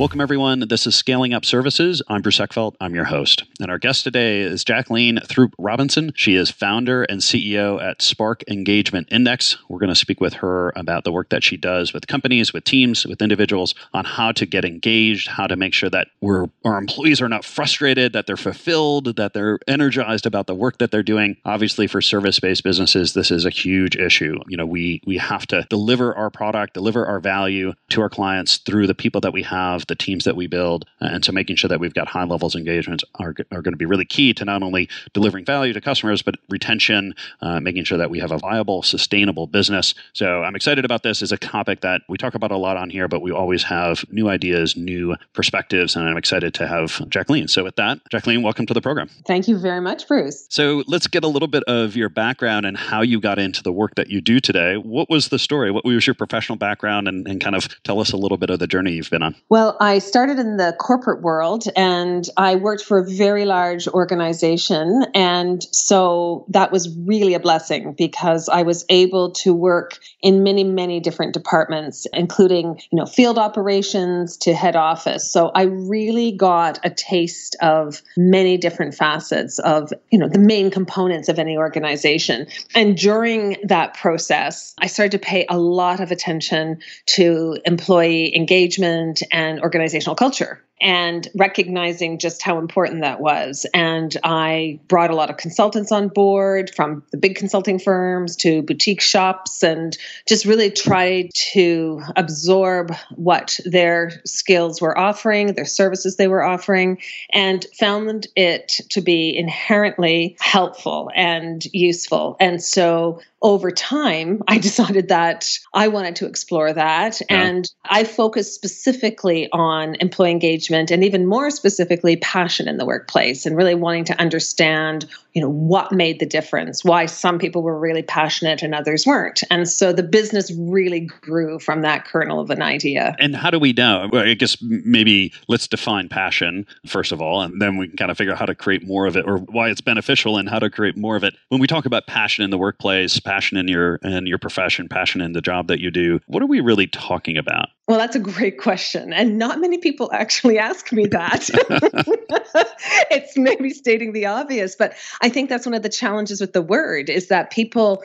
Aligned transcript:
Welcome, 0.00 0.22
everyone. 0.22 0.60
This 0.60 0.86
is 0.86 0.94
Scaling 0.94 1.34
Up 1.34 1.44
Services. 1.44 2.00
I'm 2.08 2.22
Bruce 2.22 2.38
Eckfeldt. 2.38 2.74
I'm 2.80 2.94
your 2.94 3.04
host. 3.04 3.44
And 3.60 3.70
our 3.70 3.78
guest 3.78 4.02
today 4.02 4.40
is 4.40 4.64
Jacqueline 4.64 5.20
Throop 5.26 5.54
Robinson. 5.58 6.12
She 6.16 6.36
is 6.36 6.50
founder 6.50 7.02
and 7.02 7.20
CEO 7.20 7.78
at 7.82 8.00
Spark 8.00 8.42
Engagement 8.48 9.08
Index. 9.10 9.58
We're 9.68 9.78
going 9.78 9.90
to 9.90 9.94
speak 9.94 10.18
with 10.18 10.32
her 10.32 10.72
about 10.74 11.04
the 11.04 11.12
work 11.12 11.28
that 11.28 11.44
she 11.44 11.58
does 11.58 11.92
with 11.92 12.06
companies, 12.06 12.50
with 12.50 12.64
teams, 12.64 13.04
with 13.04 13.20
individuals 13.20 13.74
on 13.92 14.06
how 14.06 14.32
to 14.32 14.46
get 14.46 14.64
engaged, 14.64 15.28
how 15.28 15.46
to 15.46 15.54
make 15.54 15.74
sure 15.74 15.90
that 15.90 16.08
we're, 16.22 16.46
our 16.64 16.78
employees 16.78 17.20
are 17.20 17.28
not 17.28 17.44
frustrated, 17.44 18.14
that 18.14 18.26
they're 18.26 18.38
fulfilled, 18.38 19.16
that 19.16 19.34
they're 19.34 19.58
energized 19.68 20.24
about 20.24 20.46
the 20.46 20.54
work 20.54 20.78
that 20.78 20.90
they're 20.90 21.02
doing. 21.02 21.36
Obviously, 21.44 21.86
for 21.86 22.00
service 22.00 22.40
based 22.40 22.64
businesses, 22.64 23.12
this 23.12 23.30
is 23.30 23.44
a 23.44 23.50
huge 23.50 23.96
issue. 23.96 24.38
You 24.48 24.56
know, 24.56 24.64
we, 24.64 25.02
we 25.04 25.18
have 25.18 25.46
to 25.48 25.66
deliver 25.68 26.16
our 26.16 26.30
product, 26.30 26.72
deliver 26.72 27.04
our 27.04 27.20
value 27.20 27.74
to 27.90 28.00
our 28.00 28.08
clients 28.08 28.56
through 28.56 28.86
the 28.86 28.94
people 28.94 29.20
that 29.20 29.34
we 29.34 29.42
have 29.42 29.84
the 29.90 29.96
teams 29.96 30.24
that 30.24 30.36
we 30.36 30.46
build. 30.46 30.86
And 31.00 31.22
so 31.24 31.32
making 31.32 31.56
sure 31.56 31.68
that 31.68 31.80
we've 31.80 31.92
got 31.92 32.08
high 32.08 32.24
levels 32.24 32.54
of 32.54 32.60
engagement 32.60 33.04
are, 33.16 33.34
are 33.50 33.60
going 33.60 33.72
to 33.72 33.76
be 33.76 33.84
really 33.84 34.06
key 34.06 34.32
to 34.34 34.44
not 34.44 34.62
only 34.62 34.88
delivering 35.12 35.44
value 35.44 35.74
to 35.74 35.80
customers, 35.80 36.22
but 36.22 36.36
retention, 36.48 37.14
uh, 37.42 37.60
making 37.60 37.84
sure 37.84 37.98
that 37.98 38.08
we 38.08 38.20
have 38.20 38.30
a 38.30 38.38
viable, 38.38 38.82
sustainable 38.82 39.46
business. 39.46 39.94
So 40.14 40.42
I'm 40.42 40.56
excited 40.56 40.84
about 40.84 41.02
this 41.02 41.22
as 41.22 41.32
a 41.32 41.36
topic 41.36 41.82
that 41.82 42.02
we 42.08 42.16
talk 42.16 42.34
about 42.34 42.52
a 42.52 42.56
lot 42.56 42.76
on 42.76 42.88
here, 42.88 43.08
but 43.08 43.20
we 43.20 43.32
always 43.32 43.64
have 43.64 44.04
new 44.10 44.28
ideas, 44.28 44.76
new 44.76 45.16
perspectives, 45.32 45.96
and 45.96 46.08
I'm 46.08 46.16
excited 46.16 46.54
to 46.54 46.68
have 46.68 47.08
Jacqueline. 47.10 47.48
So 47.48 47.64
with 47.64 47.76
that, 47.76 47.98
Jacqueline, 48.10 48.42
welcome 48.42 48.66
to 48.66 48.74
the 48.74 48.80
program. 48.80 49.08
Thank 49.26 49.48
you 49.48 49.58
very 49.58 49.80
much, 49.80 50.06
Bruce. 50.06 50.46
So 50.48 50.84
let's 50.86 51.08
get 51.08 51.24
a 51.24 51.28
little 51.28 51.48
bit 51.48 51.64
of 51.64 51.96
your 51.96 52.08
background 52.08 52.64
and 52.64 52.76
how 52.76 53.02
you 53.02 53.20
got 53.20 53.38
into 53.40 53.62
the 53.62 53.72
work 53.72 53.96
that 53.96 54.08
you 54.08 54.20
do 54.20 54.38
today. 54.38 54.76
What 54.76 55.10
was 55.10 55.28
the 55.28 55.38
story? 55.38 55.72
What 55.72 55.84
was 55.84 56.06
your 56.06 56.14
professional 56.14 56.56
background 56.56 57.08
and, 57.08 57.26
and 57.26 57.40
kind 57.40 57.56
of 57.56 57.68
tell 57.82 58.00
us 58.00 58.12
a 58.12 58.16
little 58.16 58.38
bit 58.38 58.50
of 58.50 58.60
the 58.60 58.68
journey 58.68 58.92
you've 58.92 59.10
been 59.10 59.22
on? 59.22 59.34
Well, 59.48 59.76
I 59.80 59.98
started 59.98 60.38
in 60.38 60.58
the 60.58 60.76
corporate 60.78 61.22
world 61.22 61.64
and 61.74 62.28
I 62.36 62.56
worked 62.56 62.84
for 62.84 62.98
a 62.98 63.04
very 63.04 63.46
large 63.46 63.88
organization. 63.88 65.06
And 65.14 65.66
so 65.72 66.44
that 66.50 66.70
was 66.70 66.94
really 67.06 67.32
a 67.32 67.40
blessing 67.40 67.94
because 67.96 68.50
I 68.50 68.60
was 68.62 68.84
able 68.90 69.32
to 69.32 69.54
work 69.54 69.98
in 70.20 70.42
many, 70.42 70.64
many 70.64 71.00
different 71.00 71.32
departments, 71.32 72.06
including, 72.12 72.78
you 72.92 72.96
know, 72.98 73.06
field 73.06 73.38
operations 73.38 74.36
to 74.38 74.52
head 74.52 74.76
office. 74.76 75.32
So 75.32 75.50
I 75.54 75.62
really 75.62 76.32
got 76.32 76.78
a 76.84 76.90
taste 76.90 77.56
of 77.62 78.02
many 78.18 78.58
different 78.58 78.94
facets 78.94 79.58
of, 79.60 79.94
you 80.10 80.18
know, 80.18 80.28
the 80.28 80.38
main 80.38 80.70
components 80.70 81.30
of 81.30 81.38
any 81.38 81.56
organization. 81.56 82.46
And 82.74 82.98
during 82.98 83.56
that 83.64 83.94
process, 83.94 84.74
I 84.78 84.88
started 84.88 85.12
to 85.12 85.18
pay 85.18 85.46
a 85.48 85.56
lot 85.56 86.00
of 86.00 86.10
attention 86.10 86.80
to 87.06 87.56
employee 87.64 88.36
engagement 88.36 89.22
and 89.32 89.58
organizational 89.62 90.14
culture 90.16 90.62
and 90.80 91.28
recognizing 91.34 92.18
just 92.18 92.42
how 92.42 92.58
important 92.58 93.02
that 93.02 93.20
was. 93.20 93.66
And 93.74 94.16
I 94.24 94.80
brought 94.88 95.10
a 95.10 95.14
lot 95.14 95.28
of 95.30 95.36
consultants 95.36 95.92
on 95.92 96.08
board 96.08 96.70
from 96.74 97.02
the 97.10 97.18
big 97.18 97.36
consulting 97.36 97.78
firms 97.78 98.36
to 98.36 98.62
boutique 98.62 99.00
shops 99.00 99.62
and 99.62 99.96
just 100.26 100.44
really 100.44 100.70
tried 100.70 101.30
to 101.52 102.02
absorb 102.16 102.94
what 103.16 103.58
their 103.64 104.22
skills 104.24 104.80
were 104.80 104.96
offering, 104.96 105.54
their 105.54 105.66
services 105.66 106.16
they 106.16 106.28
were 106.28 106.42
offering, 106.42 106.98
and 107.30 107.66
found 107.78 108.26
it 108.36 108.80
to 108.88 109.00
be 109.00 109.36
inherently 109.36 110.36
helpful 110.40 111.10
and 111.14 111.64
useful. 111.72 112.36
And 112.40 112.62
so 112.62 113.20
over 113.42 113.70
time, 113.70 114.42
I 114.48 114.58
decided 114.70 115.08
that 115.08 115.46
I 115.74 115.88
wanted 115.88 116.16
to 116.16 116.26
explore 116.26 116.72
that. 116.72 117.20
Yeah. 117.20 117.42
And 117.42 117.70
I 117.84 118.04
focused 118.04 118.54
specifically 118.54 119.50
on 119.52 119.96
employee 120.00 120.30
engagement 120.30 120.69
and 120.72 121.04
even 121.04 121.26
more 121.26 121.50
specifically, 121.50 122.16
passion 122.16 122.68
in 122.68 122.76
the 122.76 122.86
workplace 122.86 123.46
and 123.46 123.56
really 123.56 123.74
wanting 123.74 124.04
to 124.04 124.20
understand 124.20 125.06
you 125.32 125.40
know 125.40 125.48
what 125.48 125.92
made 125.92 126.18
the 126.20 126.26
difference 126.26 126.84
why 126.84 127.06
some 127.06 127.38
people 127.38 127.62
were 127.62 127.78
really 127.78 128.02
passionate 128.02 128.62
and 128.62 128.74
others 128.74 129.06
weren't 129.06 129.42
and 129.50 129.68
so 129.68 129.92
the 129.92 130.02
business 130.02 130.52
really 130.58 131.00
grew 131.00 131.58
from 131.58 131.82
that 131.82 132.04
kernel 132.04 132.40
of 132.40 132.50
an 132.50 132.62
idea 132.62 133.14
and 133.18 133.36
how 133.36 133.50
do 133.50 133.58
we 133.58 133.72
know 133.72 134.08
well, 134.12 134.26
i 134.26 134.34
guess 134.34 134.56
maybe 134.62 135.32
let's 135.48 135.66
define 135.66 136.08
passion 136.08 136.66
first 136.86 137.12
of 137.12 137.20
all 137.20 137.42
and 137.42 137.60
then 137.60 137.76
we 137.76 137.88
can 137.88 137.96
kind 137.96 138.10
of 138.10 138.16
figure 138.16 138.32
out 138.32 138.38
how 138.38 138.46
to 138.46 138.54
create 138.54 138.86
more 138.86 139.06
of 139.06 139.16
it 139.16 139.26
or 139.26 139.38
why 139.38 139.68
it's 139.68 139.80
beneficial 139.80 140.36
and 140.36 140.48
how 140.48 140.58
to 140.58 140.70
create 140.70 140.96
more 140.96 141.16
of 141.16 141.24
it 141.24 141.34
when 141.48 141.60
we 141.60 141.66
talk 141.66 141.86
about 141.86 142.06
passion 142.06 142.44
in 142.44 142.50
the 142.50 142.58
workplace 142.58 143.20
passion 143.20 143.56
in 143.56 143.68
your 143.68 143.96
in 143.96 144.26
your 144.26 144.38
profession 144.38 144.88
passion 144.88 145.20
in 145.20 145.32
the 145.32 145.40
job 145.40 145.68
that 145.68 145.80
you 145.80 145.90
do 145.90 146.20
what 146.26 146.42
are 146.42 146.46
we 146.46 146.60
really 146.60 146.86
talking 146.86 147.36
about 147.36 147.68
well, 147.90 147.98
that's 147.98 148.14
a 148.14 148.20
great 148.20 148.56
question. 148.56 149.12
And 149.12 149.36
not 149.36 149.60
many 149.60 149.76
people 149.76 150.10
actually 150.12 150.60
ask 150.60 150.92
me 150.92 151.08
that. 151.08 151.50
it's 153.10 153.36
maybe 153.36 153.70
stating 153.70 154.12
the 154.12 154.26
obvious, 154.26 154.76
but 154.76 154.94
I 155.20 155.28
think 155.28 155.48
that's 155.48 155.66
one 155.66 155.74
of 155.74 155.82
the 155.82 155.88
challenges 155.88 156.40
with 156.40 156.52
the 156.52 156.62
word 156.62 157.10
is 157.10 157.28
that 157.28 157.50
people 157.50 158.02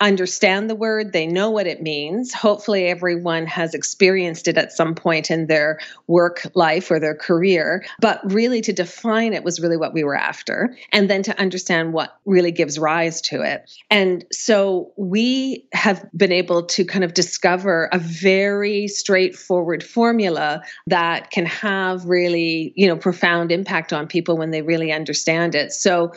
understand 0.00 0.68
the 0.68 0.74
word, 0.74 1.12
they 1.12 1.26
know 1.26 1.50
what 1.50 1.68
it 1.68 1.80
means. 1.80 2.34
Hopefully, 2.34 2.86
everyone 2.86 3.46
has 3.46 3.74
experienced 3.74 4.48
it 4.48 4.58
at 4.58 4.72
some 4.72 4.94
point 4.94 5.30
in 5.30 5.46
their 5.46 5.78
work 6.08 6.46
life 6.54 6.90
or 6.90 6.98
their 6.98 7.14
career. 7.14 7.84
But 8.00 8.20
really, 8.24 8.60
to 8.62 8.72
define 8.72 9.32
it 9.32 9.44
was 9.44 9.60
really 9.60 9.76
what 9.76 9.94
we 9.94 10.02
were 10.02 10.16
after, 10.16 10.76
and 10.92 11.08
then 11.08 11.22
to 11.22 11.38
understand 11.38 11.92
what 11.92 12.18
really 12.24 12.50
gives 12.50 12.78
rise 12.78 13.20
to 13.22 13.40
it. 13.42 13.70
And 13.88 14.24
so 14.32 14.92
we 14.96 15.66
have 15.72 16.04
been 16.12 16.32
able 16.32 16.64
to 16.64 16.84
kind 16.84 17.04
of 17.04 17.14
discover 17.14 17.88
a 17.92 17.98
very 17.98 18.88
straightforward 18.88 19.84
formula 19.84 20.62
that 20.88 21.30
can 21.30 21.46
have 21.46 22.04
really, 22.04 22.72
you 22.74 22.88
know, 22.88 22.96
profound 22.96 23.52
impact 23.52 23.92
on 23.92 24.08
people 24.08 24.36
when 24.36 24.50
they 24.50 24.62
really 24.62 24.92
understand 24.92 25.54
it. 25.54 25.72
So 25.72 26.12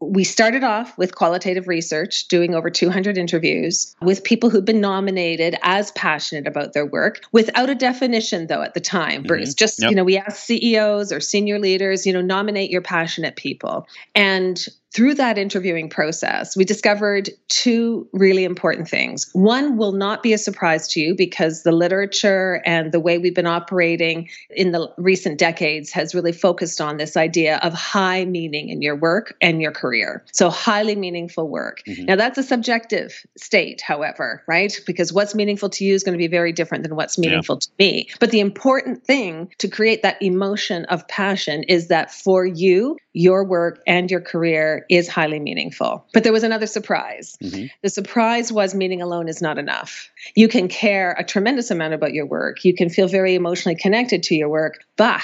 we 0.00 0.24
started 0.24 0.64
off 0.64 0.96
with 0.98 1.14
qualitative 1.14 1.68
research, 1.68 2.28
doing 2.28 2.54
over 2.54 2.70
200 2.70 3.18
interviews 3.18 3.94
with 4.00 4.24
people 4.24 4.50
who've 4.50 4.64
been 4.64 4.80
nominated 4.80 5.56
as 5.62 5.90
passionate 5.92 6.46
about 6.46 6.72
their 6.72 6.86
work 6.86 7.20
without 7.32 7.70
a 7.70 7.74
definition, 7.74 8.46
though, 8.46 8.62
at 8.62 8.74
the 8.74 8.80
time, 8.80 9.24
mm-hmm. 9.24 9.50
Just, 9.56 9.82
yep. 9.82 9.90
you 9.90 9.96
know, 9.96 10.04
we 10.04 10.16
asked 10.16 10.44
CEOs 10.44 11.12
or 11.12 11.20
senior 11.20 11.58
leaders, 11.58 12.06
you 12.06 12.12
know, 12.12 12.22
nominate 12.22 12.70
your 12.70 12.82
passionate 12.82 13.36
people. 13.36 13.86
And 14.14 14.64
through 14.96 15.12
that 15.12 15.36
interviewing 15.36 15.90
process, 15.90 16.56
we 16.56 16.64
discovered 16.64 17.28
two 17.48 18.08
really 18.14 18.44
important 18.44 18.88
things. 18.88 19.28
One 19.34 19.76
will 19.76 19.92
not 19.92 20.22
be 20.22 20.32
a 20.32 20.38
surprise 20.38 20.88
to 20.88 21.00
you 21.00 21.14
because 21.14 21.64
the 21.64 21.70
literature 21.70 22.62
and 22.64 22.92
the 22.92 22.98
way 22.98 23.18
we've 23.18 23.34
been 23.34 23.46
operating 23.46 24.30
in 24.48 24.72
the 24.72 24.90
recent 24.96 25.38
decades 25.38 25.92
has 25.92 26.14
really 26.14 26.32
focused 26.32 26.80
on 26.80 26.96
this 26.96 27.14
idea 27.14 27.58
of 27.62 27.74
high 27.74 28.24
meaning 28.24 28.70
in 28.70 28.80
your 28.80 28.96
work 28.96 29.36
and 29.42 29.60
your 29.60 29.70
career. 29.70 30.24
So, 30.32 30.48
highly 30.48 30.96
meaningful 30.96 31.46
work. 31.46 31.82
Mm-hmm. 31.86 32.06
Now, 32.06 32.16
that's 32.16 32.38
a 32.38 32.42
subjective 32.42 33.22
state, 33.36 33.82
however, 33.82 34.44
right? 34.48 34.80
Because 34.86 35.12
what's 35.12 35.34
meaningful 35.34 35.68
to 35.68 35.84
you 35.84 35.92
is 35.92 36.04
going 36.04 36.14
to 36.14 36.18
be 36.18 36.26
very 36.26 36.52
different 36.52 36.84
than 36.84 36.96
what's 36.96 37.18
meaningful 37.18 37.56
yeah. 37.56 37.60
to 37.60 37.70
me. 37.78 38.08
But 38.18 38.30
the 38.30 38.40
important 38.40 39.04
thing 39.04 39.52
to 39.58 39.68
create 39.68 40.00
that 40.04 40.22
emotion 40.22 40.86
of 40.86 41.06
passion 41.06 41.64
is 41.64 41.88
that 41.88 42.14
for 42.14 42.46
you, 42.46 42.96
your 43.16 43.44
work 43.44 43.82
and 43.86 44.10
your 44.10 44.20
career 44.20 44.84
is 44.90 45.08
highly 45.08 45.40
meaningful. 45.40 46.06
But 46.12 46.22
there 46.22 46.34
was 46.34 46.42
another 46.42 46.66
surprise. 46.66 47.38
Mm-hmm. 47.42 47.68
The 47.82 47.88
surprise 47.88 48.52
was 48.52 48.74
meaning 48.74 49.00
alone 49.00 49.26
is 49.26 49.40
not 49.40 49.56
enough. 49.56 50.10
You 50.34 50.48
can 50.48 50.68
care 50.68 51.16
a 51.18 51.24
tremendous 51.24 51.70
amount 51.70 51.94
about 51.94 52.12
your 52.12 52.26
work, 52.26 52.62
you 52.62 52.74
can 52.74 52.90
feel 52.90 53.08
very 53.08 53.34
emotionally 53.34 53.74
connected 53.74 54.22
to 54.24 54.34
your 54.34 54.50
work, 54.50 54.84
but 54.98 55.22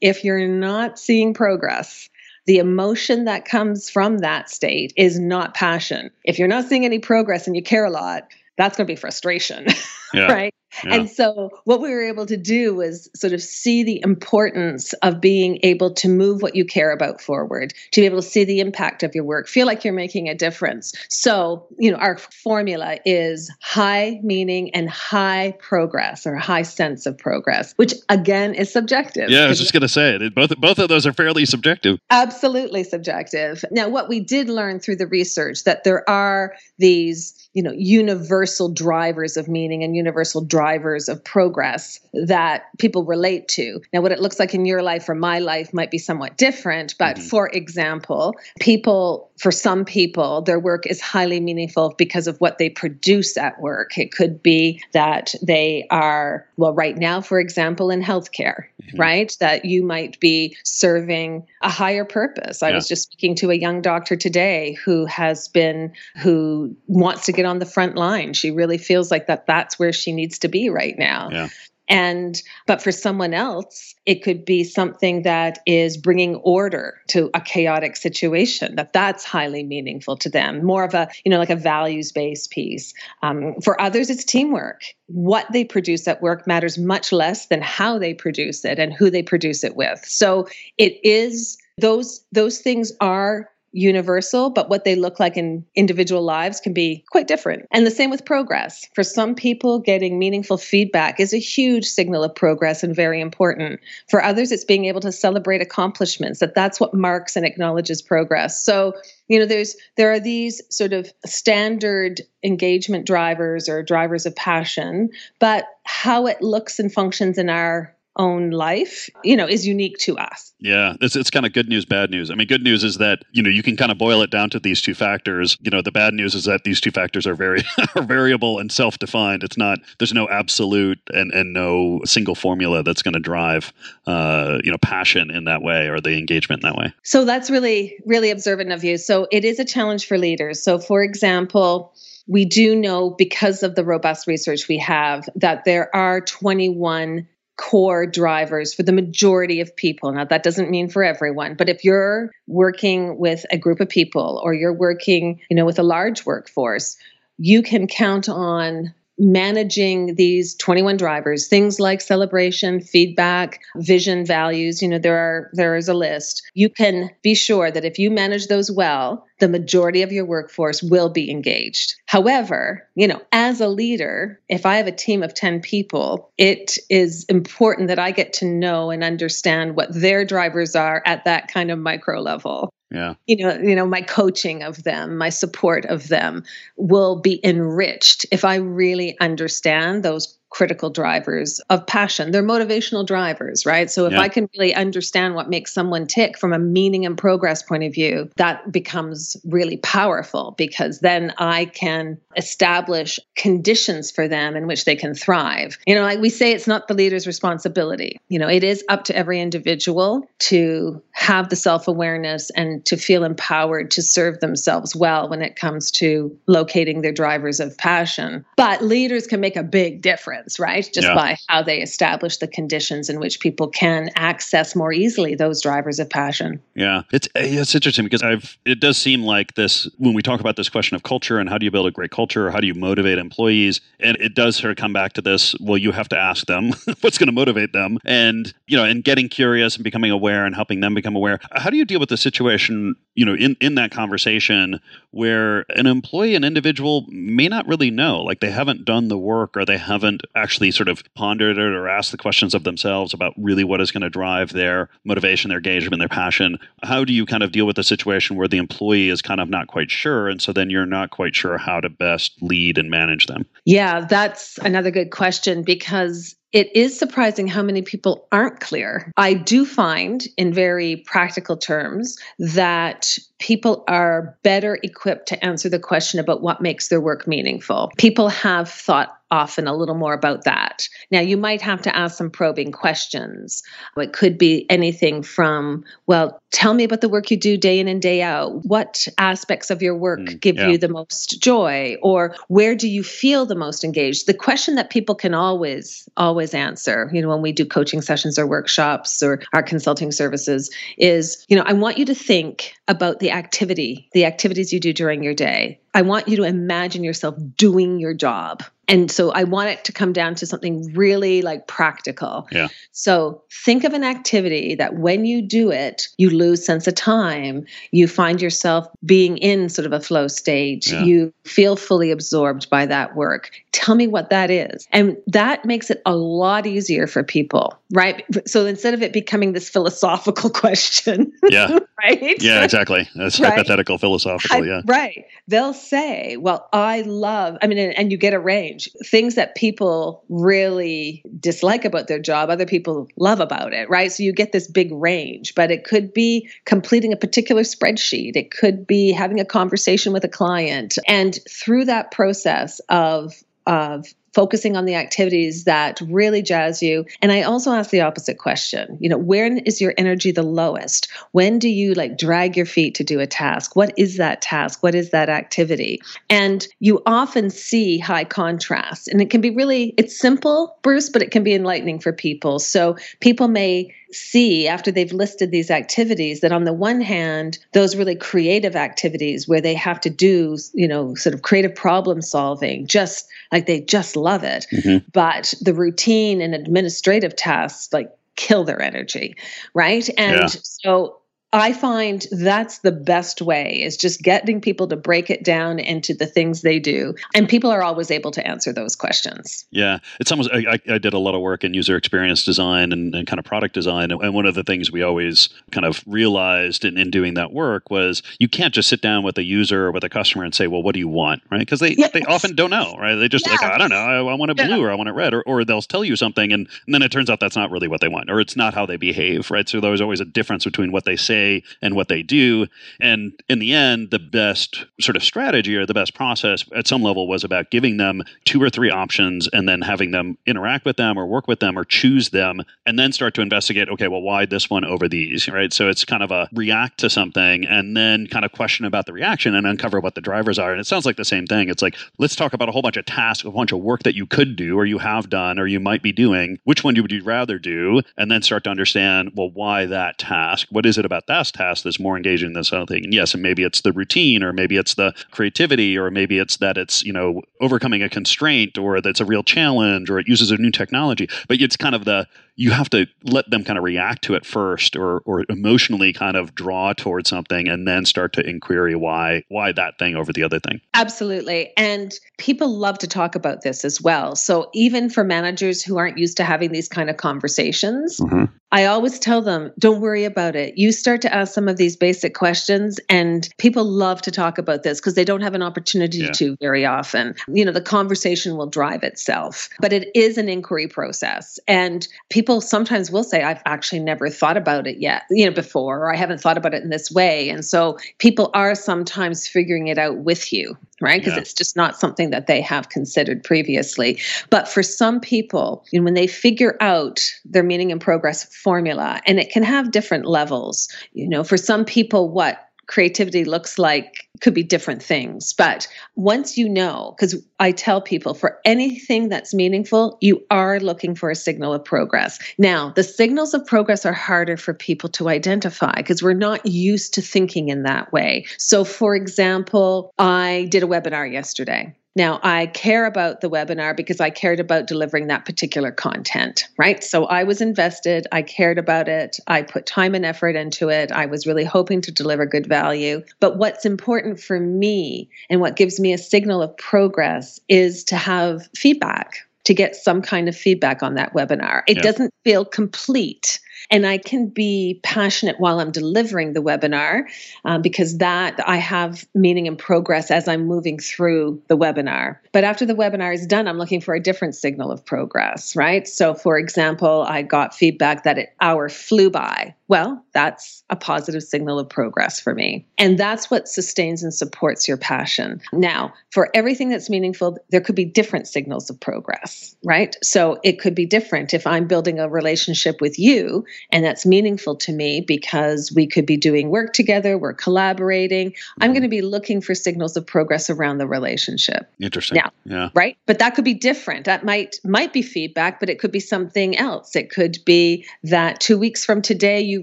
if 0.00 0.22
you're 0.22 0.46
not 0.46 1.00
seeing 1.00 1.34
progress, 1.34 2.08
the 2.46 2.58
emotion 2.58 3.24
that 3.24 3.44
comes 3.44 3.90
from 3.90 4.18
that 4.18 4.48
state 4.48 4.92
is 4.96 5.18
not 5.18 5.52
passion. 5.52 6.10
If 6.24 6.38
you're 6.38 6.46
not 6.46 6.66
seeing 6.66 6.84
any 6.84 7.00
progress 7.00 7.48
and 7.48 7.56
you 7.56 7.62
care 7.62 7.84
a 7.84 7.90
lot, 7.90 8.28
that's 8.56 8.76
going 8.76 8.86
to 8.86 8.92
be 8.92 8.96
frustration, 8.96 9.66
yeah. 10.14 10.32
right? 10.32 10.54
Yeah. 10.84 10.94
And 10.94 11.10
so, 11.10 11.50
what 11.64 11.80
we 11.80 11.90
were 11.90 12.02
able 12.02 12.26
to 12.26 12.36
do 12.36 12.74
was 12.74 13.10
sort 13.14 13.32
of 13.32 13.42
see 13.42 13.84
the 13.84 14.00
importance 14.02 14.92
of 14.94 15.20
being 15.20 15.58
able 15.62 15.92
to 15.94 16.08
move 16.08 16.42
what 16.42 16.54
you 16.54 16.64
care 16.64 16.92
about 16.92 17.20
forward, 17.20 17.74
to 17.92 18.00
be 18.00 18.06
able 18.06 18.20
to 18.20 18.26
see 18.26 18.44
the 18.44 18.60
impact 18.60 19.02
of 19.02 19.14
your 19.14 19.24
work, 19.24 19.48
feel 19.48 19.66
like 19.66 19.84
you're 19.84 19.92
making 19.92 20.28
a 20.28 20.34
difference. 20.34 20.92
So, 21.08 21.66
you 21.78 21.90
know, 21.90 21.98
our 21.98 22.16
formula 22.18 22.98
is 23.04 23.50
high 23.60 24.20
meaning 24.22 24.74
and 24.74 24.88
high 24.88 25.54
progress 25.58 26.26
or 26.26 26.36
high 26.36 26.62
sense 26.62 27.06
of 27.06 27.18
progress, 27.18 27.74
which 27.76 27.94
again 28.08 28.54
is 28.54 28.72
subjective. 28.72 29.30
Yeah, 29.30 29.44
I 29.44 29.48
was 29.48 29.58
just 29.58 29.72
going 29.72 29.82
to 29.82 29.88
say 29.88 30.16
it. 30.16 30.34
Both 30.34 30.56
both 30.56 30.78
of 30.78 30.88
those 30.88 31.06
are 31.06 31.12
fairly 31.12 31.44
subjective. 31.44 31.98
Absolutely 32.10 32.84
subjective. 32.84 33.64
Now, 33.70 33.88
what 33.88 34.08
we 34.08 34.20
did 34.20 34.48
learn 34.48 34.80
through 34.80 34.96
the 34.96 35.06
research 35.06 35.64
that 35.64 35.84
there 35.84 36.08
are 36.08 36.54
these 36.78 37.38
you 37.52 37.62
know 37.62 37.72
universal 37.72 38.72
drivers 38.72 39.36
of 39.36 39.48
meaning 39.48 39.84
and 39.84 39.94
universal 39.94 40.42
drivers 40.42 40.61
of 41.08 41.24
progress 41.24 42.00
that 42.12 42.64
people 42.78 43.04
relate 43.04 43.48
to 43.48 43.80
now 43.92 44.00
what 44.00 44.12
it 44.12 44.20
looks 44.20 44.38
like 44.38 44.54
in 44.54 44.64
your 44.64 44.82
life 44.82 45.08
or 45.08 45.14
my 45.14 45.38
life 45.38 45.74
might 45.74 45.90
be 45.90 45.98
somewhat 45.98 46.36
different 46.36 46.94
but 46.98 47.16
mm-hmm. 47.16 47.26
for 47.28 47.48
example 47.48 48.34
people 48.60 49.30
for 49.42 49.50
some 49.50 49.84
people 49.84 50.42
their 50.42 50.60
work 50.60 50.86
is 50.86 51.00
highly 51.00 51.40
meaningful 51.40 51.94
because 51.98 52.26
of 52.26 52.38
what 52.38 52.58
they 52.58 52.70
produce 52.70 53.36
at 53.36 53.60
work 53.60 53.98
it 53.98 54.12
could 54.12 54.42
be 54.42 54.80
that 54.92 55.34
they 55.42 55.86
are 55.90 56.46
well 56.56 56.72
right 56.72 56.96
now 56.96 57.20
for 57.20 57.40
example 57.40 57.90
in 57.90 58.02
healthcare 58.02 58.64
mm-hmm. 58.82 58.96
right 58.98 59.36
that 59.40 59.64
you 59.64 59.82
might 59.82 60.18
be 60.20 60.56
serving 60.64 61.46
a 61.62 61.70
higher 61.70 62.04
purpose 62.04 62.62
i 62.62 62.68
yeah. 62.68 62.74
was 62.74 62.88
just 62.88 63.02
speaking 63.02 63.34
to 63.34 63.50
a 63.50 63.54
young 63.54 63.82
doctor 63.82 64.16
today 64.16 64.72
who 64.84 65.04
has 65.06 65.48
been 65.48 65.92
who 66.16 66.76
wants 66.86 67.26
to 67.26 67.32
get 67.32 67.44
on 67.44 67.58
the 67.58 67.66
front 67.66 67.96
line. 67.96 68.32
She 68.32 68.50
really 68.50 68.78
feels 68.78 69.10
like 69.10 69.26
that 69.26 69.46
that's 69.46 69.78
where 69.78 69.92
she 69.92 70.12
needs 70.12 70.38
to 70.40 70.48
be 70.48 70.68
right 70.68 70.94
now. 70.98 71.30
Yeah. 71.30 71.48
And, 71.92 72.40
but 72.66 72.80
for 72.80 72.90
someone 72.90 73.34
else, 73.34 73.94
it 74.06 74.22
could 74.22 74.46
be 74.46 74.64
something 74.64 75.22
that 75.22 75.58
is 75.66 75.98
bringing 75.98 76.36
order 76.36 76.98
to 77.08 77.30
a 77.34 77.40
chaotic 77.42 77.96
situation, 77.96 78.76
that 78.76 78.94
that's 78.94 79.24
highly 79.24 79.62
meaningful 79.62 80.16
to 80.16 80.30
them, 80.30 80.64
more 80.64 80.84
of 80.84 80.94
a, 80.94 81.08
you 81.22 81.30
know, 81.30 81.38
like 81.38 81.50
a 81.50 81.56
values 81.56 82.10
based 82.10 82.50
piece. 82.50 82.94
Um, 83.22 83.56
for 83.62 83.78
others, 83.78 84.08
it's 84.08 84.24
teamwork. 84.24 84.80
What 85.08 85.46
they 85.52 85.64
produce 85.64 86.08
at 86.08 86.22
work 86.22 86.46
matters 86.46 86.78
much 86.78 87.12
less 87.12 87.48
than 87.48 87.60
how 87.60 87.98
they 87.98 88.14
produce 88.14 88.64
it 88.64 88.78
and 88.78 88.94
who 88.94 89.10
they 89.10 89.22
produce 89.22 89.62
it 89.62 89.76
with. 89.76 90.02
So 90.06 90.48
it 90.78 90.98
is, 91.04 91.58
those, 91.76 92.24
those 92.32 92.60
things 92.60 92.92
are 93.02 93.50
universal, 93.72 94.50
but 94.50 94.68
what 94.68 94.84
they 94.84 94.94
look 94.94 95.18
like 95.18 95.36
in 95.36 95.64
individual 95.74 96.22
lives 96.22 96.60
can 96.60 96.72
be 96.72 97.04
quite 97.10 97.26
different. 97.26 97.66
And 97.70 97.86
the 97.86 97.90
same 97.90 98.10
with 98.10 98.24
progress. 98.24 98.86
For 98.94 99.02
some 99.02 99.34
people, 99.34 99.78
getting 99.78 100.18
meaningful 100.18 100.58
feedback 100.58 101.18
is 101.18 101.32
a 101.32 101.38
huge 101.38 101.86
signal 101.86 102.22
of 102.22 102.34
progress 102.34 102.82
and 102.82 102.94
very 102.94 103.20
important. 103.20 103.80
For 104.10 104.22
others, 104.22 104.52
it's 104.52 104.64
being 104.64 104.84
able 104.84 105.00
to 105.00 105.12
celebrate 105.12 105.62
accomplishments, 105.62 106.40
that 106.40 106.54
that's 106.54 106.78
what 106.78 106.94
marks 106.94 107.34
and 107.34 107.46
acknowledges 107.46 108.02
progress. 108.02 108.64
So, 108.64 108.94
you 109.28 109.38
know, 109.38 109.46
there's 109.46 109.74
there 109.96 110.12
are 110.12 110.20
these 110.20 110.60
sort 110.70 110.92
of 110.92 111.10
standard 111.24 112.20
engagement 112.44 113.06
drivers 113.06 113.68
or 113.68 113.82
drivers 113.82 114.26
of 114.26 114.36
passion, 114.36 115.08
but 115.38 115.64
how 115.84 116.26
it 116.26 116.42
looks 116.42 116.78
and 116.78 116.92
functions 116.92 117.38
in 117.38 117.48
our 117.48 117.94
own 118.16 118.50
life, 118.50 119.08
you 119.24 119.36
know, 119.36 119.46
is 119.46 119.66
unique 119.66 119.96
to 119.98 120.18
us. 120.18 120.52
Yeah, 120.58 120.94
it's 121.00 121.16
it's 121.16 121.30
kind 121.30 121.46
of 121.46 121.52
good 121.52 121.68
news, 121.68 121.84
bad 121.84 122.10
news. 122.10 122.30
I 122.30 122.34
mean, 122.34 122.46
good 122.46 122.62
news 122.62 122.84
is 122.84 122.98
that 122.98 123.22
you 123.32 123.42
know 123.42 123.50
you 123.50 123.62
can 123.62 123.76
kind 123.76 123.90
of 123.90 123.98
boil 123.98 124.22
it 124.22 124.30
down 124.30 124.50
to 124.50 124.60
these 124.60 124.80
two 124.80 124.94
factors. 124.94 125.56
You 125.60 125.70
know, 125.70 125.82
the 125.82 125.90
bad 125.90 126.14
news 126.14 126.34
is 126.34 126.44
that 126.44 126.64
these 126.64 126.80
two 126.80 126.90
factors 126.90 127.26
are 127.26 127.34
very 127.34 127.62
are 127.96 128.02
variable 128.02 128.58
and 128.58 128.70
self 128.70 128.98
defined. 128.98 129.42
It's 129.42 129.56
not 129.56 129.78
there's 129.98 130.12
no 130.12 130.28
absolute 130.28 131.00
and 131.12 131.32
and 131.32 131.52
no 131.52 132.00
single 132.04 132.34
formula 132.34 132.82
that's 132.82 133.02
going 133.02 133.14
to 133.14 133.20
drive 133.20 133.72
uh, 134.06 134.58
you 134.62 134.70
know 134.70 134.78
passion 134.78 135.30
in 135.30 135.44
that 135.44 135.62
way 135.62 135.88
or 135.88 136.00
the 136.00 136.18
engagement 136.18 136.62
in 136.62 136.68
that 136.68 136.76
way. 136.76 136.92
So 137.02 137.24
that's 137.24 137.50
really 137.50 137.96
really 138.04 138.30
observant 138.30 138.72
of 138.72 138.84
you. 138.84 138.98
So 138.98 139.26
it 139.32 139.44
is 139.44 139.58
a 139.58 139.64
challenge 139.64 140.06
for 140.06 140.18
leaders. 140.18 140.62
So 140.62 140.78
for 140.78 141.02
example 141.02 141.94
we 142.28 142.44
do 142.44 142.76
know 142.76 143.10
because 143.10 143.62
of 143.64 143.74
the 143.74 143.84
robust 143.84 144.26
research 144.26 144.68
we 144.68 144.78
have 144.78 145.28
that 145.34 145.64
there 145.64 145.94
are 145.94 146.20
21 146.20 147.26
core 147.56 148.06
drivers 148.06 148.74
for 148.74 148.82
the 148.82 148.92
majority 148.92 149.60
of 149.60 149.76
people. 149.76 150.12
Now, 150.12 150.24
that 150.24 150.42
doesn't 150.42 150.70
mean 150.70 150.88
for 150.88 151.04
everyone, 151.04 151.54
but 151.54 151.68
if 151.68 151.84
you're 151.84 152.30
working 152.46 153.18
with 153.18 153.44
a 153.50 153.58
group 153.58 153.80
of 153.80 153.88
people 153.88 154.40
or 154.42 154.54
you're 154.54 154.72
working, 154.72 155.40
you 155.50 155.56
know, 155.56 155.64
with 155.64 155.78
a 155.78 155.84
large 155.84 156.24
workforce, 156.24 156.96
you 157.38 157.62
can 157.62 157.86
count 157.86 158.28
on 158.28 158.94
managing 159.22 160.16
these 160.16 160.54
21 160.56 160.96
drivers 160.96 161.46
things 161.46 161.78
like 161.78 162.00
celebration 162.00 162.80
feedback 162.80 163.60
vision 163.76 164.26
values 164.26 164.82
you 164.82 164.88
know 164.88 164.98
there 164.98 165.16
are 165.16 165.50
there 165.52 165.76
is 165.76 165.88
a 165.88 165.94
list. 165.94 166.42
You 166.54 166.68
can 166.68 167.10
be 167.22 167.34
sure 167.34 167.70
that 167.70 167.84
if 167.84 167.98
you 167.98 168.10
manage 168.10 168.48
those 168.48 168.70
well 168.70 169.26
the 169.38 169.48
majority 169.48 170.02
of 170.02 170.12
your 170.12 170.24
workforce 170.24 170.82
will 170.82 171.08
be 171.08 171.30
engaged. 171.30 171.94
However 172.06 172.88
you 172.94 173.06
know 173.06 173.22
as 173.32 173.60
a 173.60 173.68
leader 173.68 174.40
if 174.48 174.66
i 174.66 174.76
have 174.76 174.86
a 174.86 174.92
team 174.92 175.22
of 175.22 175.34
10 175.34 175.60
people 175.60 176.30
it 176.36 176.76
is 176.90 177.24
important 177.28 177.88
that 177.88 177.98
i 177.98 178.10
get 178.10 178.32
to 178.34 178.44
know 178.44 178.90
and 178.90 179.04
understand 179.04 179.76
what 179.76 179.92
their 179.92 180.24
drivers 180.24 180.74
are 180.76 181.02
at 181.06 181.24
that 181.24 181.48
kind 181.48 181.70
of 181.70 181.78
micro 181.78 182.20
level 182.20 182.72
yeah. 182.92 183.14
You 183.26 183.36
know 183.46 183.54
you 183.58 183.74
know 183.74 183.86
my 183.86 184.02
coaching 184.02 184.62
of 184.62 184.82
them 184.84 185.16
my 185.16 185.30
support 185.30 185.84
of 185.86 186.08
them 186.08 186.44
will 186.76 187.20
be 187.20 187.40
enriched 187.44 188.26
if 188.30 188.44
i 188.44 188.56
really 188.56 189.18
understand 189.20 190.02
those 190.02 190.38
critical 190.52 190.90
drivers 190.90 191.60
of 191.70 191.86
passion. 191.86 192.30
They're 192.30 192.42
motivational 192.42 193.06
drivers, 193.06 193.64
right? 193.64 193.90
So 193.90 194.04
if 194.04 194.12
yeah. 194.12 194.20
I 194.20 194.28
can 194.28 194.50
really 194.56 194.74
understand 194.74 195.34
what 195.34 195.48
makes 195.48 195.72
someone 195.72 196.06
tick 196.06 196.38
from 196.38 196.52
a 196.52 196.58
meaning 196.58 197.06
and 197.06 197.16
progress 197.16 197.62
point 197.62 197.84
of 197.84 197.94
view, 197.94 198.30
that 198.36 198.70
becomes 198.70 199.34
really 199.46 199.78
powerful 199.78 200.54
because 200.58 201.00
then 201.00 201.32
I 201.38 201.64
can 201.64 202.18
establish 202.36 203.18
conditions 203.34 204.10
for 204.10 204.28
them 204.28 204.54
in 204.54 204.66
which 204.66 204.84
they 204.84 204.94
can 204.94 205.14
thrive. 205.14 205.78
You 205.86 205.94
know, 205.94 206.02
like 206.02 206.20
we 206.20 206.28
say, 206.28 206.52
it's 206.52 206.66
not 206.66 206.86
the 206.86 206.94
leader's 206.94 207.26
responsibility. 207.26 208.18
You 208.28 208.38
know, 208.38 208.48
it 208.48 208.62
is 208.62 208.84
up 208.90 209.04
to 209.04 209.16
every 209.16 209.40
individual 209.40 210.28
to 210.40 211.02
have 211.12 211.48
the 211.48 211.56
self 211.56 211.88
awareness 211.88 212.50
and 212.50 212.84
to 212.86 212.98
feel 212.98 213.24
empowered 213.24 213.90
to 213.92 214.02
serve 214.02 214.40
themselves 214.40 214.94
well 214.94 215.30
when 215.30 215.40
it 215.40 215.56
comes 215.56 215.90
to 215.92 216.36
locating 216.46 217.00
their 217.00 217.12
drivers 217.12 217.58
of 217.58 217.76
passion. 217.78 218.44
But 218.56 218.82
leaders 218.82 219.26
can 219.26 219.40
make 219.40 219.56
a 219.56 219.62
big 219.62 220.02
difference 220.02 220.41
right? 220.58 220.88
Just 220.92 221.08
yeah. 221.08 221.14
by 221.14 221.36
how 221.48 221.62
they 221.62 221.80
establish 221.80 222.38
the 222.38 222.46
conditions 222.46 223.08
in 223.08 223.18
which 223.20 223.40
people 223.40 223.68
can 223.68 224.10
access 224.16 224.74
more 224.74 224.92
easily 224.92 225.34
those 225.34 225.62
drivers 225.62 225.98
of 225.98 226.08
passion. 226.08 226.60
Yeah, 226.74 227.02
it's 227.12 227.28
eh, 227.34 227.60
it's 227.60 227.74
interesting 227.74 228.04
because 228.04 228.22
I've 228.22 228.56
it 228.64 228.80
does 228.80 228.96
seem 228.96 229.22
like 229.22 229.54
this 229.54 229.88
when 229.98 230.14
we 230.14 230.22
talk 230.22 230.40
about 230.40 230.56
this 230.56 230.68
question 230.68 230.94
of 230.94 231.02
culture 231.02 231.38
and 231.38 231.48
how 231.48 231.58
do 231.58 231.64
you 231.64 231.70
build 231.70 231.86
a 231.86 231.90
great 231.90 232.10
culture, 232.10 232.46
or 232.46 232.50
how 232.50 232.60
do 232.60 232.66
you 232.66 232.74
motivate 232.74 233.18
employees, 233.18 233.80
and 234.00 234.16
it 234.18 234.34
does 234.34 234.56
sort 234.56 234.70
of 234.70 234.76
come 234.76 234.92
back 234.92 235.12
to 235.14 235.22
this. 235.22 235.54
Well, 235.60 235.78
you 235.78 235.92
have 235.92 236.08
to 236.10 236.18
ask 236.18 236.46
them 236.46 236.72
what's 237.00 237.18
going 237.18 237.28
to 237.28 237.32
motivate 237.32 237.72
them, 237.72 237.98
and 238.04 238.52
you 238.66 238.76
know, 238.76 238.84
and 238.84 239.04
getting 239.04 239.28
curious 239.28 239.76
and 239.76 239.84
becoming 239.84 240.10
aware 240.10 240.44
and 240.44 240.54
helping 240.54 240.80
them 240.80 240.94
become 240.94 241.16
aware. 241.16 241.40
How 241.52 241.70
do 241.70 241.76
you 241.76 241.84
deal 241.84 242.00
with 242.00 242.08
the 242.08 242.16
situation, 242.16 242.94
you 243.14 243.26
know, 243.26 243.34
in 243.34 243.56
in 243.60 243.74
that 243.74 243.90
conversation 243.90 244.80
where 245.10 245.66
an 245.76 245.86
employee, 245.86 246.34
an 246.34 246.44
individual, 246.44 247.06
may 247.08 247.48
not 247.48 247.66
really 247.66 247.90
know, 247.90 248.22
like 248.22 248.40
they 248.40 248.50
haven't 248.50 248.84
done 248.84 249.08
the 249.08 249.18
work 249.18 249.56
or 249.56 249.64
they 249.64 249.76
haven't 249.76 250.22
actually 250.34 250.70
sort 250.70 250.88
of 250.88 251.02
pondered 251.14 251.58
it 251.58 251.60
or 251.60 251.88
asked 251.88 252.12
the 252.12 252.18
questions 252.18 252.54
of 252.54 252.64
themselves 252.64 253.12
about 253.12 253.34
really 253.36 253.64
what 253.64 253.80
is 253.80 253.90
going 253.90 254.02
to 254.02 254.10
drive 254.10 254.52
their 254.52 254.88
motivation, 255.04 255.50
their 255.50 255.58
engagement, 255.58 256.00
their 256.00 256.08
passion. 256.08 256.58
How 256.82 257.04
do 257.04 257.12
you 257.12 257.26
kind 257.26 257.42
of 257.42 257.52
deal 257.52 257.66
with 257.66 257.78
a 257.78 257.84
situation 257.84 258.36
where 258.36 258.48
the 258.48 258.58
employee 258.58 259.10
is 259.10 259.20
kind 259.20 259.40
of 259.40 259.50
not 259.50 259.66
quite 259.66 259.90
sure, 259.90 260.28
and 260.28 260.40
so 260.40 260.52
then 260.52 260.70
you're 260.70 260.86
not 260.86 261.10
quite 261.10 261.34
sure 261.34 261.58
how 261.58 261.80
to 261.80 261.90
best 261.90 262.32
lead 262.40 262.78
and 262.78 262.90
manage 262.90 263.26
them? 263.26 263.44
Yeah, 263.66 264.00
that's 264.00 264.58
another 264.58 264.90
good 264.90 265.10
question 265.10 265.62
because 265.62 266.34
it 266.52 266.74
is 266.76 266.98
surprising 266.98 267.48
how 267.48 267.62
many 267.62 267.82
people 267.82 268.28
aren't 268.30 268.60
clear. 268.60 269.10
I 269.16 269.34
do 269.34 269.64
find, 269.64 270.22
in 270.36 270.52
very 270.52 270.96
practical 270.96 271.56
terms, 271.56 272.18
that 272.38 273.16
people 273.38 273.84
are 273.88 274.38
better 274.42 274.78
equipped 274.82 275.28
to 275.28 275.44
answer 275.44 275.68
the 275.68 275.78
question 275.78 276.20
about 276.20 276.42
what 276.42 276.60
makes 276.60 276.88
their 276.88 277.00
work 277.00 277.26
meaningful. 277.26 277.90
People 277.96 278.28
have 278.28 278.68
thought 278.68 279.18
often 279.32 279.66
a 279.66 279.74
little 279.74 279.94
more 279.94 280.12
about 280.12 280.44
that. 280.44 280.86
Now, 281.10 281.20
you 281.20 281.36
might 281.36 281.62
have 281.62 281.82
to 281.82 281.96
ask 281.96 282.18
some 282.18 282.30
probing 282.30 282.70
questions. 282.70 283.62
It 283.96 284.12
could 284.12 284.36
be 284.36 284.66
anything 284.70 285.22
from, 285.22 285.84
well, 286.06 286.38
tell 286.50 286.74
me 286.74 286.84
about 286.84 287.00
the 287.00 287.08
work 287.08 287.30
you 287.30 287.38
do 287.38 287.56
day 287.56 287.80
in 287.80 287.88
and 287.88 288.00
day 288.00 288.20
out. 288.20 288.64
What 288.66 289.08
aspects 289.16 289.70
of 289.70 289.80
your 289.80 289.96
work 289.96 290.20
mm, 290.20 290.38
give 290.40 290.56
yeah. 290.56 290.68
you 290.68 290.78
the 290.78 290.88
most 290.88 291.40
joy? 291.40 291.96
Or 292.02 292.36
where 292.48 292.74
do 292.74 292.88
you 292.88 293.02
feel 293.02 293.46
the 293.46 293.54
most 293.54 293.82
engaged? 293.82 294.26
The 294.26 294.34
question 294.34 294.74
that 294.74 294.90
people 294.90 295.14
can 295.14 295.32
always, 295.32 296.06
always 296.18 296.52
answer, 296.52 297.10
you 297.12 297.22
know, 297.22 297.28
when 297.28 297.40
we 297.40 297.52
do 297.52 297.64
coaching 297.64 298.02
sessions 298.02 298.38
or 298.38 298.46
workshops 298.46 299.22
or 299.22 299.40
our 299.54 299.62
consulting 299.62 300.12
services 300.12 300.70
is, 300.98 301.44
you 301.48 301.56
know, 301.56 301.64
I 301.66 301.72
want 301.72 301.96
you 301.96 302.04
to 302.04 302.14
think 302.14 302.74
about 302.86 303.20
the 303.20 303.30
activity, 303.30 304.10
the 304.12 304.26
activities 304.26 304.74
you 304.74 304.78
do 304.78 304.92
during 304.92 305.22
your 305.22 305.34
day. 305.34 305.80
I 305.94 306.02
want 306.02 306.28
you 306.28 306.36
to 306.36 306.42
imagine 306.44 307.04
yourself 307.04 307.36
doing 307.56 307.98
your 307.98 308.14
job. 308.14 308.62
And 308.92 309.10
so 309.10 309.30
I 309.30 309.44
want 309.44 309.70
it 309.70 309.84
to 309.86 309.92
come 309.92 310.12
down 310.12 310.34
to 310.34 310.46
something 310.46 310.92
really 310.92 311.40
like 311.40 311.66
practical. 311.66 312.46
Yeah. 312.52 312.68
So 312.90 313.42
think 313.50 313.84
of 313.84 313.94
an 313.94 314.04
activity 314.04 314.74
that 314.74 314.96
when 314.96 315.24
you 315.24 315.40
do 315.40 315.70
it, 315.70 316.08
you 316.18 316.28
lose 316.28 316.62
sense 316.62 316.86
of 316.86 316.94
time. 316.94 317.64
You 317.90 318.06
find 318.06 318.42
yourself 318.42 318.86
being 319.02 319.38
in 319.38 319.70
sort 319.70 319.86
of 319.86 319.94
a 319.94 320.00
flow 320.00 320.28
state. 320.28 320.92
Yeah. 320.92 321.04
You 321.04 321.32
feel 321.44 321.76
fully 321.76 322.10
absorbed 322.10 322.68
by 322.68 322.84
that 322.84 323.16
work. 323.16 323.61
Tell 323.72 323.94
me 323.94 324.06
what 324.06 324.28
that 324.30 324.50
is. 324.50 324.86
And 324.92 325.16
that 325.26 325.64
makes 325.64 325.90
it 325.90 326.02
a 326.04 326.14
lot 326.14 326.66
easier 326.66 327.06
for 327.06 327.22
people, 327.22 327.78
right? 327.90 328.22
So 328.46 328.66
instead 328.66 328.92
of 328.92 329.02
it 329.02 329.14
becoming 329.14 329.52
this 329.52 329.70
philosophical 329.70 330.50
question, 330.62 331.32
yeah. 331.48 331.78
right? 332.02 332.40
Yeah, 332.42 332.64
exactly. 332.64 333.08
That's 333.14 333.40
right? 333.40 333.50
hypothetical 333.50 333.96
philosophical, 333.96 334.66
yeah. 334.66 334.82
Right. 334.84 335.24
They'll 335.48 335.72
say, 335.72 336.36
well, 336.36 336.68
I 336.72 337.00
love, 337.02 337.56
I 337.62 337.66
mean, 337.66 337.78
and, 337.78 337.96
and 337.98 338.12
you 338.12 338.18
get 338.18 338.34
a 338.34 338.38
range. 338.38 338.90
Things 339.06 339.36
that 339.36 339.54
people 339.54 340.24
really 340.28 341.24
dislike 341.40 341.86
about 341.86 342.08
their 342.08 342.18
job, 342.18 342.50
other 342.50 342.66
people 342.66 343.08
love 343.16 343.40
about 343.40 343.72
it, 343.72 343.88
right? 343.88 344.12
So 344.12 344.22
you 344.22 344.32
get 344.32 344.52
this 344.52 344.68
big 344.68 344.92
range, 344.92 345.54
but 345.54 345.70
it 345.70 345.84
could 345.84 346.12
be 346.12 346.50
completing 346.66 347.12
a 347.14 347.16
particular 347.16 347.62
spreadsheet. 347.62 348.36
It 348.36 348.50
could 348.50 348.86
be 348.86 349.12
having 349.12 349.40
a 349.40 349.44
conversation 349.46 350.12
with 350.12 350.24
a 350.24 350.28
client. 350.28 350.98
And 351.08 351.38
through 351.48 351.86
that 351.86 352.10
process 352.10 352.80
of 352.88 353.32
of 353.66 354.06
focusing 354.34 354.76
on 354.76 354.84
the 354.84 354.94
activities 354.94 355.64
that 355.64 356.00
really 356.08 356.42
jazz 356.42 356.82
you. 356.82 357.04
And 357.20 357.30
I 357.30 357.42
also 357.42 357.72
ask 357.72 357.90
the 357.90 358.00
opposite 358.00 358.38
question. 358.38 358.96
You 359.00 359.08
know, 359.08 359.18
when 359.18 359.58
is 359.58 359.80
your 359.80 359.94
energy 359.98 360.30
the 360.30 360.42
lowest? 360.42 361.08
When 361.32 361.58
do 361.58 361.68
you 361.68 361.94
like 361.94 362.18
drag 362.18 362.56
your 362.56 362.66
feet 362.66 362.94
to 362.96 363.04
do 363.04 363.20
a 363.20 363.26
task? 363.26 363.76
What 363.76 363.92
is 363.96 364.16
that 364.16 364.42
task? 364.42 364.82
What 364.82 364.94
is 364.94 365.10
that 365.10 365.28
activity? 365.28 366.00
And 366.30 366.66
you 366.80 367.02
often 367.06 367.50
see 367.50 367.98
high 367.98 368.24
contrast. 368.24 369.08
And 369.08 369.20
it 369.20 369.30
can 369.30 369.40
be 369.40 369.50
really 369.50 369.94
it's 369.98 370.18
simple, 370.18 370.76
Bruce, 370.82 371.10
but 371.10 371.22
it 371.22 371.30
can 371.30 371.42
be 371.42 371.54
enlightening 371.54 371.98
for 371.98 372.12
people. 372.12 372.58
So 372.58 372.96
people 373.20 373.48
may 373.48 373.94
see 374.12 374.68
after 374.68 374.92
they've 374.92 375.12
listed 375.12 375.50
these 375.50 375.70
activities 375.70 376.40
that 376.40 376.52
on 376.52 376.64
the 376.64 376.72
one 376.72 377.00
hand 377.00 377.58
those 377.72 377.96
really 377.96 378.14
creative 378.14 378.76
activities 378.76 379.48
where 379.48 379.60
they 379.60 379.74
have 379.74 380.00
to 380.00 380.10
do 380.10 380.56
you 380.74 380.86
know 380.86 381.14
sort 381.14 381.34
of 381.34 381.42
creative 381.42 381.74
problem 381.74 382.20
solving 382.20 382.86
just 382.86 383.26
like 383.50 383.66
they 383.66 383.80
just 383.80 384.14
love 384.22 384.44
it. 384.44 384.66
Mm-hmm. 384.72 385.08
But 385.12 385.54
the 385.60 385.74
routine 385.74 386.40
and 386.40 386.54
administrative 386.54 387.36
tasks 387.36 387.92
like 387.92 388.10
kill 388.36 388.64
their 388.64 388.80
energy, 388.80 389.36
right? 389.74 390.08
And 390.16 390.40
yeah. 390.40 390.46
so 390.46 391.21
I 391.54 391.74
find 391.74 392.26
that's 392.30 392.78
the 392.78 392.92
best 392.92 393.42
way 393.42 393.82
is 393.82 393.98
just 393.98 394.22
getting 394.22 394.60
people 394.60 394.88
to 394.88 394.96
break 394.96 395.28
it 395.28 395.44
down 395.44 395.78
into 395.78 396.14
the 396.14 396.26
things 396.26 396.62
they 396.62 396.78
do. 396.78 397.14
And 397.34 397.46
people 397.46 397.70
are 397.70 397.82
always 397.82 398.10
able 398.10 398.30
to 398.30 398.46
answer 398.46 398.72
those 398.72 398.96
questions. 398.96 399.66
Yeah. 399.70 399.98
It's 400.18 400.32
almost, 400.32 400.50
I, 400.50 400.78
I 400.88 400.96
did 400.96 401.12
a 401.12 401.18
lot 401.18 401.34
of 401.34 401.42
work 401.42 401.62
in 401.62 401.74
user 401.74 401.94
experience 401.94 402.44
design 402.44 402.92
and, 402.92 403.14
and 403.14 403.26
kind 403.26 403.38
of 403.38 403.44
product 403.44 403.74
design. 403.74 404.12
And 404.12 404.34
one 404.34 404.46
of 404.46 404.54
the 404.54 404.62
things 404.62 404.90
we 404.90 405.02
always 405.02 405.50
kind 405.72 405.84
of 405.84 406.02
realized 406.06 406.86
in, 406.86 406.96
in 406.96 407.10
doing 407.10 407.34
that 407.34 407.52
work 407.52 407.90
was 407.90 408.22
you 408.38 408.48
can't 408.48 408.72
just 408.72 408.88
sit 408.88 409.02
down 409.02 409.22
with 409.22 409.36
a 409.36 409.42
user 409.42 409.88
or 409.88 409.92
with 409.92 410.04
a 410.04 410.08
customer 410.08 410.44
and 410.44 410.54
say, 410.54 410.68
well, 410.68 410.82
what 410.82 410.94
do 410.94 411.00
you 411.00 411.08
want? 411.08 411.42
Right. 411.50 411.58
Because 411.58 411.80
they, 411.80 411.94
yes. 411.94 412.12
they 412.12 412.22
often 412.22 412.56
don't 412.56 412.70
know, 412.70 412.96
right? 412.98 413.16
They 413.16 413.28
just 413.28 413.46
yeah. 413.46 413.52
like, 413.52 413.62
I 413.62 413.76
don't 413.76 413.90
know, 413.90 413.96
I, 413.96 414.16
I 414.16 414.34
want 414.34 414.52
it 414.52 414.56
blue 414.56 414.78
yeah. 414.78 414.86
or 414.86 414.90
I 414.90 414.94
want 414.94 415.10
it 415.10 415.12
red. 415.12 415.34
Or, 415.34 415.42
or 415.42 415.66
they'll 415.66 415.82
tell 415.82 416.02
you 416.02 416.16
something 416.16 416.50
and, 416.50 416.66
and 416.86 416.94
then 416.94 417.02
it 417.02 417.12
turns 417.12 417.28
out 417.28 417.40
that's 417.40 417.56
not 417.56 417.70
really 417.70 417.88
what 417.88 418.00
they 418.00 418.08
want 418.08 418.30
or 418.30 418.40
it's 418.40 418.56
not 418.56 418.72
how 418.72 418.86
they 418.86 418.96
behave, 418.96 419.50
right? 419.50 419.68
So 419.68 419.80
there's 419.80 420.00
always 420.00 420.20
a 420.20 420.24
difference 420.24 420.64
between 420.64 420.92
what 420.92 421.04
they 421.04 421.16
say 421.16 421.41
say 421.42 421.62
and 421.80 421.94
what 421.94 422.08
they 422.08 422.22
do. 422.22 422.66
And 423.00 423.32
in 423.48 423.58
the 423.58 423.72
end, 423.74 424.10
the 424.10 424.18
best 424.18 424.86
sort 425.00 425.16
of 425.16 425.22
strategy 425.22 425.76
or 425.76 425.86
the 425.86 425.94
best 425.94 426.14
process 426.14 426.64
at 426.74 426.86
some 426.86 427.02
level 427.02 427.28
was 427.28 427.44
about 427.44 427.70
giving 427.70 427.96
them 427.96 428.22
two 428.44 428.62
or 428.62 428.70
three 428.70 428.90
options 428.90 429.48
and 429.52 429.68
then 429.68 429.82
having 429.82 430.10
them 430.10 430.38
interact 430.46 430.84
with 430.84 430.96
them 430.96 431.18
or 431.18 431.26
work 431.26 431.48
with 431.48 431.60
them 431.60 431.78
or 431.78 431.84
choose 431.84 432.30
them 432.30 432.62
and 432.86 432.98
then 432.98 433.12
start 433.12 433.34
to 433.34 433.40
investigate, 433.40 433.88
okay, 433.88 434.08
well, 434.08 434.22
why 434.22 434.46
this 434.46 434.70
one 434.70 434.84
over 434.84 435.08
these, 435.08 435.48
right? 435.48 435.72
So 435.72 435.88
it's 435.88 436.04
kind 436.04 436.22
of 436.22 436.30
a 436.30 436.48
react 436.52 436.98
to 436.98 437.10
something 437.10 437.64
and 437.64 437.96
then 437.96 438.26
kind 438.26 438.44
of 438.44 438.52
question 438.52 438.84
about 438.84 439.06
the 439.06 439.12
reaction 439.12 439.54
and 439.54 439.66
uncover 439.66 440.00
what 440.00 440.14
the 440.14 440.20
drivers 440.20 440.58
are. 440.58 440.72
And 440.72 440.80
it 440.80 440.86
sounds 440.86 441.06
like 441.06 441.16
the 441.16 441.24
same 441.24 441.46
thing. 441.46 441.68
It's 441.68 441.82
like, 441.82 441.96
let's 442.18 442.36
talk 442.36 442.52
about 442.52 442.68
a 442.68 442.72
whole 442.72 442.82
bunch 442.82 442.96
of 442.96 443.04
tasks, 443.04 443.44
a 443.44 443.50
bunch 443.50 443.72
of 443.72 443.80
work 443.80 444.02
that 444.04 444.14
you 444.14 444.26
could 444.26 444.56
do 444.56 444.78
or 444.78 444.84
you 444.84 444.98
have 444.98 445.28
done 445.28 445.58
or 445.58 445.66
you 445.66 445.80
might 445.80 446.02
be 446.02 446.12
doing. 446.12 446.58
Which 446.64 446.84
one 446.84 446.94
would 447.00 447.10
you 447.10 447.24
rather 447.24 447.58
do? 447.58 448.02
And 448.16 448.30
then 448.30 448.42
start 448.42 448.64
to 448.64 448.70
understand, 448.70 449.32
well, 449.34 449.50
why 449.50 449.86
that 449.86 450.18
task? 450.18 450.68
What 450.70 450.86
is 450.86 450.98
it 450.98 451.04
about 451.04 451.26
that 451.26 451.31
task 451.40 451.84
that's 451.84 451.98
more 451.98 452.16
engaging 452.16 452.52
than 452.52 452.64
something. 452.64 453.04
And 453.04 453.14
yes, 453.14 453.34
and 453.34 453.42
maybe 453.42 453.62
it's 453.62 453.80
the 453.80 453.92
routine, 453.92 454.42
or 454.42 454.52
maybe 454.52 454.76
it's 454.76 454.94
the 454.94 455.14
creativity, 455.30 455.96
or 455.96 456.10
maybe 456.10 456.38
it's 456.38 456.58
that 456.58 456.76
it's 456.76 457.02
you 457.02 457.12
know 457.12 457.42
overcoming 457.60 458.02
a 458.02 458.08
constraint, 458.08 458.78
or 458.78 459.00
that's 459.00 459.20
a 459.20 459.24
real 459.24 459.42
challenge, 459.42 460.10
or 460.10 460.18
it 460.18 460.28
uses 460.28 460.50
a 460.50 460.56
new 460.56 460.70
technology. 460.70 461.28
But 461.48 461.60
it's 461.60 461.76
kind 461.76 461.94
of 461.94 462.04
the 462.04 462.26
you 462.56 462.70
have 462.70 462.90
to 462.90 463.06
let 463.24 463.48
them 463.50 463.64
kind 463.64 463.78
of 463.78 463.84
react 463.84 464.22
to 464.24 464.34
it 464.34 464.44
first 464.44 464.96
or 464.96 465.20
or 465.20 465.44
emotionally 465.48 466.12
kind 466.12 466.36
of 466.36 466.54
draw 466.54 466.92
towards 466.92 467.28
something 467.28 467.68
and 467.68 467.88
then 467.88 468.04
start 468.04 468.32
to 468.34 468.46
inquiry 468.46 468.94
why 468.94 469.42
why 469.48 469.72
that 469.72 469.98
thing 469.98 470.16
over 470.16 470.32
the 470.32 470.42
other 470.42 470.60
thing 470.60 470.80
absolutely 470.94 471.72
and 471.76 472.12
people 472.38 472.68
love 472.68 472.98
to 472.98 473.06
talk 473.06 473.34
about 473.34 473.62
this 473.62 473.84
as 473.84 474.00
well 474.00 474.36
so 474.36 474.68
even 474.74 475.08
for 475.08 475.24
managers 475.24 475.82
who 475.82 475.96
aren't 475.96 476.18
used 476.18 476.36
to 476.36 476.44
having 476.44 476.72
these 476.72 476.88
kind 476.88 477.08
of 477.08 477.16
conversations 477.16 478.18
mm-hmm. 478.18 478.44
I 478.72 478.86
always 478.86 479.18
tell 479.18 479.42
them, 479.42 479.70
don't 479.78 480.00
worry 480.00 480.24
about 480.24 480.56
it. 480.56 480.78
You 480.78 480.92
start 480.92 481.20
to 481.22 481.32
ask 481.32 481.52
some 481.52 481.68
of 481.68 481.76
these 481.76 481.94
basic 481.94 482.34
questions, 482.34 482.98
and 483.10 483.46
people 483.58 483.84
love 483.84 484.22
to 484.22 484.30
talk 484.30 484.56
about 484.56 484.82
this 484.82 484.98
because 484.98 485.14
they 485.14 485.26
don't 485.26 485.42
have 485.42 485.54
an 485.54 485.62
opportunity 485.62 486.18
yeah. 486.18 486.32
to 486.32 486.56
very 486.58 486.86
often. 486.86 487.34
You 487.48 487.66
know, 487.66 487.72
the 487.72 487.82
conversation 487.82 488.56
will 488.56 488.66
drive 488.66 489.02
itself, 489.02 489.68
but 489.80 489.92
it 489.92 490.10
is 490.14 490.38
an 490.38 490.48
inquiry 490.48 490.88
process. 490.88 491.60
And 491.68 492.08
people 492.30 492.62
sometimes 492.62 493.10
will 493.10 493.24
say, 493.24 493.42
I've 493.42 493.62
actually 493.66 494.00
never 494.00 494.30
thought 494.30 494.56
about 494.56 494.86
it 494.86 494.98
yet, 494.98 495.24
you 495.30 495.44
know, 495.44 495.52
before, 495.52 495.98
or 496.00 496.12
I 496.12 496.16
haven't 496.16 496.40
thought 496.40 496.56
about 496.56 496.72
it 496.72 496.82
in 496.82 496.88
this 496.88 497.10
way. 497.10 497.50
And 497.50 497.64
so 497.64 497.98
people 498.18 498.50
are 498.54 498.74
sometimes 498.74 499.46
figuring 499.46 499.88
it 499.88 499.98
out 499.98 500.18
with 500.18 500.50
you, 500.50 500.78
right? 501.02 501.20
Because 501.20 501.34
yeah. 501.34 501.40
it's 501.40 501.52
just 501.52 501.76
not 501.76 501.98
something 501.98 502.30
that 502.30 502.46
they 502.46 502.60
have 502.60 502.88
considered 502.88 503.42
previously. 503.42 504.20
But 504.50 504.68
for 504.68 504.82
some 504.82 505.20
people, 505.20 505.84
you 505.90 506.00
know, 506.00 506.04
when 506.04 506.14
they 506.14 506.26
figure 506.26 506.76
out 506.80 507.20
their 507.44 507.62
meaning 507.62 507.92
and 507.92 508.00
progress 508.00 508.44
formula, 508.54 509.20
and 509.26 509.38
it 509.38 509.50
can 509.50 509.62
have 509.62 509.90
different 509.90 510.26
levels, 510.26 510.88
you 511.12 511.28
know, 511.28 511.44
for 511.44 511.56
some 511.56 511.84
people, 511.84 512.30
what 512.30 512.68
creativity 512.86 513.44
looks 513.44 513.78
like 513.78 514.28
could 514.42 514.52
be 514.52 514.62
different 514.62 515.02
things. 515.02 515.54
But 515.54 515.88
once 516.16 516.58
you 516.58 516.68
know, 516.68 517.14
because 517.16 517.36
I 517.58 517.72
tell 517.72 518.02
people 518.02 518.34
for 518.34 518.60
anything 518.64 519.28
that's 519.28 519.54
meaningful, 519.54 520.18
you 520.20 520.44
are 520.50 520.80
looking 520.80 521.14
for 521.14 521.30
a 521.30 521.34
signal 521.34 521.72
of 521.72 521.84
progress. 521.84 522.38
Now, 522.58 522.92
the 522.94 523.04
signals 523.04 523.54
of 523.54 523.64
progress 523.64 524.04
are 524.04 524.12
harder 524.12 524.56
for 524.56 524.74
people 524.74 525.08
to 525.10 525.28
identify 525.28 525.94
because 525.96 526.22
we're 526.22 526.34
not 526.34 526.66
used 526.66 527.14
to 527.14 527.22
thinking 527.22 527.68
in 527.68 527.84
that 527.84 528.12
way. 528.12 528.44
So, 528.58 528.84
for 528.84 529.14
example, 529.14 530.12
I 530.18 530.66
did 530.70 530.82
a 530.82 530.86
webinar 530.86 531.30
yesterday 531.32 531.94
now, 532.14 532.40
I 532.42 532.66
care 532.66 533.06
about 533.06 533.40
the 533.40 533.48
webinar 533.48 533.96
because 533.96 534.20
I 534.20 534.28
cared 534.28 534.60
about 534.60 534.86
delivering 534.86 535.28
that 535.28 535.46
particular 535.46 535.90
content, 535.90 536.68
right? 536.76 537.02
So 537.02 537.24
I 537.24 537.44
was 537.44 537.62
invested, 537.62 538.26
I 538.30 538.42
cared 538.42 538.76
about 538.76 539.08
it, 539.08 539.40
I 539.46 539.62
put 539.62 539.86
time 539.86 540.14
and 540.14 540.26
effort 540.26 540.54
into 540.54 540.90
it. 540.90 541.10
I 541.10 541.24
was 541.24 541.46
really 541.46 541.64
hoping 541.64 542.02
to 542.02 542.12
deliver 542.12 542.44
good 542.44 542.66
value. 542.66 543.22
But 543.40 543.56
what's 543.56 543.86
important 543.86 544.40
for 544.40 544.60
me 544.60 545.30
and 545.48 545.60
what 545.60 545.76
gives 545.76 545.98
me 545.98 546.12
a 546.12 546.18
signal 546.18 546.60
of 546.60 546.76
progress 546.76 547.58
is 547.68 548.04
to 548.04 548.16
have 548.16 548.68
feedback, 548.76 549.46
to 549.64 549.72
get 549.72 549.96
some 549.96 550.20
kind 550.20 550.50
of 550.50 550.56
feedback 550.56 551.02
on 551.02 551.14
that 551.14 551.32
webinar. 551.32 551.82
It 551.86 552.02
doesn't 552.02 552.34
feel 552.44 552.66
complete 552.66 553.58
And 553.90 554.06
I 554.06 554.18
can 554.18 554.48
be 554.48 555.00
passionate 555.02 555.58
while 555.58 555.80
I'm 555.80 555.90
delivering 555.90 556.52
the 556.52 556.62
webinar 556.62 557.24
um, 557.64 557.82
because 557.82 558.18
that 558.18 558.58
I 558.66 558.76
have 558.76 559.26
meaning 559.34 559.68
and 559.68 559.78
progress 559.78 560.30
as 560.30 560.48
I'm 560.48 560.66
moving 560.66 560.98
through 560.98 561.62
the 561.68 561.76
webinar. 561.76 562.38
But 562.52 562.64
after 562.64 562.86
the 562.86 562.94
webinar 562.94 563.34
is 563.34 563.46
done, 563.46 563.68
I'm 563.68 563.78
looking 563.78 564.00
for 564.00 564.14
a 564.14 564.20
different 564.20 564.54
signal 564.54 564.90
of 564.90 565.04
progress, 565.04 565.76
right? 565.76 566.06
So, 566.06 566.34
for 566.34 566.58
example, 566.58 567.24
I 567.28 567.42
got 567.42 567.74
feedback 567.74 568.24
that 568.24 568.38
an 568.38 568.46
hour 568.60 568.88
flew 568.88 569.30
by. 569.30 569.74
Well, 569.88 570.24
that's 570.32 570.82
a 570.90 570.96
positive 570.96 571.42
signal 571.42 571.78
of 571.78 571.88
progress 571.88 572.40
for 572.40 572.54
me. 572.54 572.86
And 572.98 573.18
that's 573.18 573.50
what 573.50 573.68
sustains 573.68 574.22
and 574.22 574.32
supports 574.32 574.88
your 574.88 574.96
passion. 574.96 575.60
Now, 575.72 576.12
for 576.30 576.50
everything 576.54 576.88
that's 576.88 577.10
meaningful, 577.10 577.58
there 577.70 577.80
could 577.80 577.94
be 577.94 578.04
different 578.04 578.48
signals 578.48 578.88
of 578.88 578.98
progress, 578.98 579.76
right? 579.84 580.16
So 580.22 580.58
it 580.64 580.80
could 580.80 580.94
be 580.94 581.04
different 581.04 581.52
if 581.52 581.66
I'm 581.66 581.86
building 581.86 582.18
a 582.18 582.28
relationship 582.28 583.00
with 583.00 583.18
you 583.18 583.64
and 583.90 584.04
that's 584.04 584.24
meaningful 584.24 584.76
to 584.76 584.92
me 584.92 585.20
because 585.20 585.92
we 585.94 586.06
could 586.06 586.24
be 586.24 586.36
doing 586.36 586.70
work 586.70 586.94
together, 586.94 587.36
we're 587.36 587.52
collaborating. 587.52 588.54
I'm 588.80 588.92
going 588.92 589.02
to 589.02 589.08
be 589.08 589.22
looking 589.22 589.60
for 589.60 589.74
signals 589.74 590.16
of 590.16 590.26
progress 590.26 590.70
around 590.70 590.98
the 590.98 591.06
relationship. 591.06 591.92
Interesting. 592.00 592.36
Yeah. 592.36 592.48
Yeah. 592.64 592.88
Right? 592.94 593.18
But 593.26 593.38
that 593.40 593.54
could 593.54 593.64
be 593.64 593.74
different. 593.74 594.24
That 594.24 594.44
might 594.44 594.76
might 594.84 595.12
be 595.12 595.22
feedback, 595.22 595.80
but 595.80 595.90
it 595.90 595.98
could 595.98 596.12
be 596.12 596.20
something 596.20 596.78
else. 596.78 597.14
It 597.16 597.28
could 597.30 597.58
be 597.66 598.06
that 598.22 598.60
2 598.60 598.78
weeks 598.78 599.04
from 599.04 599.20
today 599.20 599.60
you 599.60 599.82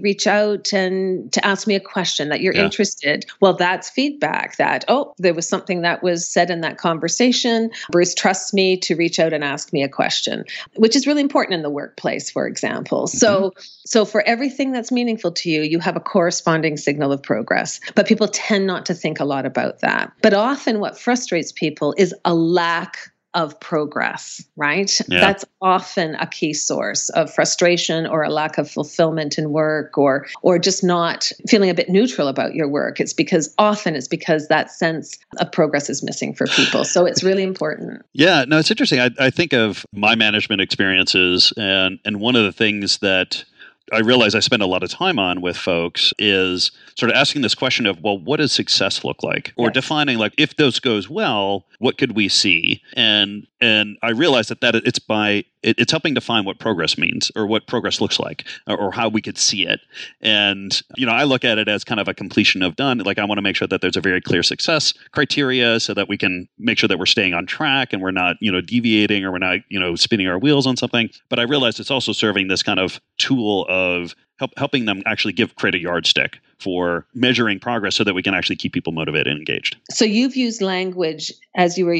reach 0.00 0.26
out 0.26 0.39
and 0.72 1.32
to 1.32 1.44
ask 1.44 1.66
me 1.66 1.74
a 1.74 1.80
question 1.80 2.28
that 2.28 2.40
you're 2.40 2.54
yeah. 2.54 2.64
interested. 2.64 3.26
Well, 3.40 3.54
that's 3.54 3.90
feedback 3.90 4.56
that 4.56 4.84
oh, 4.88 5.14
there 5.18 5.34
was 5.34 5.48
something 5.48 5.82
that 5.82 6.02
was 6.02 6.28
said 6.28 6.50
in 6.50 6.60
that 6.60 6.78
conversation. 6.78 7.70
Bruce 7.90 8.14
trusts 8.14 8.52
me 8.52 8.76
to 8.78 8.94
reach 8.96 9.18
out 9.18 9.32
and 9.32 9.44
ask 9.44 9.72
me 9.72 9.82
a 9.82 9.88
question, 9.88 10.44
which 10.76 10.96
is 10.96 11.06
really 11.06 11.22
important 11.22 11.54
in 11.54 11.62
the 11.62 11.70
workplace, 11.70 12.30
for 12.30 12.46
example. 12.46 13.04
Mm-hmm. 13.04 13.18
So, 13.18 13.52
so 13.84 14.04
for 14.04 14.22
everything 14.22 14.72
that's 14.72 14.92
meaningful 14.92 15.32
to 15.32 15.50
you, 15.50 15.62
you 15.62 15.78
have 15.78 15.96
a 15.96 16.00
corresponding 16.00 16.76
signal 16.76 17.12
of 17.12 17.22
progress. 17.22 17.80
But 17.94 18.06
people 18.06 18.28
tend 18.28 18.66
not 18.66 18.86
to 18.86 18.94
think 18.94 19.20
a 19.20 19.24
lot 19.24 19.46
about 19.46 19.80
that. 19.80 20.12
But 20.22 20.34
often 20.34 20.80
what 20.80 20.98
frustrates 20.98 21.52
people 21.52 21.94
is 21.98 22.14
a 22.24 22.34
lack 22.34 23.10
of 23.34 23.58
progress, 23.60 24.44
right? 24.56 25.00
Yeah. 25.08 25.20
That's 25.20 25.44
often 25.62 26.16
a 26.16 26.26
key 26.26 26.52
source 26.52 27.08
of 27.10 27.32
frustration 27.32 28.06
or 28.06 28.22
a 28.22 28.28
lack 28.30 28.58
of 28.58 28.68
fulfillment 28.70 29.38
in 29.38 29.50
work 29.50 29.96
or 29.96 30.26
or 30.42 30.58
just 30.58 30.82
not 30.82 31.30
feeling 31.48 31.70
a 31.70 31.74
bit 31.74 31.88
neutral 31.88 32.28
about 32.28 32.54
your 32.54 32.68
work. 32.68 33.00
It's 33.00 33.12
because 33.12 33.54
often 33.58 33.94
it's 33.94 34.08
because 34.08 34.48
that 34.48 34.70
sense 34.70 35.18
of 35.38 35.52
progress 35.52 35.88
is 35.88 36.02
missing 36.02 36.34
for 36.34 36.46
people. 36.48 36.84
So 36.84 37.06
it's 37.06 37.22
really 37.22 37.42
important. 37.42 38.02
Yeah, 38.12 38.44
no, 38.46 38.58
it's 38.58 38.70
interesting. 38.70 39.00
I, 39.00 39.10
I 39.18 39.30
think 39.30 39.54
of 39.54 39.86
my 39.94 40.14
management 40.14 40.60
experiences 40.60 41.52
and 41.56 41.98
and 42.04 42.20
one 42.20 42.36
of 42.36 42.44
the 42.44 42.52
things 42.52 42.98
that 42.98 43.44
I 43.92 44.00
realize 44.00 44.34
I 44.34 44.40
spend 44.40 44.62
a 44.62 44.66
lot 44.66 44.82
of 44.82 44.90
time 44.90 45.18
on 45.18 45.40
with 45.40 45.56
folks 45.56 46.12
is 46.18 46.70
sort 46.96 47.10
of 47.10 47.16
asking 47.16 47.42
this 47.42 47.54
question 47.54 47.86
of, 47.86 48.00
well, 48.02 48.18
what 48.18 48.38
does 48.38 48.52
success 48.52 49.04
look 49.04 49.22
like? 49.22 49.52
Or 49.56 49.66
yes. 49.66 49.74
defining 49.74 50.18
like 50.18 50.34
if 50.38 50.56
those 50.56 50.80
goes 50.80 51.08
well, 51.08 51.66
what 51.78 51.98
could 51.98 52.14
we 52.14 52.28
see? 52.28 52.82
And 52.94 53.46
and 53.60 53.98
I 54.02 54.10
realize 54.10 54.48
that 54.48 54.60
that 54.60 54.74
it's 54.76 54.98
by 54.98 55.44
it, 55.62 55.78
it's 55.78 55.90
helping 55.90 56.14
define 56.14 56.44
what 56.44 56.58
progress 56.58 56.96
means 56.98 57.30
or 57.36 57.46
what 57.46 57.66
progress 57.66 58.00
looks 58.00 58.18
like 58.18 58.46
or, 58.66 58.76
or, 58.76 58.92
how 58.92 59.08
we 59.08 59.22
could 59.22 59.38
see 59.38 59.66
it. 59.66 59.80
And 60.20 60.80
you 60.96 61.06
know, 61.06 61.12
I 61.12 61.24
look 61.24 61.44
at 61.44 61.58
it 61.58 61.68
as 61.68 61.84
kind 61.84 62.00
of 62.00 62.08
a 62.08 62.14
completion 62.14 62.62
of 62.62 62.76
done. 62.76 62.98
Like 62.98 63.18
I 63.18 63.24
want 63.24 63.38
to 63.38 63.42
make 63.42 63.56
sure 63.56 63.68
that 63.68 63.80
there's 63.80 63.96
a 63.96 64.00
very 64.00 64.20
clear 64.20 64.42
success 64.42 64.94
criteria 65.12 65.80
so 65.80 65.94
that 65.94 66.08
we 66.08 66.16
can 66.16 66.48
make 66.58 66.78
sure 66.78 66.88
that 66.88 66.98
we're 66.98 67.06
staying 67.06 67.34
on 67.34 67.46
track 67.46 67.92
and 67.92 68.02
we're 68.02 68.10
not 68.10 68.36
you 68.40 68.50
know 68.50 68.60
deviating 68.60 69.24
or 69.24 69.32
we're 69.32 69.38
not 69.38 69.60
you 69.68 69.78
know 69.78 69.96
spinning 69.96 70.26
our 70.26 70.38
wheels 70.38 70.66
on 70.66 70.76
something. 70.76 71.10
But 71.28 71.38
I 71.38 71.42
realize 71.42 71.78
it's 71.78 71.90
also 71.90 72.12
serving 72.12 72.48
this 72.48 72.62
kind 72.62 72.80
of 72.80 73.00
tool 73.18 73.66
of 73.68 74.14
help, 74.38 74.52
helping 74.56 74.86
them 74.86 75.02
actually 75.06 75.32
give 75.32 75.54
create 75.54 75.74
a 75.74 75.78
yardstick 75.78 76.40
for 76.58 77.06
measuring 77.14 77.58
progress 77.58 77.94
so 77.94 78.04
that 78.04 78.14
we 78.14 78.22
can 78.22 78.34
actually 78.34 78.56
keep 78.56 78.72
people 78.72 78.92
motivated 78.92 79.28
and 79.28 79.38
engaged. 79.38 79.76
So 79.90 80.04
you've 80.04 80.36
used 80.36 80.60
language 80.60 81.32
as 81.54 81.78
you 81.78 81.86
were 81.86 81.98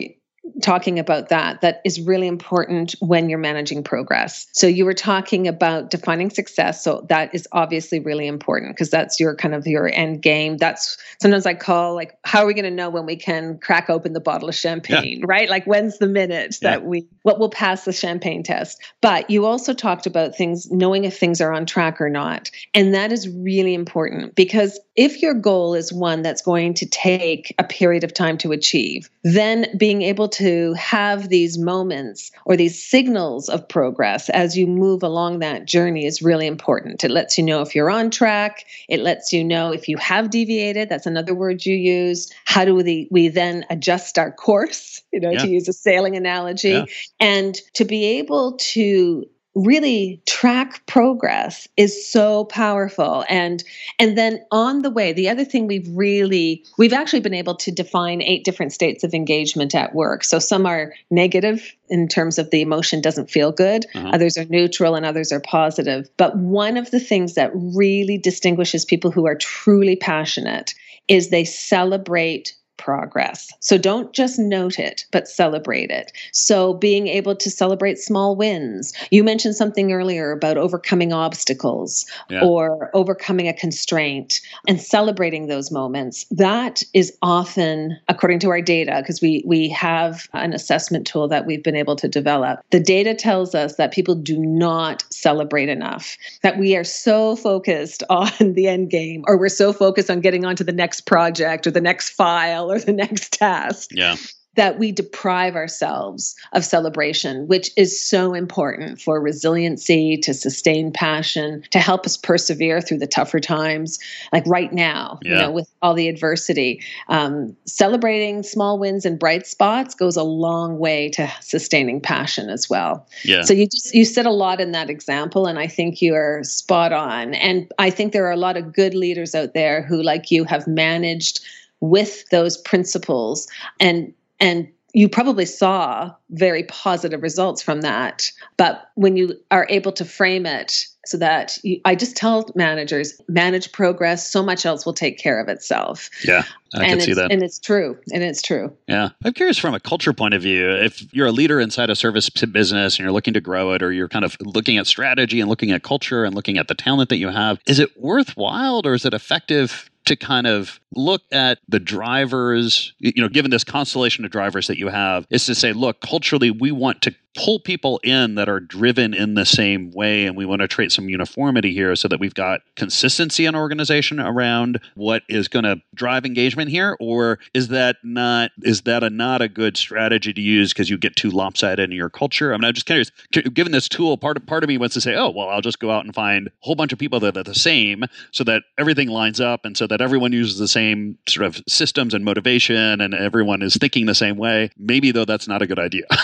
talking 0.62 0.98
about 0.98 1.28
that 1.28 1.60
that 1.60 1.80
is 1.84 2.00
really 2.00 2.26
important 2.26 2.94
when 3.00 3.28
you're 3.28 3.38
managing 3.38 3.82
progress. 3.82 4.46
So 4.52 4.66
you 4.66 4.84
were 4.84 4.94
talking 4.94 5.48
about 5.48 5.90
defining 5.90 6.30
success. 6.30 6.82
So 6.84 7.06
that 7.08 7.34
is 7.34 7.48
obviously 7.52 8.00
really 8.00 8.26
important 8.26 8.74
because 8.74 8.90
that's 8.90 9.18
your 9.20 9.34
kind 9.34 9.54
of 9.54 9.66
your 9.66 9.88
end 9.92 10.22
game. 10.22 10.56
That's 10.56 10.98
sometimes 11.20 11.46
I 11.46 11.54
call 11.54 11.94
like 11.94 12.18
how 12.24 12.42
are 12.42 12.46
we 12.46 12.54
going 12.54 12.64
to 12.64 12.70
know 12.70 12.90
when 12.90 13.06
we 13.06 13.16
can 13.16 13.58
crack 13.58 13.90
open 13.90 14.12
the 14.12 14.20
bottle 14.20 14.48
of 14.48 14.54
champagne, 14.54 15.20
yeah. 15.20 15.26
right? 15.26 15.48
Like 15.48 15.64
when's 15.64 15.98
the 15.98 16.08
minute 16.08 16.58
yeah. 16.60 16.70
that 16.70 16.84
we 16.84 17.06
what 17.22 17.38
will 17.38 17.50
pass 17.50 17.84
the 17.84 17.92
champagne 17.92 18.42
test. 18.42 18.80
But 19.00 19.30
you 19.30 19.46
also 19.46 19.74
talked 19.74 20.06
about 20.06 20.36
things 20.36 20.70
knowing 20.70 21.04
if 21.04 21.18
things 21.18 21.40
are 21.40 21.52
on 21.52 21.66
track 21.66 22.00
or 22.00 22.08
not. 22.10 22.50
And 22.74 22.94
that 22.94 23.12
is 23.12 23.28
really 23.28 23.74
important 23.74 24.34
because 24.34 24.78
if 24.96 25.22
your 25.22 25.34
goal 25.34 25.74
is 25.74 25.92
one 25.92 26.22
that's 26.22 26.42
going 26.42 26.74
to 26.74 26.86
take 26.86 27.54
a 27.58 27.64
period 27.64 28.04
of 28.04 28.12
time 28.12 28.36
to 28.38 28.52
achieve, 28.52 29.08
then 29.22 29.66
being 29.76 30.02
able 30.02 30.28
to 30.40 30.72
have 30.74 31.28
these 31.28 31.58
moments 31.58 32.32
or 32.44 32.56
these 32.56 32.82
signals 32.82 33.48
of 33.48 33.68
progress 33.68 34.28
as 34.30 34.56
you 34.56 34.66
move 34.66 35.02
along 35.02 35.38
that 35.38 35.66
journey 35.66 36.06
is 36.06 36.22
really 36.22 36.46
important. 36.46 37.04
It 37.04 37.10
lets 37.10 37.36
you 37.36 37.44
know 37.44 37.60
if 37.60 37.74
you're 37.74 37.90
on 37.90 38.10
track, 38.10 38.64
it 38.88 39.00
lets 39.00 39.32
you 39.32 39.44
know 39.44 39.72
if 39.72 39.88
you 39.88 39.96
have 39.98 40.30
deviated. 40.30 40.88
That's 40.88 41.06
another 41.06 41.34
word 41.34 41.66
you 41.66 41.74
use. 41.76 42.32
How 42.46 42.64
do 42.64 42.74
we, 42.74 43.08
we 43.10 43.28
then 43.28 43.66
adjust 43.70 44.18
our 44.18 44.32
course, 44.40 45.02
you 45.12 45.20
know, 45.20 45.30
yeah. 45.30 45.42
to 45.42 45.48
use 45.48 45.68
a 45.68 45.72
sailing 45.72 46.16
analogy, 46.16 46.70
yeah. 46.70 46.84
and 47.20 47.54
to 47.74 47.84
be 47.84 48.18
able 48.18 48.56
to 48.72 49.26
really 49.54 50.22
track 50.26 50.84
progress 50.86 51.66
is 51.76 52.08
so 52.08 52.44
powerful. 52.44 53.24
And 53.28 53.62
and 53.98 54.16
then 54.16 54.40
on 54.50 54.82
the 54.82 54.90
way 54.90 55.12
the 55.12 55.28
other 55.28 55.44
thing 55.44 55.66
we've 55.66 55.88
really 55.90 56.64
we've 56.78 56.92
actually 56.92 57.20
been 57.20 57.34
able 57.34 57.56
to 57.56 57.70
define 57.70 58.22
eight 58.22 58.44
different 58.44 58.72
states 58.72 59.02
of 59.02 59.12
engagement 59.12 59.74
at 59.74 59.94
work. 59.94 60.24
So 60.24 60.38
some 60.38 60.66
are 60.66 60.94
negative 61.10 61.74
in 61.88 62.06
terms 62.06 62.38
of 62.38 62.50
the 62.50 62.60
emotion 62.60 63.00
doesn't 63.00 63.30
feel 63.30 63.50
good. 63.50 63.86
Uh-huh. 63.94 64.10
others 64.12 64.36
are 64.36 64.44
neutral 64.44 64.94
and 64.94 65.04
others 65.04 65.32
are 65.32 65.40
positive. 65.40 66.08
But 66.16 66.36
one 66.36 66.76
of 66.76 66.90
the 66.90 67.00
things 67.00 67.34
that 67.34 67.50
really 67.54 68.18
distinguishes 68.18 68.84
people 68.84 69.10
who 69.10 69.26
are 69.26 69.36
truly 69.36 69.96
passionate 69.96 70.74
is 71.08 71.28
they 71.28 71.44
celebrate 71.44 72.54
progress. 72.80 73.52
So 73.60 73.76
don't 73.76 74.12
just 74.12 74.38
note 74.38 74.78
it, 74.78 75.04
but 75.12 75.28
celebrate 75.28 75.90
it. 75.90 76.12
So 76.32 76.74
being 76.74 77.06
able 77.06 77.36
to 77.36 77.50
celebrate 77.50 77.98
small 77.98 78.34
wins. 78.34 78.94
You 79.10 79.22
mentioned 79.22 79.54
something 79.54 79.92
earlier 79.92 80.32
about 80.32 80.56
overcoming 80.56 81.12
obstacles 81.12 82.06
yeah. 82.30 82.42
or 82.42 82.90
overcoming 82.94 83.48
a 83.48 83.52
constraint 83.52 84.40
and 84.66 84.80
celebrating 84.80 85.46
those 85.46 85.70
moments. 85.70 86.24
That 86.30 86.82
is 86.94 87.12
often, 87.20 87.98
according 88.08 88.38
to 88.40 88.48
our 88.48 88.62
data, 88.62 88.96
because 89.00 89.20
we, 89.20 89.44
we 89.46 89.68
have 89.68 90.26
an 90.32 90.54
assessment 90.54 91.06
tool 91.06 91.28
that 91.28 91.46
we've 91.46 91.62
been 91.62 91.76
able 91.76 91.96
to 91.96 92.08
develop, 92.08 92.60
the 92.70 92.80
data 92.80 93.14
tells 93.14 93.54
us 93.54 93.76
that 93.76 93.92
people 93.92 94.14
do 94.14 94.38
not 94.38 95.04
celebrate 95.10 95.68
enough, 95.68 96.16
that 96.42 96.58
we 96.58 96.76
are 96.76 96.84
so 96.84 97.36
focused 97.36 98.02
on 98.10 98.54
the 98.54 98.68
end 98.68 98.88
game 98.88 99.22
or 99.26 99.38
we're 99.38 99.50
so 99.50 99.74
focused 99.74 100.08
on 100.08 100.20
getting 100.20 100.46
onto 100.46 100.64
the 100.64 100.72
next 100.72 101.02
project 101.02 101.66
or 101.66 101.70
the 101.70 101.80
next 101.80 102.10
file 102.10 102.69
or 102.70 102.78
the 102.78 102.92
next 102.92 103.32
task. 103.32 103.90
Yeah 103.92 104.16
that 104.56 104.78
we 104.78 104.90
deprive 104.90 105.54
ourselves 105.54 106.34
of 106.52 106.64
celebration, 106.64 107.46
which 107.46 107.70
is 107.76 108.02
so 108.02 108.34
important 108.34 109.00
for 109.00 109.20
resiliency, 109.20 110.16
to 110.16 110.34
sustain 110.34 110.92
passion, 110.92 111.62
to 111.70 111.78
help 111.78 112.04
us 112.04 112.16
persevere 112.16 112.80
through 112.80 112.98
the 112.98 113.06
tougher 113.06 113.38
times. 113.38 113.98
Like 114.32 114.44
right 114.46 114.72
now, 114.72 115.20
yeah. 115.22 115.30
you 115.30 115.36
know, 115.38 115.50
with 115.52 115.72
all 115.82 115.94
the 115.94 116.08
adversity, 116.08 116.82
um, 117.08 117.56
celebrating 117.64 118.42
small 118.42 118.78
wins 118.78 119.06
and 119.06 119.18
bright 119.18 119.46
spots 119.46 119.94
goes 119.94 120.16
a 120.16 120.24
long 120.24 120.78
way 120.78 121.10
to 121.10 121.30
sustaining 121.40 122.00
passion 122.00 122.50
as 122.50 122.68
well. 122.68 123.06
Yeah. 123.24 123.42
So 123.42 123.54
you 123.54 123.66
just 123.66 123.94
you 123.94 124.04
said 124.04 124.26
a 124.26 124.30
lot 124.30 124.60
in 124.60 124.72
that 124.72 124.90
example, 124.90 125.46
and 125.46 125.58
I 125.58 125.68
think 125.68 126.02
you 126.02 126.14
are 126.14 126.42
spot 126.42 126.92
on. 126.92 127.34
And 127.34 127.70
I 127.78 127.90
think 127.90 128.12
there 128.12 128.26
are 128.26 128.32
a 128.32 128.36
lot 128.36 128.56
of 128.56 128.72
good 128.72 128.94
leaders 128.94 129.34
out 129.34 129.54
there 129.54 129.82
who, 129.82 130.02
like 130.02 130.30
you, 130.30 130.44
have 130.44 130.66
managed 130.66 131.40
with 131.80 132.28
those 132.30 132.56
principles. 132.56 133.48
And 133.78 134.12
and 134.38 134.68
you 134.92 135.08
probably 135.08 135.46
saw 135.46 136.12
very 136.30 136.64
positive 136.64 137.22
results 137.22 137.62
from 137.62 137.82
that. 137.82 138.30
But 138.56 138.90
when 138.94 139.16
you 139.16 139.34
are 139.50 139.66
able 139.70 139.92
to 139.92 140.04
frame 140.04 140.46
it 140.46 140.86
so 141.06 141.16
that 141.16 141.58
you, 141.62 141.80
i 141.86 141.94
just 141.94 142.14
tell 142.14 142.48
managers 142.54 143.18
manage 143.26 143.72
progress 143.72 144.30
so 144.30 144.42
much 144.42 144.66
else 144.66 144.84
will 144.84 144.92
take 144.92 145.18
care 145.18 145.40
of 145.40 145.48
itself. 145.48 146.10
Yeah 146.24 146.44
i 146.74 146.84
and 146.84 146.90
can 146.90 147.00
see 147.00 147.14
that. 147.14 147.32
and 147.32 147.42
it's 147.42 147.58
true 147.58 147.98
and 148.12 148.22
it's 148.22 148.42
true. 148.42 148.74
Yeah. 148.86 149.10
I'm 149.24 149.32
curious 149.32 149.58
from 149.58 149.74
a 149.74 149.80
culture 149.80 150.12
point 150.12 150.34
of 150.34 150.42
view 150.42 150.70
if 150.70 151.12
you're 151.12 151.28
a 151.28 151.32
leader 151.32 151.60
inside 151.60 151.90
a 151.90 151.96
service 151.96 152.28
business 152.28 152.98
and 152.98 153.04
you're 153.04 153.12
looking 153.12 153.34
to 153.34 153.40
grow 153.40 153.72
it 153.72 153.82
or 153.82 153.92
you're 153.92 154.08
kind 154.08 154.24
of 154.24 154.36
looking 154.40 154.76
at 154.76 154.86
strategy 154.86 155.40
and 155.40 155.48
looking 155.48 155.70
at 155.70 155.82
culture 155.82 156.24
and 156.24 156.34
looking 156.34 156.58
at 156.58 156.68
the 156.68 156.74
talent 156.74 157.08
that 157.08 157.18
you 157.18 157.28
have 157.28 157.58
is 157.66 157.78
it 157.78 157.98
worthwhile 158.00 158.82
or 158.84 158.94
is 158.94 159.04
it 159.04 159.14
effective 159.14 159.90
to 160.04 160.16
kind 160.16 160.46
of 160.46 160.79
look 160.94 161.22
at 161.32 161.58
the 161.68 161.80
drivers, 161.80 162.92
you 162.98 163.22
know, 163.22 163.28
given 163.28 163.50
this 163.50 163.64
constellation 163.64 164.24
of 164.24 164.30
drivers 164.30 164.66
that 164.66 164.78
you 164.78 164.88
have, 164.88 165.26
is 165.30 165.46
to 165.46 165.54
say, 165.54 165.72
look, 165.72 166.00
culturally, 166.00 166.50
we 166.50 166.72
want 166.72 167.02
to 167.02 167.14
pull 167.36 167.60
people 167.60 168.00
in 168.02 168.34
that 168.34 168.48
are 168.48 168.58
driven 168.58 169.14
in 169.14 169.34
the 169.34 169.46
same 169.46 169.90
way 169.92 170.26
and 170.26 170.36
we 170.36 170.44
want 170.44 170.60
to 170.60 170.68
create 170.68 170.90
some 170.90 171.08
uniformity 171.08 171.72
here 171.72 171.94
so 171.94 172.08
that 172.08 172.18
we've 172.18 172.34
got 172.34 172.60
consistency 172.74 173.46
in 173.46 173.54
organization 173.54 174.18
around 174.18 174.80
what 174.96 175.22
is 175.28 175.46
going 175.46 175.64
to 175.64 175.80
drive 175.94 176.26
engagement 176.26 176.70
here 176.70 176.96
or 176.98 177.38
is 177.54 177.68
that 177.68 177.96
not 178.02 178.50
is 178.62 178.82
that 178.82 179.04
a 179.04 179.10
not 179.10 179.40
a 179.40 179.48
good 179.48 179.76
strategy 179.76 180.32
to 180.32 180.40
use 180.40 180.72
because 180.72 180.90
you 180.90 180.98
get 180.98 181.14
too 181.14 181.30
lopsided 181.30 181.90
in 181.90 181.96
your 181.96 182.10
culture? 182.10 182.52
I 182.52 182.56
mean 182.56 182.64
i'm 182.64 182.74
just 182.74 182.86
curious 182.86 183.12
given 183.30 183.72
this 183.72 183.88
tool 183.88 184.16
part 184.16 184.36
of 184.36 184.44
part 184.46 184.64
of 184.64 184.68
me 184.68 184.76
wants 184.76 184.94
to 184.94 185.00
say 185.00 185.14
oh 185.14 185.30
well 185.30 185.48
i'll 185.48 185.60
just 185.60 185.78
go 185.78 185.90
out 185.90 186.04
and 186.04 186.14
find 186.14 186.48
a 186.48 186.50
whole 186.60 186.74
bunch 186.74 186.92
of 186.92 186.98
people 186.98 187.20
that 187.20 187.36
are 187.36 187.44
the 187.44 187.54
same 187.54 188.04
so 188.32 188.42
that 188.44 188.64
everything 188.76 189.08
lines 189.08 189.40
up 189.40 189.64
and 189.64 189.76
so 189.76 189.86
that 189.86 190.00
everyone 190.00 190.32
uses 190.32 190.58
the 190.58 190.68
same 190.68 190.79
sort 191.28 191.46
of 191.46 191.62
systems 191.68 192.14
and 192.14 192.24
motivation 192.24 193.00
and 193.00 193.14
everyone 193.14 193.62
is 193.62 193.76
thinking 193.76 194.06
the 194.06 194.14
same 194.14 194.36
way. 194.36 194.70
Maybe 194.76 195.12
though 195.12 195.24
that's 195.24 195.48
not 195.48 195.62
a 195.62 195.66
good 195.66 195.78
idea. 195.78 196.04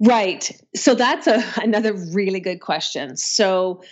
Right. 0.00 0.50
So 0.74 0.94
that's 0.94 1.26
a, 1.28 1.42
another 1.62 1.94
really 2.12 2.40
good 2.40 2.60
question. 2.60 3.16
So 3.16 3.82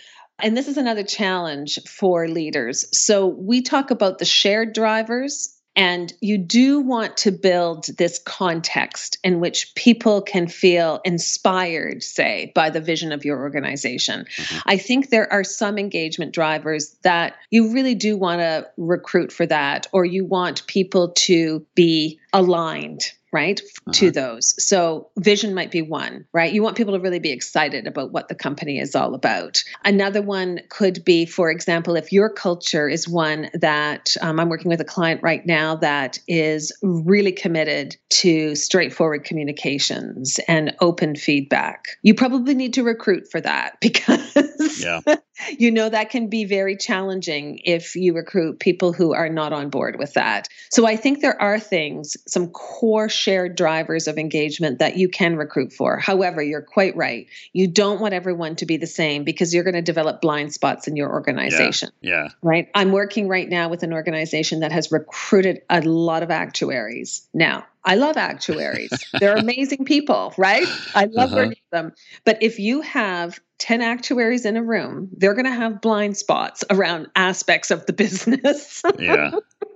and 0.40 0.56
this 0.56 0.66
is 0.66 0.76
another 0.76 1.04
challenge 1.04 1.78
for 1.86 2.26
leaders. 2.26 2.86
So 2.92 3.26
we 3.26 3.62
talk 3.62 3.90
about 3.90 4.18
the 4.18 4.24
shared 4.24 4.72
drivers 4.72 5.51
and 5.74 6.12
you 6.20 6.36
do 6.36 6.80
want 6.80 7.16
to 7.18 7.32
build 7.32 7.86
this 7.96 8.18
context 8.18 9.18
in 9.24 9.40
which 9.40 9.74
people 9.74 10.20
can 10.20 10.46
feel 10.46 11.00
inspired, 11.04 12.02
say, 12.02 12.52
by 12.54 12.68
the 12.68 12.80
vision 12.80 13.10
of 13.10 13.24
your 13.24 13.40
organization. 13.40 14.26
Mm-hmm. 14.36 14.58
I 14.66 14.76
think 14.76 15.08
there 15.08 15.32
are 15.32 15.44
some 15.44 15.78
engagement 15.78 16.32
drivers 16.32 16.96
that 17.02 17.36
you 17.50 17.72
really 17.72 17.94
do 17.94 18.16
want 18.16 18.40
to 18.40 18.68
recruit 18.76 19.32
for 19.32 19.46
that, 19.46 19.86
or 19.92 20.04
you 20.04 20.24
want 20.24 20.66
people 20.66 21.12
to 21.12 21.64
be 21.74 22.18
aligned 22.32 23.04
right 23.32 23.60
uh-huh. 23.60 23.92
to 23.92 24.10
those. 24.10 24.54
So 24.64 25.08
vision 25.18 25.54
might 25.54 25.70
be 25.70 25.82
one 25.82 26.26
right? 26.32 26.52
You 26.52 26.62
want 26.62 26.76
people 26.76 26.94
to 26.94 27.00
really 27.00 27.18
be 27.18 27.30
excited 27.30 27.86
about 27.86 28.12
what 28.12 28.28
the 28.28 28.34
company 28.34 28.78
is 28.78 28.94
all 28.94 29.14
about. 29.14 29.64
Another 29.84 30.22
one 30.22 30.60
could 30.68 31.04
be 31.04 31.26
for 31.26 31.50
example 31.50 31.96
if 31.96 32.12
your 32.12 32.28
culture 32.28 32.88
is 32.88 33.08
one 33.08 33.48
that 33.54 34.14
um, 34.20 34.38
i'm 34.38 34.48
working 34.48 34.68
with 34.68 34.80
a 34.80 34.84
client 34.84 35.22
right 35.22 35.46
now 35.46 35.76
that 35.76 36.18
is 36.28 36.72
really 36.82 37.32
committed 37.32 37.96
to 38.10 38.54
straightforward 38.54 39.24
communications 39.24 40.38
and 40.46 40.74
open 40.80 41.16
feedback. 41.16 41.86
You 42.02 42.14
probably 42.14 42.54
need 42.54 42.74
to 42.74 42.82
recruit 42.82 43.30
for 43.30 43.40
that 43.40 43.78
because 43.80 44.82
yeah. 44.82 45.00
you 45.58 45.70
know 45.70 45.88
that 45.88 46.10
can 46.10 46.28
be 46.28 46.44
very 46.44 46.76
challenging 46.76 47.60
if 47.64 47.96
you 47.96 48.14
recruit 48.14 48.60
people 48.60 48.92
who 48.92 49.14
are 49.14 49.28
not 49.28 49.52
on 49.52 49.70
board 49.70 49.98
with 49.98 50.12
that. 50.14 50.48
So 50.70 50.86
i 50.86 50.96
think 50.96 51.20
there 51.20 51.40
are 51.40 51.58
things 51.58 52.16
some 52.26 52.48
core 52.48 53.08
shared 53.08 53.56
drivers 53.56 54.06
of 54.06 54.18
engagement 54.18 54.78
that 54.78 54.96
you 54.96 55.08
can 55.08 55.36
recruit 55.36 55.72
for. 55.72 55.98
However, 55.98 56.42
you're 56.42 56.62
quite 56.62 56.96
right. 56.96 57.26
You 57.52 57.66
don't 57.66 58.00
want 58.00 58.14
everyone 58.14 58.56
to 58.56 58.66
be 58.66 58.76
the 58.76 58.86
same 58.86 59.24
because 59.24 59.52
you're 59.52 59.64
going 59.64 59.74
to 59.74 59.82
develop 59.82 60.20
blind 60.20 60.52
spots 60.52 60.86
in 60.86 60.96
your 60.96 61.10
organization. 61.10 61.90
Yeah. 62.00 62.24
yeah. 62.24 62.28
Right. 62.42 62.68
I'm 62.74 62.92
working 62.92 63.28
right 63.28 63.48
now 63.48 63.68
with 63.68 63.82
an 63.82 63.92
organization 63.92 64.60
that 64.60 64.72
has 64.72 64.92
recruited 64.92 65.62
a 65.68 65.80
lot 65.82 66.22
of 66.22 66.30
actuaries. 66.30 67.26
Now, 67.34 67.66
I 67.84 67.96
love 67.96 68.16
actuaries. 68.16 68.92
They're 69.20 69.36
amazing 69.36 69.84
people, 69.84 70.32
right? 70.38 70.66
I 70.94 71.06
love 71.06 71.30
uh-huh. 71.30 71.36
working 71.36 71.50
with 71.50 71.70
them. 71.70 71.92
But 72.24 72.42
if 72.42 72.58
you 72.58 72.80
have 72.82 73.40
10 73.58 73.80
actuaries 73.80 74.44
in 74.44 74.56
a 74.56 74.62
room, 74.62 75.08
they're 75.16 75.34
going 75.34 75.44
to 75.44 75.52
have 75.52 75.80
blind 75.80 76.16
spots 76.16 76.64
around 76.70 77.08
aspects 77.14 77.70
of 77.70 77.86
the 77.86 77.92
business. 78.04 78.82
yeah. 78.98 79.32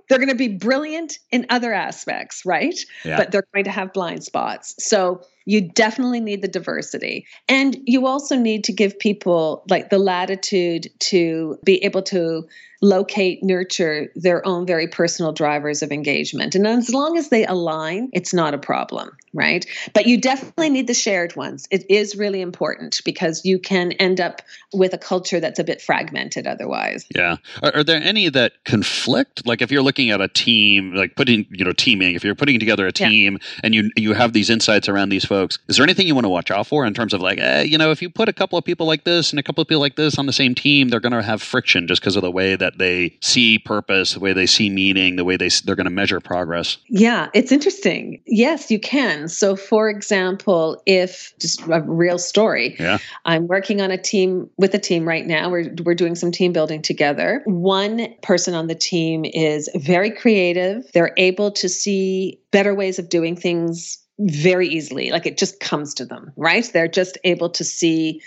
They're 0.07 0.19
going 0.19 0.29
to 0.29 0.35
be 0.35 0.47
brilliant 0.47 1.19
in 1.31 1.45
other 1.49 1.73
aspects, 1.73 2.45
right? 2.45 2.79
Yeah. 3.03 3.17
But 3.17 3.31
they're 3.31 3.47
going 3.53 3.65
to 3.65 3.71
have 3.71 3.93
blind 3.93 4.23
spots. 4.23 4.75
So 4.79 5.21
you 5.47 5.61
definitely 5.61 6.19
need 6.19 6.41
the 6.41 6.47
diversity. 6.49 7.25
And 7.47 7.77
you 7.85 8.05
also 8.05 8.35
need 8.35 8.65
to 8.65 8.73
give 8.73 8.99
people 8.99 9.63
like 9.69 9.89
the 9.89 9.97
latitude 9.97 10.87
to 10.99 11.57
be 11.63 11.83
able 11.85 12.01
to 12.03 12.47
locate, 12.81 13.43
nurture 13.43 14.11
their 14.15 14.45
own 14.45 14.65
very 14.65 14.87
personal 14.87 15.31
drivers 15.31 15.81
of 15.81 15.91
engagement. 15.91 16.53
And 16.53 16.67
as 16.67 16.93
long 16.93 17.17
as 17.17 17.29
they 17.29 17.45
align, 17.45 18.09
it's 18.13 18.33
not 18.33 18.53
a 18.53 18.57
problem, 18.57 19.17
right? 19.33 19.65
But 19.93 20.05
you 20.05 20.19
definitely 20.19 20.69
need 20.69 20.87
the 20.87 20.93
shared 20.93 21.35
ones. 21.35 21.67
It 21.71 21.89
is 21.89 22.15
really 22.15 22.39
important 22.41 23.01
because 23.03 23.43
you 23.43 23.57
can 23.57 23.93
end 23.93 24.21
up 24.21 24.41
with 24.73 24.93
a 24.93 24.97
culture 24.97 25.39
that's 25.39 25.59
a 25.59 25.63
bit 25.63 25.81
fragmented 25.81 26.45
otherwise. 26.45 27.05
Yeah. 27.15 27.37
Are, 27.63 27.77
are 27.77 27.83
there 27.83 28.01
any 28.01 28.29
that 28.29 28.63
conflict? 28.63 29.47
Like 29.47 29.61
if 29.61 29.71
you're 29.71 29.81
looking 29.81 30.11
at 30.11 30.21
a 30.21 30.27
team, 30.27 30.93
like 30.93 31.15
putting, 31.15 31.47
you 31.49 31.65
know, 31.65 31.73
teaming, 31.73 32.13
if 32.15 32.23
you're 32.23 32.35
putting 32.35 32.59
together 32.59 32.85
a 32.85 32.91
team 32.91 33.39
yeah. 33.41 33.59
and 33.63 33.75
you 33.75 33.89
you 33.95 34.13
have 34.13 34.33
these 34.33 34.49
insights 34.49 34.87
around 34.87 35.09
these 35.09 35.25
folks, 35.25 35.36
is 35.45 35.77
there 35.77 35.83
anything 35.83 36.07
you 36.07 36.13
want 36.13 36.25
to 36.25 36.29
watch 36.29 36.51
out 36.51 36.67
for 36.67 36.85
in 36.85 36.93
terms 36.93 37.13
of 37.13 37.21
like, 37.21 37.39
eh, 37.39 37.63
you 37.63 37.77
know, 37.77 37.89
if 37.89 38.01
you 38.01 38.09
put 38.09 38.29
a 38.29 38.33
couple 38.33 38.57
of 38.57 38.63
people 38.63 38.85
like 38.85 39.03
this 39.03 39.31
and 39.31 39.39
a 39.39 39.43
couple 39.43 39.61
of 39.61 39.67
people 39.67 39.81
like 39.81 39.95
this 39.95 40.19
on 40.19 40.27
the 40.27 40.33
same 40.33 40.53
team, 40.53 40.89
they're 40.89 40.99
going 40.99 41.11
to 41.11 41.23
have 41.23 41.41
friction 41.41 41.87
just 41.87 42.01
because 42.01 42.15
of 42.15 42.21
the 42.21 42.31
way 42.31 42.55
that 42.55 42.67
that 42.67 42.77
they 42.77 43.17
see 43.21 43.57
purpose, 43.59 44.13
the 44.13 44.19
way 44.19 44.33
they 44.33 44.45
see 44.45 44.69
meaning, 44.69 45.15
the 45.15 45.23
way 45.23 45.37
they 45.37 45.49
they're 45.63 45.75
going 45.75 45.85
to 45.85 45.89
measure 45.89 46.19
progress. 46.19 46.77
Yeah, 46.89 47.29
it's 47.33 47.51
interesting. 47.51 48.21
Yes, 48.25 48.69
you 48.69 48.79
can. 48.79 49.29
So, 49.29 49.55
for 49.55 49.89
example, 49.89 50.81
if 50.85 51.33
just 51.39 51.61
a 51.61 51.81
real 51.81 52.19
story, 52.19 52.75
yeah. 52.77 52.97
I'm 53.23 53.47
working 53.47 53.79
on 53.79 53.89
a 53.89 53.97
team 53.97 54.49
with 54.57 54.73
a 54.73 54.79
team 54.79 55.07
right 55.07 55.25
now. 55.25 55.49
We're 55.49 55.73
we're 55.85 55.95
doing 55.95 56.15
some 56.15 56.31
team 56.31 56.51
building 56.51 56.81
together. 56.81 57.41
One 57.45 58.13
person 58.21 58.53
on 58.53 58.67
the 58.67 58.75
team 58.75 59.23
is 59.23 59.69
very 59.75 60.11
creative. 60.11 60.91
They're 60.93 61.13
able 61.15 61.51
to 61.51 61.69
see 61.69 62.41
better 62.51 62.75
ways 62.75 62.99
of 62.99 63.07
doing 63.07 63.35
things 63.35 63.99
very 64.19 64.67
easily. 64.67 65.11
Like 65.11 65.25
it 65.25 65.37
just 65.37 65.59
comes 65.59 65.93
to 65.95 66.05
them, 66.05 66.31
right? 66.35 66.69
They're 66.73 66.87
just 66.87 67.17
able 67.23 67.49
to 67.51 67.63
see 67.63 68.21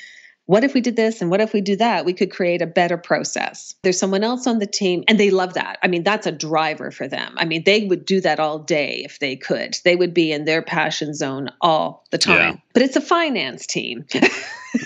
what 0.51 0.65
if 0.65 0.75
we 0.75 0.81
did 0.81 0.97
this 0.97 1.21
and 1.21 1.31
what 1.31 1.41
if 1.41 1.53
we 1.53 1.61
do 1.61 1.77
that? 1.77 2.05
We 2.05 2.13
could 2.13 2.33
create 2.33 2.61
a 2.61 2.67
better 2.67 2.97
process. 2.97 3.77
There's 3.85 4.01
someone 4.01 4.25
else 4.25 4.49
on 4.49 4.59
the 4.59 4.67
team 4.67 5.05
and 5.07 5.19
they 5.21 5.31
love 5.31 5.55
that. 5.55 5.79
I 5.81 5.87
mean, 5.87 6.03
that's 6.03 6.27
a 6.27 6.33
driver 6.33 6.91
for 6.91 7.07
them. 7.07 7.35
I 7.37 7.45
mean, 7.45 7.63
they 7.65 7.87
would 7.87 8.05
do 8.05 8.21
that 8.23 8.41
all 8.41 8.59
day 8.59 9.03
if 9.05 9.21
they 9.21 9.37
could. 9.37 9.79
They 9.85 9.95
would 9.95 10.13
be 10.13 10.33
in 10.33 10.47
their 10.47 10.61
passion 10.61 11.15
zone 11.15 11.51
all 11.61 12.05
the 12.11 12.19
time. 12.19 12.55
Yeah. 12.55 12.61
But 12.73 12.83
it's 12.83 12.97
a 12.97 13.01
finance 13.01 13.65
team. 13.65 14.05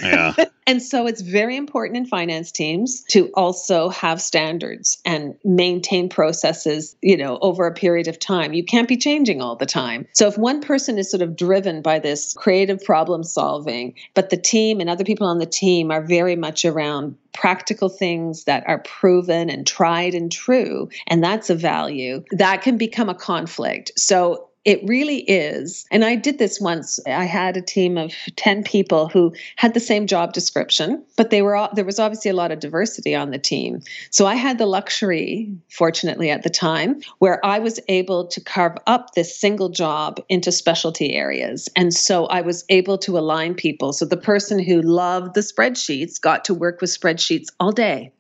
yeah. 0.03 0.35
and 0.67 0.83
so 0.83 1.07
it's 1.07 1.21
very 1.21 1.57
important 1.57 1.97
in 1.97 2.07
finance 2.07 2.53
teams 2.53 3.05
to 3.11 3.29
also 3.35 3.89
have 3.91 4.21
standards 4.21 4.99
and 5.05 5.35
maintain 5.45 6.09
processes, 6.09 6.97
you 7.03 7.17
know, 7.17 7.39
over 7.41 7.67
a 7.67 7.75
period 7.75 8.09
of 8.09 8.19
time. 8.19 8.53
You 8.53 8.65
can't 8.65 8.89
be 8.89 8.97
changing 8.97 9.41
all 9.41 9.57
the 9.57 9.67
time. 9.67 10.07
So 10.13 10.27
if 10.29 10.39
one 10.39 10.61
person 10.61 10.99
is 10.99 11.11
sort 11.11 11.23
of 11.23 11.37
driven 11.37 11.83
by 11.83 11.99
this 11.99 12.35
creative 12.35 12.83
problem 12.83 13.23
solving, 13.23 13.95
but 14.15 14.31
the 14.31 14.37
team 14.37 14.81
and 14.81 14.89
other 14.89 15.05
people 15.05 15.27
on 15.27 15.39
the 15.39 15.47
team 15.47 15.91
are 15.91 16.03
very 16.03 16.37
much 16.37 16.65
around 16.65 17.17
practical 17.33 17.89
things 17.89 18.45
that 18.45 18.65
are 18.67 18.79
proven 18.79 19.51
and 19.51 19.67
tried 19.67 20.15
and 20.15 20.31
true, 20.31 20.89
and 21.09 21.23
that's 21.23 21.51
a 21.51 21.55
value, 21.55 22.23
that 22.31 22.63
can 22.63 22.79
become 22.79 23.09
a 23.09 23.15
conflict. 23.15 23.91
So 23.97 24.49
it 24.65 24.81
really 24.85 25.19
is. 25.19 25.85
And 25.91 26.05
I 26.05 26.17
did 26.17 26.39
this 26.39 26.61
once. 26.61 26.99
I 27.07 27.25
had 27.25 27.57
a 27.57 27.63
team 27.63 27.99
of 27.99 28.13
10 28.37 28.65
people 28.65 29.09
who 29.09 29.35
had 29.57 29.75
the 29.75 29.81
same 29.81 30.07
job 30.07 30.33
description, 30.33 31.05
but 31.17 31.31
they 31.31 31.43
were 31.43 31.55
all, 31.55 31.71
there 31.75 31.85
was 31.85 31.99
obviously 31.99 32.31
a 32.31 32.35
lot 32.35 32.51
of 32.51 32.61
diversity 32.61 33.15
on 33.15 33.31
the 33.31 33.39
team. 33.39 33.83
So 34.11 34.27
I 34.27 34.37
had 34.37 34.57
the 34.59 34.67
luxury, 34.67 35.53
fortunately 35.71 36.31
at 36.31 36.43
the 36.43 36.51
time, 36.51 37.01
where 37.19 37.45
I 37.45 37.59
was 37.59 37.79
able 37.89 38.27
to 38.29 38.41
carve 38.41 38.79
up 38.87 39.15
this 39.15 39.39
single 39.39 39.69
job 39.69 40.19
into 40.31 40.51
specialty 40.51 41.15
areas. 41.15 41.69
And 41.77 41.93
so 41.93 42.25
I 42.27 42.41
was 42.41 42.65
able 42.71 42.97
to 42.99 43.19
align 43.19 43.55
people. 43.55 43.93
So 43.93 44.07
the 44.07 44.17
person 44.17 44.59
who 44.59 44.81
loved 44.81 45.35
the 45.35 45.43
spreadsheets 45.43 46.19
got 46.21 46.47
to 46.47 46.55
work 46.55 46.81
with 46.81 46.91
spreadsheets 46.91 47.49
all 47.61 47.73
day. 47.73 48.14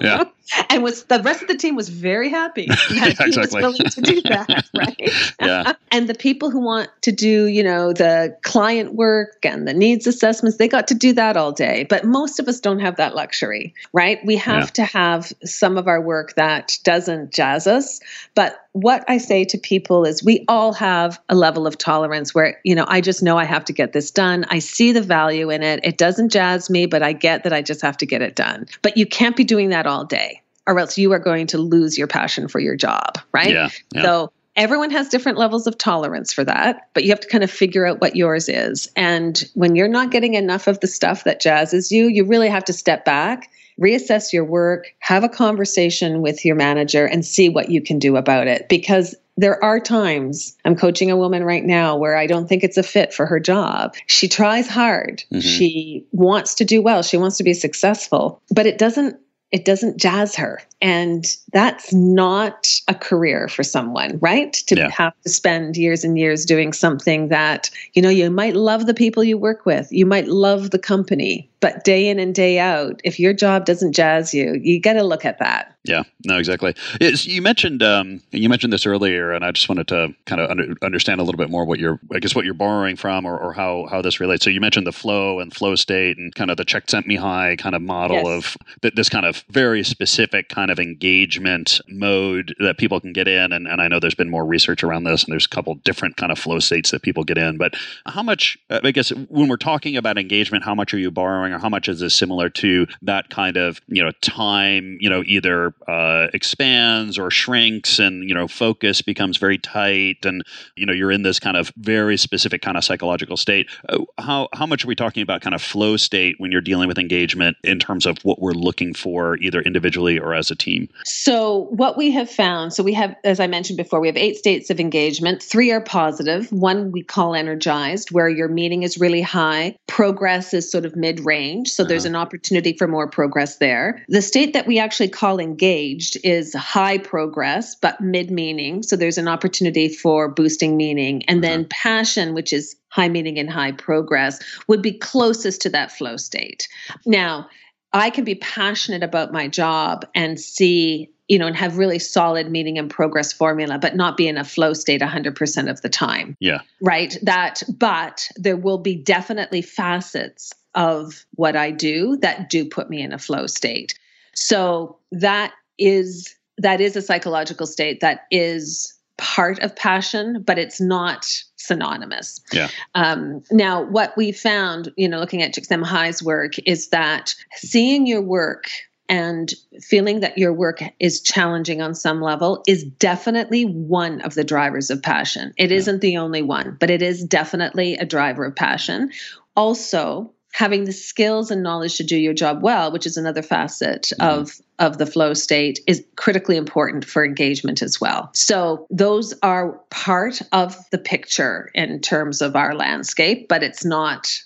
Yeah. 0.00 0.24
and 0.70 0.82
was 0.82 1.04
the 1.04 1.20
rest 1.22 1.42
of 1.42 1.48
the 1.48 1.56
team 1.56 1.74
was 1.74 1.88
very 1.88 2.28
happy 2.28 2.66
that 2.66 2.90
yeah, 2.90 3.04
he 3.04 3.08
exactly. 3.08 3.62
was 3.62 3.78
willing 3.78 3.90
to 3.90 4.00
do 4.00 4.20
that, 4.22 4.68
right? 4.74 5.34
yeah. 5.40 5.72
and 5.90 6.08
the 6.08 6.14
people 6.14 6.50
who 6.50 6.60
want 6.60 6.88
to 7.02 7.12
do, 7.12 7.46
you 7.46 7.62
know, 7.62 7.92
the 7.92 8.36
client 8.42 8.94
work 8.94 9.44
and 9.44 9.66
the 9.66 9.74
needs 9.74 10.06
assessments, 10.06 10.58
they 10.58 10.68
got 10.68 10.86
to 10.88 10.94
do 10.94 11.12
that 11.12 11.36
all 11.36 11.52
day. 11.52 11.86
But 11.88 12.04
most 12.04 12.38
of 12.38 12.48
us 12.48 12.60
don't 12.60 12.80
have 12.80 12.96
that 12.96 13.14
luxury, 13.14 13.74
right? 13.92 14.24
We 14.24 14.36
have 14.36 14.64
yeah. 14.64 14.66
to 14.66 14.84
have 14.84 15.32
some 15.44 15.78
of 15.78 15.88
our 15.88 16.00
work 16.00 16.34
that 16.34 16.78
doesn't 16.84 17.32
jazz 17.32 17.66
us. 17.66 18.00
But 18.34 18.60
what 18.72 19.04
I 19.06 19.18
say 19.18 19.44
to 19.44 19.56
people 19.56 20.04
is 20.04 20.24
we 20.24 20.44
all 20.48 20.72
have 20.72 21.20
a 21.28 21.36
level 21.36 21.64
of 21.64 21.78
tolerance 21.78 22.34
where, 22.34 22.58
you 22.64 22.74
know, 22.74 22.84
I 22.88 23.00
just 23.00 23.22
know 23.22 23.38
I 23.38 23.44
have 23.44 23.64
to 23.66 23.72
get 23.72 23.92
this 23.92 24.10
done. 24.10 24.44
I 24.48 24.58
see 24.58 24.90
the 24.90 25.00
value 25.00 25.48
in 25.50 25.62
it. 25.62 25.78
It 25.84 25.96
doesn't 25.96 26.30
jazz 26.30 26.68
me, 26.68 26.86
but 26.86 27.00
I 27.00 27.12
get 27.12 27.44
that 27.44 27.52
I 27.52 27.62
just 27.62 27.82
have 27.82 27.96
to 27.98 28.06
get 28.06 28.20
it 28.20 28.34
done. 28.34 28.66
But 28.82 28.96
you 28.96 29.06
can't 29.06 29.33
be 29.36 29.44
doing 29.44 29.70
that 29.70 29.86
all 29.86 30.04
day 30.04 30.42
or 30.66 30.78
else 30.78 30.96
you 30.96 31.12
are 31.12 31.18
going 31.18 31.46
to 31.48 31.58
lose 31.58 31.98
your 31.98 32.06
passion 32.06 32.48
for 32.48 32.58
your 32.58 32.76
job, 32.76 33.18
right? 33.32 33.52
Yeah, 33.52 33.68
yeah. 33.92 34.02
So 34.02 34.32
everyone 34.56 34.90
has 34.90 35.08
different 35.08 35.38
levels 35.38 35.66
of 35.66 35.76
tolerance 35.76 36.32
for 36.32 36.44
that, 36.44 36.88
but 36.94 37.04
you 37.04 37.10
have 37.10 37.20
to 37.20 37.28
kind 37.28 37.44
of 37.44 37.50
figure 37.50 37.86
out 37.86 38.00
what 38.00 38.16
yours 38.16 38.48
is. 38.48 38.88
And 38.96 39.42
when 39.54 39.76
you're 39.76 39.88
not 39.88 40.10
getting 40.10 40.34
enough 40.34 40.66
of 40.66 40.80
the 40.80 40.86
stuff 40.86 41.24
that 41.24 41.40
jazzes 41.40 41.90
you, 41.90 42.06
you 42.06 42.24
really 42.24 42.48
have 42.48 42.64
to 42.64 42.72
step 42.72 43.04
back, 43.04 43.50
reassess 43.80 44.32
your 44.32 44.44
work, 44.44 44.86
have 45.00 45.24
a 45.24 45.28
conversation 45.28 46.22
with 46.22 46.44
your 46.44 46.56
manager, 46.56 47.04
and 47.04 47.24
see 47.24 47.48
what 47.48 47.70
you 47.70 47.82
can 47.82 47.98
do 47.98 48.16
about 48.16 48.46
it. 48.46 48.68
Because 48.68 49.14
there 49.36 49.62
are 49.62 49.80
times 49.80 50.56
I'm 50.64 50.76
coaching 50.76 51.10
a 51.10 51.16
woman 51.16 51.44
right 51.44 51.64
now 51.64 51.96
where 51.96 52.16
I 52.16 52.26
don't 52.26 52.48
think 52.48 52.62
it's 52.62 52.76
a 52.76 52.82
fit 52.82 53.12
for 53.12 53.26
her 53.26 53.40
job. 53.40 53.94
She 54.06 54.28
tries 54.28 54.68
hard. 54.68 55.24
Mm-hmm. 55.32 55.40
She 55.40 56.06
wants 56.12 56.54
to 56.56 56.64
do 56.64 56.80
well. 56.80 57.02
She 57.02 57.16
wants 57.16 57.36
to 57.38 57.44
be 57.44 57.54
successful, 57.54 58.40
but 58.50 58.66
it 58.66 58.78
doesn't 58.78 59.18
it 59.54 59.64
doesn't 59.64 59.98
jazz 59.98 60.34
her. 60.34 60.60
And 60.82 61.24
that's 61.52 61.94
not 61.94 62.68
a 62.88 62.94
career 62.94 63.46
for 63.46 63.62
someone, 63.62 64.18
right? 64.20 64.52
To 64.52 64.74
yeah. 64.74 64.90
have 64.90 65.14
to 65.22 65.28
spend 65.28 65.76
years 65.76 66.02
and 66.02 66.18
years 66.18 66.44
doing 66.44 66.72
something 66.72 67.28
that, 67.28 67.70
you 67.92 68.02
know, 68.02 68.08
you 68.08 68.28
might 68.32 68.56
love 68.56 68.86
the 68.86 68.94
people 68.94 69.22
you 69.22 69.38
work 69.38 69.64
with, 69.64 69.92
you 69.92 70.06
might 70.06 70.26
love 70.26 70.72
the 70.72 70.78
company, 70.80 71.48
but 71.60 71.84
day 71.84 72.08
in 72.08 72.18
and 72.18 72.34
day 72.34 72.58
out, 72.58 73.00
if 73.04 73.20
your 73.20 73.32
job 73.32 73.64
doesn't 73.64 73.92
jazz 73.92 74.34
you, 74.34 74.58
you 74.60 74.80
got 74.80 74.94
to 74.94 75.04
look 75.04 75.24
at 75.24 75.38
that. 75.38 75.73
Yeah, 75.86 76.04
no, 76.24 76.38
exactly. 76.38 76.74
It's, 76.98 77.26
you 77.26 77.42
mentioned 77.42 77.82
um, 77.82 78.22
you 78.30 78.48
mentioned 78.48 78.72
this 78.72 78.86
earlier, 78.86 79.32
and 79.32 79.44
I 79.44 79.52
just 79.52 79.68
wanted 79.68 79.86
to 79.88 80.14
kind 80.24 80.40
of 80.40 80.50
under, 80.50 80.74
understand 80.80 81.20
a 81.20 81.24
little 81.24 81.36
bit 81.36 81.50
more 81.50 81.66
what 81.66 81.78
you're, 81.78 82.00
I 82.10 82.20
guess, 82.20 82.34
what 82.34 82.46
you're 82.46 82.54
borrowing 82.54 82.96
from, 82.96 83.26
or, 83.26 83.36
or, 83.36 83.52
how 83.52 83.86
how 83.90 84.00
this 84.00 84.18
relates. 84.18 84.44
So 84.44 84.50
you 84.50 84.62
mentioned 84.62 84.86
the 84.86 84.92
flow 84.92 85.40
and 85.40 85.52
flow 85.52 85.74
state, 85.74 86.16
and 86.16 86.34
kind 86.34 86.50
of 86.50 86.56
the 86.56 86.64
Csikszentmihalyi 86.64 87.58
kind 87.58 87.74
of 87.74 87.82
model 87.82 88.16
yes. 88.16 88.26
of 88.26 88.56
th- 88.80 88.94
this 88.94 89.10
kind 89.10 89.26
of 89.26 89.44
very 89.50 89.84
specific 89.84 90.48
kind 90.48 90.70
of 90.70 90.78
engagement 90.78 91.82
mode 91.86 92.54
that 92.60 92.78
people 92.78 92.98
can 92.98 93.12
get 93.12 93.28
in. 93.28 93.52
And, 93.52 93.68
and 93.68 93.82
I 93.82 93.88
know 93.88 94.00
there's 94.00 94.14
been 94.14 94.30
more 94.30 94.46
research 94.46 94.82
around 94.82 95.04
this, 95.04 95.24
and 95.24 95.32
there's 95.32 95.44
a 95.44 95.50
couple 95.50 95.74
different 95.74 96.16
kind 96.16 96.32
of 96.32 96.38
flow 96.38 96.60
states 96.60 96.92
that 96.92 97.02
people 97.02 97.24
get 97.24 97.36
in. 97.36 97.58
But 97.58 97.74
how 98.06 98.22
much, 98.22 98.56
I 98.70 98.90
guess, 98.90 99.10
when 99.10 99.48
we're 99.48 99.58
talking 99.58 99.98
about 99.98 100.16
engagement, 100.16 100.64
how 100.64 100.74
much 100.74 100.94
are 100.94 100.98
you 100.98 101.10
borrowing, 101.10 101.52
or 101.52 101.58
how 101.58 101.68
much 101.68 101.90
is 101.90 102.00
this 102.00 102.14
similar 102.14 102.48
to 102.48 102.86
that 103.02 103.28
kind 103.28 103.58
of 103.58 103.82
you 103.86 104.02
know 104.02 104.12
time, 104.22 104.96
you 104.98 105.10
know, 105.10 105.22
either 105.26 105.73
uh, 105.88 106.28
expands 106.32 107.18
or 107.18 107.30
shrinks 107.30 107.98
and 107.98 108.28
you 108.28 108.34
know 108.34 108.48
focus 108.48 109.02
becomes 109.02 109.36
very 109.36 109.58
tight 109.58 110.24
and 110.24 110.42
you 110.76 110.86
know 110.86 110.92
you're 110.92 111.10
in 111.10 111.22
this 111.22 111.38
kind 111.38 111.56
of 111.56 111.72
very 111.76 112.16
specific 112.16 112.62
kind 112.62 112.76
of 112.76 112.84
psychological 112.84 113.36
state. 113.36 113.68
Uh, 113.88 113.98
how 114.18 114.48
how 114.54 114.66
much 114.66 114.84
are 114.84 114.88
we 114.88 114.94
talking 114.94 115.22
about 115.22 115.42
kind 115.42 115.54
of 115.54 115.62
flow 115.62 115.96
state 115.96 116.36
when 116.38 116.50
you're 116.50 116.60
dealing 116.60 116.88
with 116.88 116.98
engagement 116.98 117.56
in 117.64 117.78
terms 117.78 118.06
of 118.06 118.18
what 118.22 118.40
we're 118.40 118.52
looking 118.52 118.94
for 118.94 119.36
either 119.38 119.60
individually 119.60 120.18
or 120.18 120.34
as 120.34 120.50
a 120.50 120.56
team? 120.56 120.88
So 121.04 121.66
what 121.70 121.96
we 121.96 122.10
have 122.12 122.30
found 122.30 122.72
so 122.72 122.82
we 122.82 122.94
have 122.94 123.14
as 123.24 123.40
i 123.40 123.46
mentioned 123.46 123.76
before 123.76 124.00
we 124.00 124.08
have 124.08 124.16
eight 124.16 124.36
states 124.36 124.70
of 124.70 124.80
engagement. 124.80 125.42
Three 125.42 125.70
are 125.70 125.80
positive. 125.80 126.50
One 126.50 126.92
we 126.92 127.02
call 127.02 127.34
energized 127.34 128.10
where 128.10 128.28
your 128.28 128.48
meaning 128.48 128.82
is 128.84 128.98
really 128.98 129.22
high. 129.22 129.76
Progress 129.86 130.54
is 130.54 130.70
sort 130.70 130.84
of 130.84 130.96
mid-range 130.96 131.70
so 131.70 131.82
uh-huh. 131.82 131.88
there's 131.88 132.04
an 132.04 132.16
opportunity 132.16 132.74
for 132.76 132.88
more 132.88 133.08
progress 133.08 133.58
there. 133.58 134.02
The 134.08 134.22
state 134.22 134.54
that 134.54 134.66
we 134.66 134.78
actually 134.78 135.08
call 135.08 135.38
engaged 135.38 135.63
engaged 135.64 136.18
is 136.24 136.54
high 136.54 136.98
progress, 136.98 137.74
but 137.74 138.00
mid 138.00 138.30
meaning. 138.30 138.82
So 138.82 138.96
there's 138.96 139.18
an 139.18 139.28
opportunity 139.28 139.88
for 139.88 140.28
boosting 140.28 140.76
meaning. 140.76 141.24
And 141.24 141.42
then 141.42 141.60
uh-huh. 141.60 141.68
passion, 141.70 142.34
which 142.34 142.52
is 142.52 142.76
high 142.88 143.08
meaning 143.08 143.38
and 143.38 143.50
high 143.50 143.72
progress, 143.72 144.40
would 144.68 144.82
be 144.82 144.92
closest 144.92 145.62
to 145.62 145.70
that 145.70 145.90
flow 145.90 146.16
state. 146.16 146.68
Now, 147.06 147.48
I 147.92 148.10
can 148.10 148.24
be 148.24 148.34
passionate 148.34 149.02
about 149.02 149.32
my 149.32 149.48
job 149.48 150.04
and 150.14 150.38
see, 150.38 151.10
you 151.28 151.38
know, 151.38 151.46
and 151.46 151.56
have 151.56 151.78
really 151.78 151.98
solid 151.98 152.50
meaning 152.50 152.76
and 152.76 152.90
progress 152.90 153.32
formula, 153.32 153.78
but 153.78 153.96
not 153.96 154.16
be 154.16 154.28
in 154.28 154.36
a 154.36 154.44
flow 154.44 154.74
state 154.74 155.00
100% 155.00 155.70
of 155.70 155.80
the 155.80 155.88
time. 155.88 156.36
Yeah. 156.40 156.60
Right. 156.80 157.16
That, 157.22 157.62
but 157.68 158.28
there 158.36 158.56
will 158.56 158.78
be 158.78 158.96
definitely 158.96 159.62
facets 159.62 160.52
of 160.74 161.24
what 161.36 161.54
I 161.54 161.70
do 161.70 162.18
that 162.20 162.50
do 162.50 162.64
put 162.64 162.90
me 162.90 163.00
in 163.00 163.12
a 163.12 163.18
flow 163.18 163.46
state. 163.46 163.94
So 164.34 164.98
that 165.12 165.52
is 165.78 166.34
that 166.58 166.80
is 166.80 166.96
a 166.96 167.02
psychological 167.02 167.66
state 167.66 168.00
that 168.00 168.26
is 168.30 168.94
part 169.16 169.58
of 169.60 169.74
passion, 169.74 170.42
but 170.42 170.58
it's 170.58 170.80
not 170.80 171.26
synonymous. 171.56 172.40
Yeah. 172.52 172.68
Um, 172.94 173.42
now, 173.50 173.82
what 173.82 174.16
we 174.16 174.32
found, 174.32 174.92
you 174.96 175.08
know, 175.08 175.18
looking 175.18 175.42
at 175.42 175.54
Csikszentmihalyi's 175.54 176.22
work, 176.22 176.54
is 176.66 176.88
that 176.88 177.34
seeing 177.56 178.06
your 178.06 178.22
work 178.22 178.68
and 179.08 179.52
feeling 179.82 180.20
that 180.20 180.38
your 180.38 180.52
work 180.52 180.82
is 180.98 181.20
challenging 181.20 181.82
on 181.82 181.94
some 181.94 182.22
level 182.22 182.62
is 182.66 182.84
definitely 182.84 183.64
one 183.64 184.20
of 184.22 184.34
the 184.34 184.44
drivers 184.44 184.90
of 184.90 185.02
passion. 185.02 185.52
It 185.56 185.70
yeah. 185.70 185.76
not 185.76 186.00
the 186.00 186.16
only 186.16 186.42
one, 186.42 186.76
but 186.80 186.90
it 186.90 187.02
is 187.02 187.24
definitely 187.24 187.96
a 187.96 188.06
driver 188.06 188.46
of 188.46 188.56
passion. 188.56 189.10
Also, 189.56 190.32
having 190.54 190.84
the 190.84 190.92
skills 190.92 191.50
and 191.50 191.64
knowledge 191.64 191.96
to 191.96 192.04
do 192.04 192.16
your 192.16 192.32
job 192.32 192.62
well, 192.62 192.92
which 192.92 193.06
is 193.06 193.16
another 193.16 193.42
facet 193.42 194.12
mm-hmm. 194.20 194.40
of 194.40 194.52
of 194.78 194.98
the 194.98 195.06
flow 195.06 195.34
state 195.34 195.78
is 195.86 196.04
critically 196.16 196.56
important 196.56 197.04
for 197.04 197.24
engagement 197.24 197.82
as 197.82 198.00
well. 198.00 198.30
So 198.34 198.86
those 198.90 199.34
are 199.42 199.72
part 199.90 200.40
of 200.52 200.76
the 200.90 200.98
picture 200.98 201.70
in 201.74 202.00
terms 202.00 202.40
of 202.40 202.56
our 202.56 202.74
landscape, 202.74 203.48
but 203.48 203.62
it's 203.62 203.84
not 203.84 204.40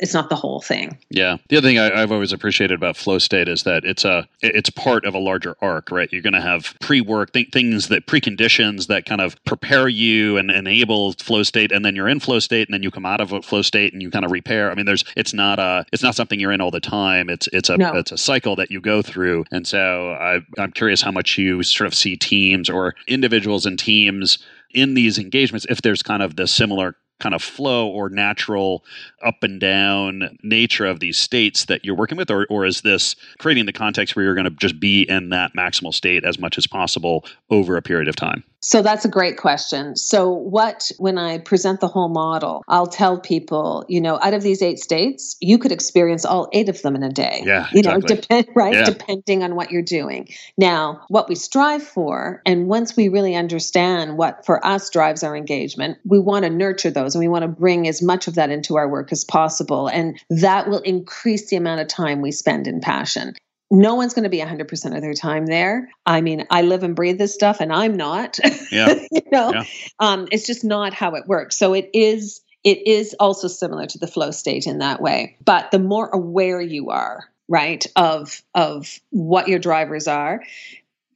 it's 0.00 0.14
not 0.14 0.30
the 0.30 0.36
whole 0.36 0.60
thing. 0.60 0.98
Yeah. 1.10 1.36
The 1.48 1.58
other 1.58 1.68
thing 1.68 1.78
I, 1.78 2.00
have 2.00 2.10
always 2.10 2.32
appreciated 2.32 2.74
about 2.74 2.96
flow 2.96 3.18
state 3.18 3.48
is 3.48 3.64
that 3.64 3.84
it's 3.84 4.04
a 4.04 4.26
it's 4.40 4.70
part 4.70 5.04
of 5.04 5.14
a 5.14 5.18
larger 5.18 5.56
arc, 5.60 5.90
right? 5.90 6.10
You're 6.10 6.22
going 6.22 6.32
to 6.34 6.40
have 6.40 6.74
pre-work 6.80 7.32
th- 7.32 7.50
things 7.50 7.88
that 7.88 8.06
preconditions 8.06 8.86
that 8.86 9.04
kind 9.04 9.20
of 9.20 9.42
prepare 9.44 9.88
you 9.88 10.38
and 10.38 10.50
enable 10.50 11.12
flow 11.14 11.42
state, 11.42 11.70
and 11.70 11.84
then 11.84 11.94
you're 11.94 12.08
in 12.08 12.20
flow 12.20 12.38
state, 12.38 12.66
and 12.66 12.74
then 12.74 12.82
you 12.82 12.90
come 12.90 13.04
out 13.04 13.20
of 13.20 13.44
flow 13.44 13.62
state 13.62 13.92
and 13.92 14.00
you 14.00 14.10
kind 14.10 14.24
of 14.24 14.30
repair. 14.30 14.70
I 14.70 14.74
mean, 14.74 14.86
there's 14.86 15.04
it's 15.16 15.34
not 15.34 15.58
a 15.58 15.84
it's 15.92 16.02
not 16.02 16.14
something 16.14 16.40
you're 16.40 16.52
in 16.52 16.62
all 16.62 16.70
the 16.70 16.80
time. 16.80 17.28
It's 17.28 17.48
it's 17.52 17.68
a 17.68 17.76
no. 17.76 17.94
it's 17.94 18.12
a 18.12 18.18
cycle 18.18 18.56
that 18.56 18.70
you 18.70 18.80
go 18.80 19.02
through, 19.02 19.44
and 19.52 19.66
so 19.66 20.12
I, 20.12 20.40
I'm 20.58 20.72
curious 20.72 21.02
how 21.02 21.10
much 21.10 21.36
you 21.36 21.62
sort 21.62 21.86
of 21.86 21.94
see 21.94 22.16
teams 22.16 22.70
or 22.70 22.94
individuals 23.06 23.66
and 23.66 23.78
teams 23.78 24.38
in 24.74 24.94
these 24.94 25.18
engagements 25.18 25.66
if 25.70 25.82
there's 25.82 26.02
kind 26.02 26.22
of 26.22 26.36
the 26.36 26.46
similar 26.46 26.96
kind 27.24 27.34
of 27.34 27.42
flow 27.42 27.88
or 27.88 28.10
natural 28.10 28.84
up 29.24 29.42
and 29.42 29.58
down 29.58 30.36
nature 30.42 30.84
of 30.84 31.00
these 31.00 31.18
states 31.18 31.64
that 31.64 31.82
you're 31.82 31.94
working 31.94 32.18
with 32.18 32.30
or, 32.30 32.46
or 32.50 32.66
is 32.66 32.82
this 32.82 33.16
creating 33.38 33.64
the 33.64 33.72
context 33.72 34.14
where 34.14 34.26
you're 34.26 34.34
going 34.34 34.44
to 34.44 34.50
just 34.50 34.78
be 34.78 35.08
in 35.08 35.30
that 35.30 35.54
maximal 35.56 35.92
state 35.92 36.22
as 36.22 36.38
much 36.38 36.58
as 36.58 36.66
possible 36.66 37.24
over 37.48 37.78
a 37.78 37.82
period 37.82 38.08
of 38.08 38.14
time 38.14 38.44
so 38.64 38.80
that's 38.80 39.04
a 39.04 39.08
great 39.08 39.36
question. 39.36 39.94
So, 39.94 40.30
what, 40.30 40.90
when 40.96 41.18
I 41.18 41.36
present 41.36 41.80
the 41.80 41.86
whole 41.86 42.08
model, 42.08 42.64
I'll 42.66 42.86
tell 42.86 43.20
people, 43.20 43.84
you 43.88 44.00
know, 44.00 44.18
out 44.22 44.32
of 44.32 44.42
these 44.42 44.62
eight 44.62 44.78
states, 44.78 45.36
you 45.40 45.58
could 45.58 45.70
experience 45.70 46.24
all 46.24 46.48
eight 46.52 46.70
of 46.70 46.80
them 46.80 46.96
in 46.96 47.02
a 47.02 47.10
day. 47.10 47.42
Yeah. 47.44 47.68
You 47.72 47.80
exactly. 47.80 48.14
know, 48.14 48.20
depend, 48.20 48.48
right? 48.54 48.72
Yeah. 48.72 48.84
Depending 48.84 49.42
on 49.42 49.54
what 49.54 49.70
you're 49.70 49.82
doing. 49.82 50.30
Now, 50.56 51.02
what 51.08 51.28
we 51.28 51.34
strive 51.34 51.82
for, 51.82 52.40
and 52.46 52.66
once 52.66 52.96
we 52.96 53.08
really 53.08 53.34
understand 53.34 54.16
what 54.16 54.46
for 54.46 54.64
us 54.66 54.88
drives 54.88 55.22
our 55.22 55.36
engagement, 55.36 55.98
we 56.06 56.18
want 56.18 56.46
to 56.46 56.50
nurture 56.50 56.90
those 56.90 57.14
and 57.14 57.20
we 57.20 57.28
want 57.28 57.42
to 57.42 57.48
bring 57.48 57.86
as 57.86 58.00
much 58.00 58.28
of 58.28 58.36
that 58.36 58.48
into 58.48 58.76
our 58.76 58.88
work 58.88 59.12
as 59.12 59.24
possible. 59.24 59.88
And 59.88 60.18
that 60.30 60.70
will 60.70 60.80
increase 60.80 61.50
the 61.50 61.56
amount 61.56 61.82
of 61.82 61.88
time 61.88 62.22
we 62.22 62.32
spend 62.32 62.66
in 62.66 62.80
passion 62.80 63.34
no 63.70 63.94
one's 63.94 64.14
going 64.14 64.24
to 64.24 64.30
be 64.30 64.40
100% 64.40 64.94
of 64.94 65.00
their 65.00 65.14
time 65.14 65.46
there. 65.46 65.90
I 66.06 66.20
mean, 66.20 66.46
I 66.50 66.62
live 66.62 66.82
and 66.82 66.94
breathe 66.94 67.18
this 67.18 67.34
stuff 67.34 67.60
and 67.60 67.72
I'm 67.72 67.96
not. 67.96 68.38
Yeah. 68.70 68.94
you 69.10 69.22
know, 69.32 69.52
yeah. 69.52 69.64
Um, 69.98 70.28
it's 70.30 70.46
just 70.46 70.64
not 70.64 70.94
how 70.94 71.14
it 71.14 71.26
works. 71.26 71.56
So 71.56 71.74
it 71.74 71.90
is 71.92 72.40
it 72.64 72.86
is 72.86 73.14
also 73.20 73.46
similar 73.46 73.86
to 73.86 73.98
the 73.98 74.06
flow 74.06 74.30
state 74.30 74.66
in 74.66 74.78
that 74.78 75.00
way. 75.00 75.36
But 75.44 75.70
the 75.70 75.78
more 75.78 76.08
aware 76.08 76.60
you 76.60 76.90
are, 76.90 77.28
right, 77.46 77.86
of 77.94 78.42
of 78.54 79.00
what 79.10 79.48
your 79.48 79.58
drivers 79.58 80.08
are, 80.08 80.42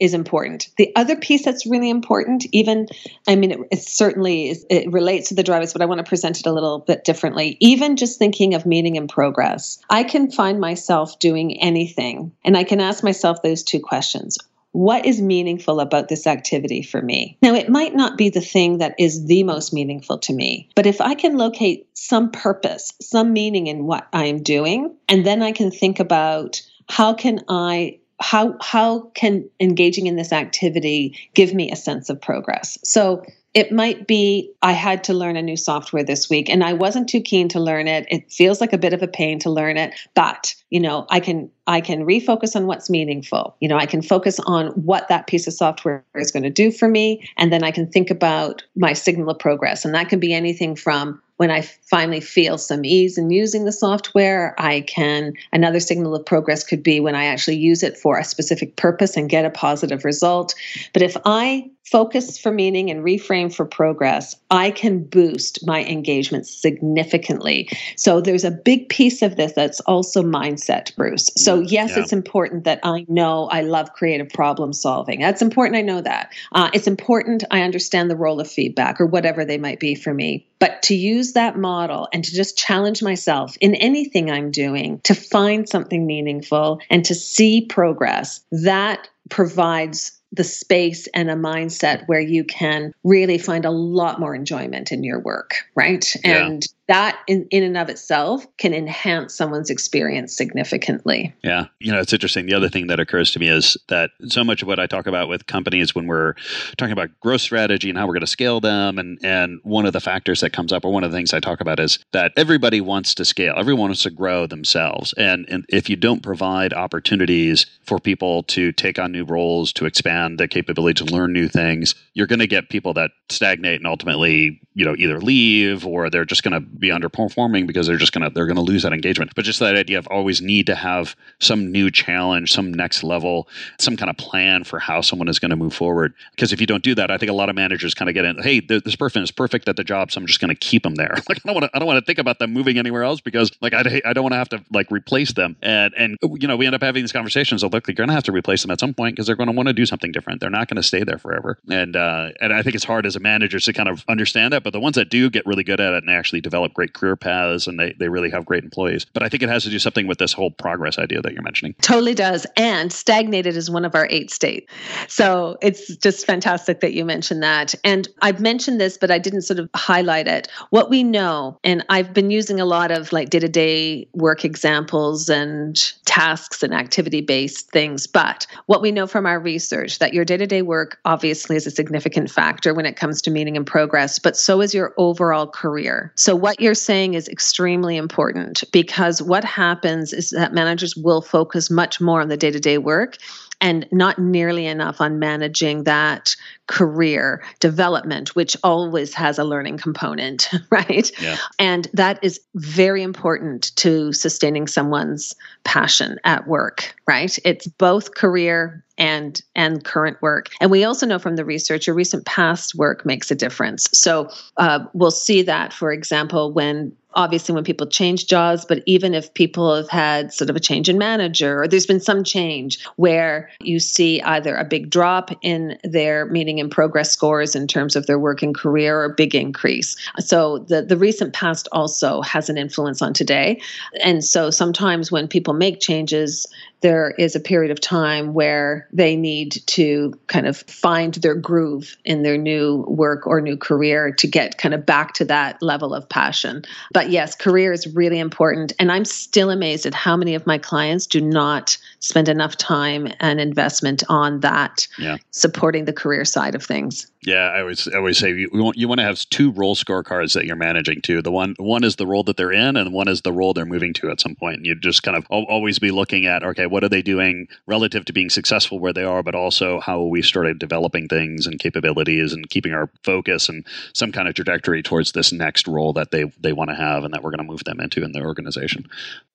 is 0.00 0.14
important. 0.14 0.68
The 0.76 0.92
other 0.96 1.16
piece 1.16 1.44
that's 1.44 1.66
really 1.66 1.90
important, 1.90 2.46
even, 2.52 2.86
I 3.26 3.36
mean, 3.36 3.50
it, 3.50 3.60
it 3.70 3.82
certainly 3.82 4.48
is, 4.50 4.66
it 4.70 4.92
relates 4.92 5.28
to 5.28 5.34
the 5.34 5.42
drivers, 5.42 5.72
but 5.72 5.82
I 5.82 5.86
want 5.86 5.98
to 5.98 6.08
present 6.08 6.40
it 6.40 6.46
a 6.46 6.52
little 6.52 6.78
bit 6.78 7.04
differently. 7.04 7.56
Even 7.60 7.96
just 7.96 8.18
thinking 8.18 8.54
of 8.54 8.66
meaning 8.66 8.96
and 8.96 9.08
progress, 9.08 9.78
I 9.90 10.04
can 10.04 10.30
find 10.30 10.60
myself 10.60 11.18
doing 11.18 11.60
anything, 11.60 12.32
and 12.44 12.56
I 12.56 12.64
can 12.64 12.80
ask 12.80 13.02
myself 13.02 13.42
those 13.42 13.62
two 13.62 13.80
questions. 13.80 14.38
What 14.72 15.06
is 15.06 15.20
meaningful 15.20 15.80
about 15.80 16.08
this 16.08 16.26
activity 16.26 16.82
for 16.82 17.00
me? 17.00 17.38
Now, 17.40 17.54
it 17.54 17.70
might 17.70 17.94
not 17.94 18.18
be 18.18 18.28
the 18.28 18.42
thing 18.42 18.78
that 18.78 18.94
is 18.98 19.26
the 19.26 19.42
most 19.42 19.72
meaningful 19.72 20.18
to 20.18 20.32
me, 20.32 20.68
but 20.76 20.86
if 20.86 21.00
I 21.00 21.14
can 21.14 21.36
locate 21.36 21.88
some 21.94 22.30
purpose, 22.30 22.92
some 23.00 23.32
meaning 23.32 23.66
in 23.66 23.86
what 23.86 24.06
I 24.12 24.26
am 24.26 24.42
doing, 24.42 24.94
and 25.08 25.24
then 25.24 25.42
I 25.42 25.52
can 25.52 25.70
think 25.70 26.00
about 26.00 26.60
how 26.88 27.14
can 27.14 27.44
I 27.48 27.98
how 28.20 28.56
how 28.60 29.00
can 29.14 29.48
engaging 29.60 30.06
in 30.06 30.16
this 30.16 30.32
activity 30.32 31.16
give 31.34 31.54
me 31.54 31.70
a 31.70 31.76
sense 31.76 32.10
of 32.10 32.20
progress 32.20 32.78
so 32.82 33.22
it 33.54 33.72
might 33.72 34.06
be 34.06 34.52
I 34.62 34.72
had 34.72 35.02
to 35.04 35.14
learn 35.14 35.36
a 35.36 35.42
new 35.42 35.56
software 35.56 36.04
this 36.04 36.28
week 36.28 36.50
and 36.50 36.62
I 36.62 36.74
wasn't 36.74 37.08
too 37.08 37.20
keen 37.20 37.48
to 37.48 37.60
learn 37.60 37.88
it. 37.88 38.06
It 38.10 38.30
feels 38.30 38.60
like 38.60 38.72
a 38.72 38.78
bit 38.78 38.92
of 38.92 39.02
a 39.02 39.08
pain 39.08 39.38
to 39.40 39.50
learn 39.50 39.76
it, 39.76 39.94
but 40.14 40.54
you 40.70 40.80
know, 40.80 41.06
I 41.10 41.20
can 41.20 41.50
I 41.66 41.80
can 41.80 42.04
refocus 42.04 42.54
on 42.54 42.66
what's 42.66 42.90
meaningful. 42.90 43.56
You 43.60 43.68
know, 43.68 43.76
I 43.76 43.86
can 43.86 44.02
focus 44.02 44.38
on 44.40 44.68
what 44.68 45.08
that 45.08 45.26
piece 45.26 45.46
of 45.46 45.54
software 45.54 46.04
is 46.14 46.30
going 46.30 46.42
to 46.42 46.50
do 46.50 46.70
for 46.70 46.88
me 46.88 47.28
and 47.36 47.52
then 47.52 47.64
I 47.64 47.70
can 47.70 47.90
think 47.90 48.10
about 48.10 48.62
my 48.76 48.92
signal 48.92 49.30
of 49.30 49.38
progress 49.38 49.84
and 49.84 49.94
that 49.94 50.08
can 50.08 50.20
be 50.20 50.34
anything 50.34 50.76
from 50.76 51.20
when 51.38 51.50
I 51.52 51.62
finally 51.62 52.20
feel 52.20 52.58
some 52.58 52.84
ease 52.84 53.16
in 53.16 53.30
using 53.30 53.64
the 53.64 53.72
software, 53.72 54.54
I 54.58 54.82
can, 54.82 55.34
another 55.52 55.80
signal 55.80 56.14
of 56.14 56.26
progress 56.26 56.64
could 56.64 56.82
be 56.82 56.98
when 56.98 57.14
I 57.14 57.26
actually 57.26 57.56
use 57.56 57.82
it 57.84 57.96
for 57.96 58.18
a 58.18 58.24
specific 58.24 58.74
purpose 58.76 59.16
and 59.16 59.30
get 59.30 59.44
a 59.44 59.50
positive 59.50 60.04
result. 60.04 60.54
But 60.92 61.02
if 61.02 61.16
I 61.24 61.70
focus 61.90 62.38
for 62.38 62.52
meaning 62.52 62.90
and 62.90 63.04
reframe 63.04 63.52
for 63.52 63.64
progress, 63.64 64.36
I 64.50 64.70
can 64.70 65.04
boost 65.04 65.66
my 65.66 65.84
engagement 65.84 66.46
significantly. 66.46 67.68
So 67.96 68.20
there's 68.20 68.44
a 68.44 68.50
big 68.50 68.88
piece 68.88 69.22
of 69.22 69.36
this 69.36 69.52
that's 69.52 69.80
also 69.80 70.22
mindset, 70.22 70.94
Bruce. 70.96 71.30
So, 71.36 71.60
mm, 71.60 71.70
yes, 71.70 71.90
yeah. 71.90 72.02
it's 72.02 72.12
important 72.12 72.64
that 72.64 72.80
I 72.82 73.06
know 73.08 73.48
I 73.48 73.62
love 73.62 73.92
creative 73.92 74.28
problem 74.28 74.72
solving. 74.72 75.20
That's 75.20 75.42
important. 75.42 75.76
I 75.76 75.82
know 75.82 76.00
that. 76.00 76.32
Uh, 76.52 76.70
it's 76.72 76.86
important 76.86 77.44
I 77.50 77.62
understand 77.62 78.10
the 78.10 78.16
role 78.16 78.40
of 78.40 78.50
feedback 78.50 79.00
or 79.00 79.06
whatever 79.06 79.44
they 79.44 79.58
might 79.58 79.80
be 79.80 79.94
for 79.94 80.12
me. 80.12 80.46
But 80.58 80.82
to 80.82 80.94
use 80.94 81.32
that 81.32 81.56
model 81.56 82.08
and 82.12 82.24
to 82.24 82.34
just 82.34 82.58
challenge 82.58 83.02
myself 83.02 83.56
in 83.60 83.74
anything 83.76 84.30
I'm 84.30 84.50
doing 84.50 85.00
to 85.04 85.14
find 85.14 85.68
something 85.68 86.04
meaningful 86.06 86.80
and 86.90 87.04
to 87.04 87.14
see 87.14 87.66
progress, 87.66 88.40
that 88.50 89.08
provides 89.28 90.17
the 90.32 90.44
space 90.44 91.06
and 91.08 91.30
a 91.30 91.34
mindset 91.34 92.06
where 92.06 92.20
you 92.20 92.44
can 92.44 92.92
really 93.04 93.38
find 93.38 93.64
a 93.64 93.70
lot 93.70 94.20
more 94.20 94.34
enjoyment 94.34 94.92
in 94.92 95.02
your 95.02 95.20
work, 95.20 95.54
right? 95.74 96.14
Yeah. 96.24 96.46
And 96.46 96.66
that 96.88 97.20
in, 97.26 97.46
in 97.50 97.62
and 97.62 97.76
of 97.76 97.88
itself 97.88 98.46
can 98.56 98.74
enhance 98.74 99.34
someone's 99.34 99.70
experience 99.70 100.34
significantly. 100.34 101.34
Yeah. 101.44 101.66
You 101.80 101.92
know, 101.92 102.00
it's 102.00 102.12
interesting. 102.12 102.46
The 102.46 102.54
other 102.54 102.70
thing 102.70 102.86
that 102.88 102.98
occurs 102.98 103.30
to 103.32 103.38
me 103.38 103.48
is 103.48 103.76
that 103.88 104.10
so 104.28 104.42
much 104.42 104.62
of 104.62 104.68
what 104.68 104.80
I 104.80 104.86
talk 104.86 105.06
about 105.06 105.28
with 105.28 105.46
companies 105.46 105.94
when 105.94 106.06
we're 106.06 106.34
talking 106.78 106.92
about 106.92 107.10
growth 107.20 107.42
strategy 107.42 107.90
and 107.90 107.98
how 107.98 108.06
we're 108.06 108.14
going 108.14 108.20
to 108.22 108.26
scale 108.26 108.60
them, 108.60 108.98
and, 108.98 109.18
and 109.22 109.60
one 109.62 109.86
of 109.86 109.92
the 109.92 110.00
factors 110.00 110.40
that 110.40 110.52
comes 110.52 110.72
up, 110.72 110.84
or 110.84 110.90
one 110.90 111.04
of 111.04 111.12
the 111.12 111.16
things 111.16 111.34
I 111.34 111.40
talk 111.40 111.60
about 111.60 111.78
is 111.78 111.98
that 112.12 112.32
everybody 112.36 112.80
wants 112.80 113.14
to 113.16 113.24
scale, 113.24 113.54
everyone 113.56 113.88
wants 113.88 114.02
to 114.04 114.10
grow 114.10 114.46
themselves. 114.46 115.12
And, 115.18 115.46
and 115.48 115.66
if 115.68 115.90
you 115.90 115.96
don't 115.96 116.22
provide 116.22 116.72
opportunities 116.72 117.66
for 117.84 117.98
people 117.98 118.44
to 118.44 118.72
take 118.72 118.98
on 118.98 119.12
new 119.12 119.24
roles, 119.24 119.72
to 119.74 119.84
expand 119.84 120.38
their 120.38 120.48
capability 120.48 121.04
to 121.04 121.12
learn 121.12 121.32
new 121.32 121.48
things, 121.48 121.94
you're 122.14 122.26
going 122.26 122.38
to 122.38 122.46
get 122.46 122.70
people 122.70 122.94
that 122.94 123.10
stagnate 123.28 123.80
and 123.80 123.86
ultimately, 123.86 124.60
you 124.74 124.84
know, 124.84 124.94
either 124.96 125.20
leave 125.20 125.86
or 125.86 126.08
they're 126.08 126.24
just 126.24 126.42
going 126.42 126.52
to 126.52 126.68
be 126.78 126.88
underperforming 126.88 127.66
because 127.66 127.86
they're 127.86 127.96
just 127.96 128.12
gonna 128.12 128.30
they're 128.30 128.46
gonna 128.46 128.60
lose 128.60 128.82
that 128.82 128.92
engagement. 128.92 129.32
But 129.34 129.44
just 129.44 129.60
that 129.60 129.76
idea 129.76 129.98
of 129.98 130.06
always 130.08 130.40
need 130.40 130.66
to 130.66 130.74
have 130.74 131.16
some 131.40 131.70
new 131.72 131.90
challenge, 131.90 132.52
some 132.52 132.72
next 132.72 133.02
level, 133.02 133.48
some 133.78 133.96
kind 133.96 134.10
of 134.10 134.16
plan 134.16 134.64
for 134.64 134.78
how 134.78 135.00
someone 135.00 135.28
is 135.28 135.38
going 135.38 135.50
to 135.50 135.56
move 135.56 135.74
forward. 135.74 136.14
Because 136.32 136.52
if 136.52 136.60
you 136.60 136.66
don't 136.66 136.82
do 136.82 136.94
that, 136.94 137.10
I 137.10 137.18
think 137.18 137.30
a 137.30 137.34
lot 137.34 137.48
of 137.48 137.56
managers 137.56 137.94
kind 137.94 138.08
of 138.08 138.14
get 138.14 138.24
in. 138.24 138.40
Hey, 138.42 138.60
this 138.60 138.96
person 138.96 139.22
is 139.22 139.30
perfect 139.30 139.68
at 139.68 139.76
the 139.76 139.84
job, 139.84 140.10
so 140.10 140.20
I'm 140.20 140.26
just 140.26 140.40
going 140.40 140.50
to 140.50 140.54
keep 140.54 140.82
them 140.82 140.94
there. 140.94 141.16
Like 141.28 141.40
I 141.44 141.48
don't 141.48 141.54
want 141.54 141.64
to 141.64 141.70
I 141.74 141.78
don't 141.78 141.86
want 141.86 141.98
to 141.98 142.04
think 142.06 142.18
about 142.18 142.38
them 142.38 142.54
moving 142.54 142.78
anywhere 142.78 143.02
else 143.02 143.20
because 143.20 143.52
like 143.60 143.74
I, 143.74 144.00
I 144.06 144.14
don't 144.14 144.22
want 144.22 144.32
to 144.32 144.38
have 144.38 144.48
to 144.50 144.64
like 144.72 144.90
replace 144.90 145.32
them. 145.34 145.56
And 145.60 145.92
and 145.94 146.16
you 146.22 146.48
know 146.48 146.56
we 146.56 146.64
end 146.64 146.74
up 146.74 146.82
having 146.82 147.02
these 147.02 147.12
conversations. 147.12 147.62
Of, 147.62 147.74
look, 147.74 147.86
you're 147.86 147.94
going 147.94 148.08
to 148.08 148.14
have 148.14 148.24
to 148.24 148.32
replace 148.32 148.62
them 148.62 148.70
at 148.70 148.80
some 148.80 148.94
point 148.94 149.14
because 149.14 149.26
they're 149.26 149.36
going 149.36 149.48
to 149.48 149.52
want 149.52 149.66
to 149.66 149.74
do 149.74 149.84
something 149.84 150.10
different. 150.10 150.40
They're 150.40 150.48
not 150.48 150.68
going 150.68 150.76
to 150.76 150.82
stay 150.82 151.04
there 151.04 151.18
forever. 151.18 151.58
And 151.68 151.96
uh, 151.96 152.30
and 152.40 152.54
I 152.54 152.62
think 152.62 152.76
it's 152.76 152.84
hard 152.84 153.04
as 153.04 153.14
a 153.14 153.20
manager 153.20 153.60
to 153.60 153.72
kind 153.74 153.90
of 153.90 154.04
understand 154.08 154.54
that. 154.54 154.62
But 154.62 154.72
the 154.72 154.80
ones 154.80 154.94
that 154.96 155.10
do 155.10 155.28
get 155.28 155.44
really 155.44 155.64
good 155.64 155.80
at 155.80 155.92
it 155.92 156.02
and 156.02 156.10
actually 156.10 156.40
develop 156.40 156.67
great 156.74 156.94
career 156.94 157.16
paths 157.16 157.66
and 157.66 157.78
they, 157.78 157.94
they 157.98 158.08
really 158.08 158.30
have 158.30 158.44
great 158.44 158.64
employees. 158.64 159.04
But 159.04 159.22
I 159.22 159.28
think 159.28 159.42
it 159.42 159.48
has 159.48 159.64
to 159.64 159.70
do 159.70 159.78
something 159.78 160.06
with 160.06 160.18
this 160.18 160.32
whole 160.32 160.50
progress 160.50 160.98
idea 160.98 161.20
that 161.22 161.32
you're 161.32 161.42
mentioning. 161.42 161.74
Totally 161.80 162.14
does. 162.14 162.46
And 162.56 162.92
stagnated 162.92 163.56
is 163.56 163.70
one 163.70 163.84
of 163.84 163.94
our 163.94 164.06
eight 164.10 164.30
states. 164.30 164.72
So 165.08 165.56
it's 165.62 165.96
just 165.96 166.26
fantastic 166.26 166.80
that 166.80 166.92
you 166.92 167.04
mentioned 167.04 167.42
that. 167.42 167.74
And 167.84 168.08
I've 168.22 168.40
mentioned 168.40 168.80
this, 168.80 168.98
but 168.98 169.10
I 169.10 169.18
didn't 169.18 169.42
sort 169.42 169.58
of 169.58 169.68
highlight 169.74 170.28
it. 170.28 170.48
What 170.70 170.90
we 170.90 171.02
know, 171.02 171.58
and 171.64 171.84
I've 171.88 172.12
been 172.12 172.30
using 172.30 172.60
a 172.60 172.64
lot 172.64 172.90
of 172.90 173.12
like 173.12 173.30
day 173.30 173.38
to 173.38 173.48
day 173.48 174.08
work 174.14 174.44
examples 174.44 175.28
and 175.28 175.76
tasks 176.04 176.62
and 176.62 176.74
activity 176.74 177.20
based 177.20 177.70
things. 177.70 178.06
But 178.06 178.46
what 178.66 178.82
we 178.82 178.92
know 178.92 179.06
from 179.06 179.26
our 179.26 179.38
research 179.38 179.98
that 179.98 180.14
your 180.14 180.24
day 180.24 180.36
to 180.36 180.46
day 180.46 180.62
work 180.62 180.98
obviously 181.04 181.56
is 181.56 181.66
a 181.66 181.70
significant 181.70 182.30
factor 182.30 182.74
when 182.74 182.86
it 182.86 182.96
comes 182.96 183.22
to 183.22 183.30
meaning 183.30 183.56
and 183.56 183.66
progress, 183.66 184.18
but 184.18 184.36
so 184.36 184.60
is 184.60 184.74
your 184.74 184.94
overall 184.96 185.46
career. 185.46 186.12
So 186.16 186.34
what 186.34 186.57
you're 186.58 186.74
saying 186.74 187.14
is 187.14 187.28
extremely 187.28 187.96
important 187.96 188.64
because 188.72 189.22
what 189.22 189.44
happens 189.44 190.12
is 190.12 190.30
that 190.30 190.52
managers 190.52 190.96
will 190.96 191.22
focus 191.22 191.70
much 191.70 192.00
more 192.00 192.20
on 192.20 192.28
the 192.28 192.36
day 192.36 192.50
to 192.50 192.60
day 192.60 192.78
work 192.78 193.16
and 193.60 193.86
not 193.90 194.18
nearly 194.18 194.66
enough 194.66 195.00
on 195.00 195.18
managing 195.18 195.84
that 195.84 196.36
career 196.66 197.42
development, 197.60 198.36
which 198.36 198.56
always 198.62 199.14
has 199.14 199.38
a 199.38 199.44
learning 199.44 199.78
component, 199.78 200.50
right? 200.70 201.10
Yeah. 201.20 201.36
And 201.58 201.88
that 201.94 202.18
is 202.22 202.40
very 202.54 203.02
important 203.02 203.74
to 203.76 204.12
sustaining 204.12 204.66
someone's 204.66 205.34
passion 205.64 206.18
at 206.24 206.46
work, 206.46 206.94
right? 207.06 207.36
It's 207.44 207.66
both 207.66 208.14
career 208.14 208.84
and 208.98 209.40
and 209.54 209.84
current 209.84 210.20
work 210.20 210.50
and 210.60 210.72
we 210.72 210.82
also 210.82 211.06
know 211.06 211.20
from 211.20 211.36
the 211.36 211.44
research 211.44 211.86
your 211.86 211.94
recent 211.94 212.26
past 212.26 212.74
work 212.74 213.06
makes 213.06 213.30
a 213.30 213.34
difference 213.36 213.88
so 213.92 214.28
uh, 214.56 214.80
we'll 214.92 215.12
see 215.12 215.42
that 215.42 215.72
for 215.72 215.92
example 215.92 216.52
when 216.52 216.92
obviously 217.18 217.52
when 217.52 217.64
people 217.64 217.86
change 217.86 218.28
jobs, 218.28 218.64
but 218.64 218.80
even 218.86 219.12
if 219.12 219.34
people 219.34 219.74
have 219.74 219.88
had 219.90 220.32
sort 220.32 220.48
of 220.48 220.54
a 220.54 220.60
change 220.60 220.88
in 220.88 220.96
manager 220.96 221.60
or 221.60 221.66
there's 221.66 221.84
been 221.84 222.00
some 222.00 222.22
change 222.22 222.78
where 222.94 223.50
you 223.60 223.80
see 223.80 224.22
either 224.22 224.54
a 224.54 224.64
big 224.64 224.88
drop 224.88 225.30
in 225.42 225.76
their 225.82 226.26
meaning 226.26 226.60
and 226.60 226.70
progress 226.70 227.10
scores 227.10 227.56
in 227.56 227.66
terms 227.66 227.96
of 227.96 228.06
their 228.06 228.20
working 228.20 228.54
career 228.54 229.00
or 229.00 229.04
a 229.06 229.14
big 229.14 229.34
increase. 229.34 229.96
So 230.20 230.58
the, 230.58 230.80
the 230.80 230.96
recent 230.96 231.34
past 231.34 231.66
also 231.72 232.22
has 232.22 232.48
an 232.48 232.56
influence 232.56 233.02
on 233.02 233.12
today. 233.12 233.60
And 234.02 234.24
so 234.24 234.50
sometimes 234.50 235.10
when 235.10 235.26
people 235.26 235.54
make 235.54 235.80
changes, 235.80 236.46
there 236.80 237.10
is 237.18 237.34
a 237.34 237.40
period 237.40 237.70
of 237.70 237.80
time 237.80 238.34
where 238.34 238.86
they 238.92 239.16
need 239.16 239.60
to 239.66 240.14
kind 240.28 240.46
of 240.46 240.58
find 240.58 241.14
their 241.14 241.34
groove 241.34 241.96
in 242.04 242.22
their 242.22 242.38
new 242.38 242.84
work 242.86 243.26
or 243.26 243.40
new 243.40 243.56
career 243.56 244.12
to 244.12 244.28
get 244.28 244.58
kind 244.58 244.74
of 244.74 244.86
back 244.86 245.14
to 245.14 245.24
that 245.24 245.60
level 245.60 245.92
of 245.92 246.08
passion. 246.08 246.62
But 246.92 247.07
yes, 247.10 247.34
career 247.34 247.72
is 247.72 247.86
really 247.94 248.18
important. 248.18 248.72
And 248.78 248.90
I'm 248.92 249.04
still 249.04 249.50
amazed 249.50 249.86
at 249.86 249.94
how 249.94 250.16
many 250.16 250.34
of 250.34 250.46
my 250.46 250.58
clients 250.58 251.06
do 251.06 251.20
not 251.20 251.76
spend 252.00 252.28
enough 252.28 252.56
time 252.56 253.08
and 253.20 253.40
investment 253.40 254.02
on 254.08 254.40
that, 254.40 254.86
yeah. 254.98 255.16
supporting 255.30 255.84
the 255.84 255.92
career 255.92 256.24
side 256.24 256.54
of 256.54 256.62
things. 256.62 257.06
Yeah, 257.22 257.50
I 257.50 257.60
always 257.60 257.88
I 257.88 257.96
always 257.96 258.16
say 258.16 258.32
you 258.32 258.48
want 258.52 258.76
you 258.76 258.86
want 258.86 259.00
to 259.00 259.04
have 259.04 259.18
two 259.30 259.50
role 259.50 259.74
scorecards 259.74 260.34
that 260.34 260.44
you're 260.44 260.54
managing 260.54 261.00
too. 261.02 261.20
The 261.20 261.32
one 261.32 261.56
one 261.58 261.82
is 261.82 261.96
the 261.96 262.06
role 262.06 262.22
that 262.24 262.36
they're 262.36 262.52
in, 262.52 262.76
and 262.76 262.92
one 262.92 263.08
is 263.08 263.22
the 263.22 263.32
role 263.32 263.52
they're 263.52 263.66
moving 263.66 263.92
to 263.94 264.10
at 264.10 264.20
some 264.20 264.36
point. 264.36 264.58
And 264.58 264.66
you 264.66 264.76
just 264.76 265.02
kind 265.02 265.16
of 265.16 265.26
always 265.28 265.80
be 265.80 265.90
looking 265.90 266.26
at 266.26 266.44
okay, 266.44 266.66
what 266.66 266.84
are 266.84 266.88
they 266.88 267.02
doing 267.02 267.48
relative 267.66 268.04
to 268.04 268.12
being 268.12 268.30
successful 268.30 268.78
where 268.78 268.92
they 268.92 269.02
are, 269.02 269.24
but 269.24 269.34
also 269.34 269.80
how 269.80 270.02
we 270.02 270.22
started 270.22 270.60
developing 270.60 271.08
things 271.08 271.46
and 271.46 271.58
capabilities 271.58 272.32
and 272.32 272.48
keeping 272.50 272.72
our 272.72 272.88
focus 273.02 273.48
and 273.48 273.66
some 273.94 274.12
kind 274.12 274.28
of 274.28 274.34
trajectory 274.34 274.82
towards 274.82 275.12
this 275.12 275.32
next 275.32 275.66
role 275.66 275.92
that 275.92 276.12
they 276.12 276.32
they 276.40 276.52
want 276.52 276.70
to 276.70 276.76
have 276.76 276.97
and 277.04 277.14
that 277.14 277.22
we're 277.22 277.30
going 277.30 277.46
to 277.46 277.50
move 277.50 277.64
them 277.64 277.80
into 277.80 278.04
in 278.04 278.12
the 278.12 278.22
organization. 278.22 278.88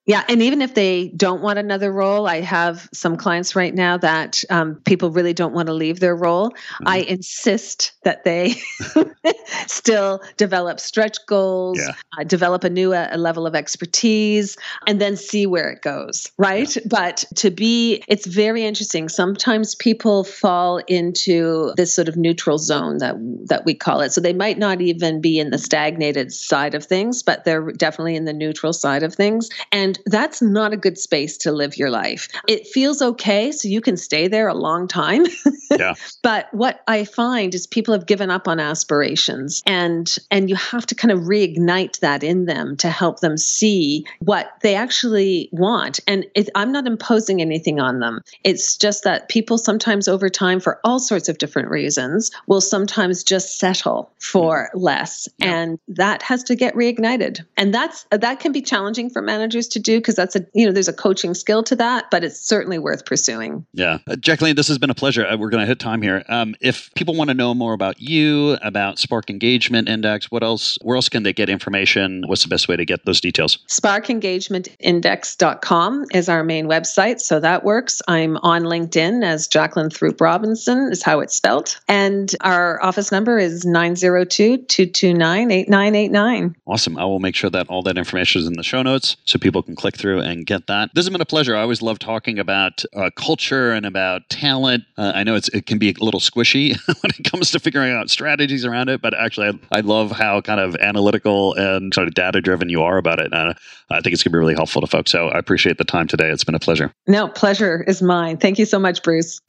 Yeah, 0.05 0.23
and 0.27 0.41
even 0.41 0.61
if 0.61 0.73
they 0.75 1.07
don't 1.09 1.41
want 1.41 1.59
another 1.59 1.89
role, 1.89 2.27
I 2.27 2.41
have 2.41 2.89
some 2.91 3.15
clients 3.15 3.55
right 3.55 3.73
now 3.73 3.97
that 3.97 4.43
um, 4.49 4.75
people 4.83 5.11
really 5.11 5.33
don't 5.33 5.53
want 5.53 5.67
to 5.67 5.73
leave 5.73 6.01
their 6.01 6.15
role. 6.15 6.49
Mm-hmm. 6.49 6.87
I 6.87 6.97
insist 6.97 7.93
that 8.03 8.25
they 8.25 8.55
still 9.67 10.21
develop 10.35 10.81
stretch 10.81 11.17
goals, 11.25 11.79
yeah. 11.79 11.93
uh, 12.19 12.25
develop 12.25 12.65
a 12.65 12.69
new 12.69 12.93
uh, 12.93 13.07
a 13.11 13.17
level 13.17 13.47
of 13.47 13.55
expertise, 13.55 14.57
and 14.87 14.99
then 14.99 15.15
see 15.15 15.45
where 15.45 15.69
it 15.69 15.81
goes. 15.81 16.29
Right, 16.37 16.75
yeah. 16.75 16.81
but 16.85 17.23
to 17.35 17.49
be, 17.49 18.03
it's 18.09 18.25
very 18.25 18.65
interesting. 18.65 19.07
Sometimes 19.07 19.73
people 19.73 20.25
fall 20.25 20.79
into 20.89 21.73
this 21.77 21.95
sort 21.95 22.09
of 22.09 22.17
neutral 22.17 22.57
zone 22.57 22.97
that 22.97 23.15
that 23.45 23.63
we 23.63 23.73
call 23.73 24.01
it. 24.01 24.11
So 24.11 24.19
they 24.19 24.33
might 24.33 24.57
not 24.57 24.81
even 24.81 25.21
be 25.21 25.39
in 25.39 25.49
the 25.49 25.57
stagnated 25.57 26.33
side 26.33 26.75
of 26.75 26.83
things, 26.83 27.23
but 27.23 27.45
they're 27.45 27.71
definitely 27.71 28.17
in 28.17 28.25
the 28.25 28.33
neutral 28.33 28.73
side 28.73 29.03
of 29.03 29.15
things, 29.15 29.49
and 29.71 29.92
and 29.93 30.11
that's 30.11 30.41
not 30.41 30.73
a 30.73 30.77
good 30.77 30.97
space 30.97 31.37
to 31.37 31.51
live 31.51 31.77
your 31.77 31.89
life. 31.89 32.27
It 32.47 32.67
feels 32.67 33.01
okay, 33.01 33.51
so 33.51 33.67
you 33.67 33.81
can 33.81 33.97
stay 33.97 34.27
there 34.27 34.47
a 34.47 34.53
long 34.53 34.87
time. 34.87 35.25
yeah. 35.71 35.93
But 36.21 36.53
what 36.53 36.81
I 36.87 37.05
find 37.05 37.53
is 37.53 37.67
people 37.67 37.93
have 37.93 38.05
given 38.05 38.29
up 38.29 38.47
on 38.47 38.59
aspirations 38.59 39.61
and 39.65 40.15
and 40.31 40.49
you 40.49 40.55
have 40.55 40.85
to 40.87 40.95
kind 40.95 41.11
of 41.11 41.19
reignite 41.19 41.99
that 41.99 42.23
in 42.23 42.45
them 42.45 42.77
to 42.77 42.89
help 42.89 43.19
them 43.19 43.37
see 43.37 44.05
what 44.19 44.51
they 44.61 44.75
actually 44.75 45.49
want. 45.51 45.99
And 46.07 46.25
it, 46.35 46.49
I'm 46.55 46.71
not 46.71 46.87
imposing 46.87 47.41
anything 47.41 47.79
on 47.79 47.99
them. 47.99 48.21
It's 48.43 48.77
just 48.77 49.03
that 49.03 49.29
people 49.29 49.57
sometimes 49.57 50.07
over 50.07 50.29
time 50.29 50.59
for 50.59 50.79
all 50.83 50.99
sorts 50.99 51.29
of 51.29 51.37
different 51.37 51.69
reasons 51.69 52.31
will 52.47 52.61
sometimes 52.61 53.23
just 53.23 53.59
settle 53.59 54.11
for 54.19 54.69
mm. 54.73 54.81
less 54.81 55.27
yeah. 55.37 55.53
and 55.53 55.79
that 55.87 56.23
has 56.23 56.43
to 56.43 56.55
get 56.55 56.75
reignited. 56.75 57.45
And 57.57 57.73
that's 57.73 58.05
that 58.11 58.39
can 58.39 58.51
be 58.51 58.61
challenging 58.61 59.09
for 59.09 59.21
managers 59.21 59.67
to 59.69 59.79
do 59.83 59.99
because 59.99 60.15
that's 60.15 60.35
a 60.35 60.45
you 60.53 60.65
know 60.65 60.71
there's 60.71 60.87
a 60.87 60.93
coaching 60.93 61.33
skill 61.33 61.63
to 61.63 61.75
that, 61.75 62.05
but 62.11 62.23
it's 62.23 62.39
certainly 62.39 62.79
worth 62.79 63.05
pursuing. 63.05 63.65
Yeah, 63.73 63.97
uh, 64.07 64.15
Jacqueline, 64.15 64.55
this 64.55 64.67
has 64.67 64.77
been 64.77 64.89
a 64.89 64.95
pleasure. 64.95 65.25
Uh, 65.25 65.37
we're 65.37 65.49
going 65.49 65.61
to 65.61 65.67
hit 65.67 65.79
time 65.79 66.01
here. 66.01 66.23
Um, 66.29 66.55
if 66.61 66.93
people 66.95 67.15
want 67.15 67.29
to 67.29 67.33
know 67.33 67.53
more 67.53 67.73
about 67.73 68.01
you, 68.01 68.57
about 68.61 68.99
Spark 68.99 69.29
Engagement 69.29 69.89
Index, 69.89 70.31
what 70.31 70.43
else? 70.43 70.77
Where 70.81 70.95
else 70.95 71.09
can 71.09 71.23
they 71.23 71.33
get 71.33 71.49
information? 71.49 72.23
What's 72.27 72.43
the 72.43 72.49
best 72.49 72.67
way 72.67 72.75
to 72.75 72.85
get 72.85 73.05
those 73.05 73.21
details? 73.21 73.59
SparkEngagementIndex.com 73.67 76.05
is 76.13 76.29
our 76.29 76.43
main 76.43 76.67
website, 76.67 77.19
so 77.19 77.39
that 77.39 77.63
works. 77.63 78.01
I'm 78.07 78.37
on 78.37 78.63
LinkedIn 78.63 79.23
as 79.23 79.47
Jacqueline 79.47 79.89
Throop 79.89 80.21
Robinson 80.21 80.89
is 80.91 81.03
how 81.03 81.19
it's 81.19 81.35
spelled, 81.35 81.77
and 81.87 82.35
our 82.41 82.83
office 82.83 83.11
number 83.11 83.37
is 83.37 83.65
902-229-8989. 83.65 86.55
Awesome. 86.65 86.97
I 86.97 87.05
will 87.05 87.19
make 87.19 87.35
sure 87.35 87.49
that 87.49 87.67
all 87.67 87.83
that 87.83 87.97
information 87.97 88.41
is 88.41 88.47
in 88.47 88.53
the 88.53 88.63
show 88.63 88.81
notes 88.81 89.17
so 89.25 89.39
people 89.39 89.61
can 89.73 89.81
click 89.81 89.97
through 89.97 90.21
and 90.21 90.45
get 90.45 90.67
that. 90.67 90.91
This 90.93 91.05
has 91.05 91.09
been 91.09 91.21
a 91.21 91.25
pleasure. 91.25 91.55
I 91.55 91.61
always 91.61 91.81
love 91.81 91.99
talking 91.99 92.39
about 92.39 92.83
uh, 92.95 93.09
culture 93.15 93.71
and 93.71 93.85
about 93.85 94.29
talent. 94.29 94.83
Uh, 94.97 95.11
I 95.15 95.23
know 95.23 95.35
it 95.35 95.65
can 95.65 95.77
be 95.77 95.89
a 95.89 96.03
little 96.03 96.19
squishy 96.19 96.77
when 96.87 97.11
it 97.17 97.29
comes 97.29 97.51
to 97.51 97.59
figuring 97.59 97.91
out 97.91 98.09
strategies 98.09 98.65
around 98.65 98.89
it, 98.89 99.01
but 99.01 99.13
actually, 99.13 99.47
I, 99.71 99.77
I 99.77 99.79
love 99.81 100.11
how 100.11 100.41
kind 100.41 100.59
of 100.59 100.75
analytical 100.77 101.53
and 101.55 101.93
sort 101.93 102.07
of 102.07 102.13
data 102.13 102.41
driven 102.41 102.69
you 102.69 102.83
are 102.83 102.97
about 102.97 103.19
it. 103.19 103.33
Uh, 103.33 103.53
I 103.89 104.01
think 104.01 104.13
it's 104.13 104.23
going 104.23 104.31
to 104.31 104.35
be 104.35 104.39
really 104.39 104.55
helpful 104.55 104.81
to 104.81 104.87
folks. 104.87 105.11
So 105.11 105.29
I 105.29 105.39
appreciate 105.39 105.77
the 105.77 105.83
time 105.83 106.07
today. 106.07 106.29
It's 106.29 106.43
been 106.43 106.55
a 106.55 106.59
pleasure. 106.59 106.93
No, 107.07 107.27
pleasure 107.27 107.83
is 107.83 108.01
mine. 108.01 108.37
Thank 108.37 108.59
you 108.59 108.65
so 108.65 108.79
much, 108.79 109.03
Bruce. 109.03 109.39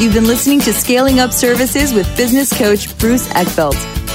You've 0.00 0.14
been 0.14 0.26
listening 0.26 0.60
to 0.60 0.72
Scaling 0.72 1.20
Up 1.20 1.32
Services 1.32 1.94
with 1.94 2.14
business 2.16 2.52
coach 2.56 2.96
Bruce 2.98 3.28
Eckfeldt. 3.28 4.03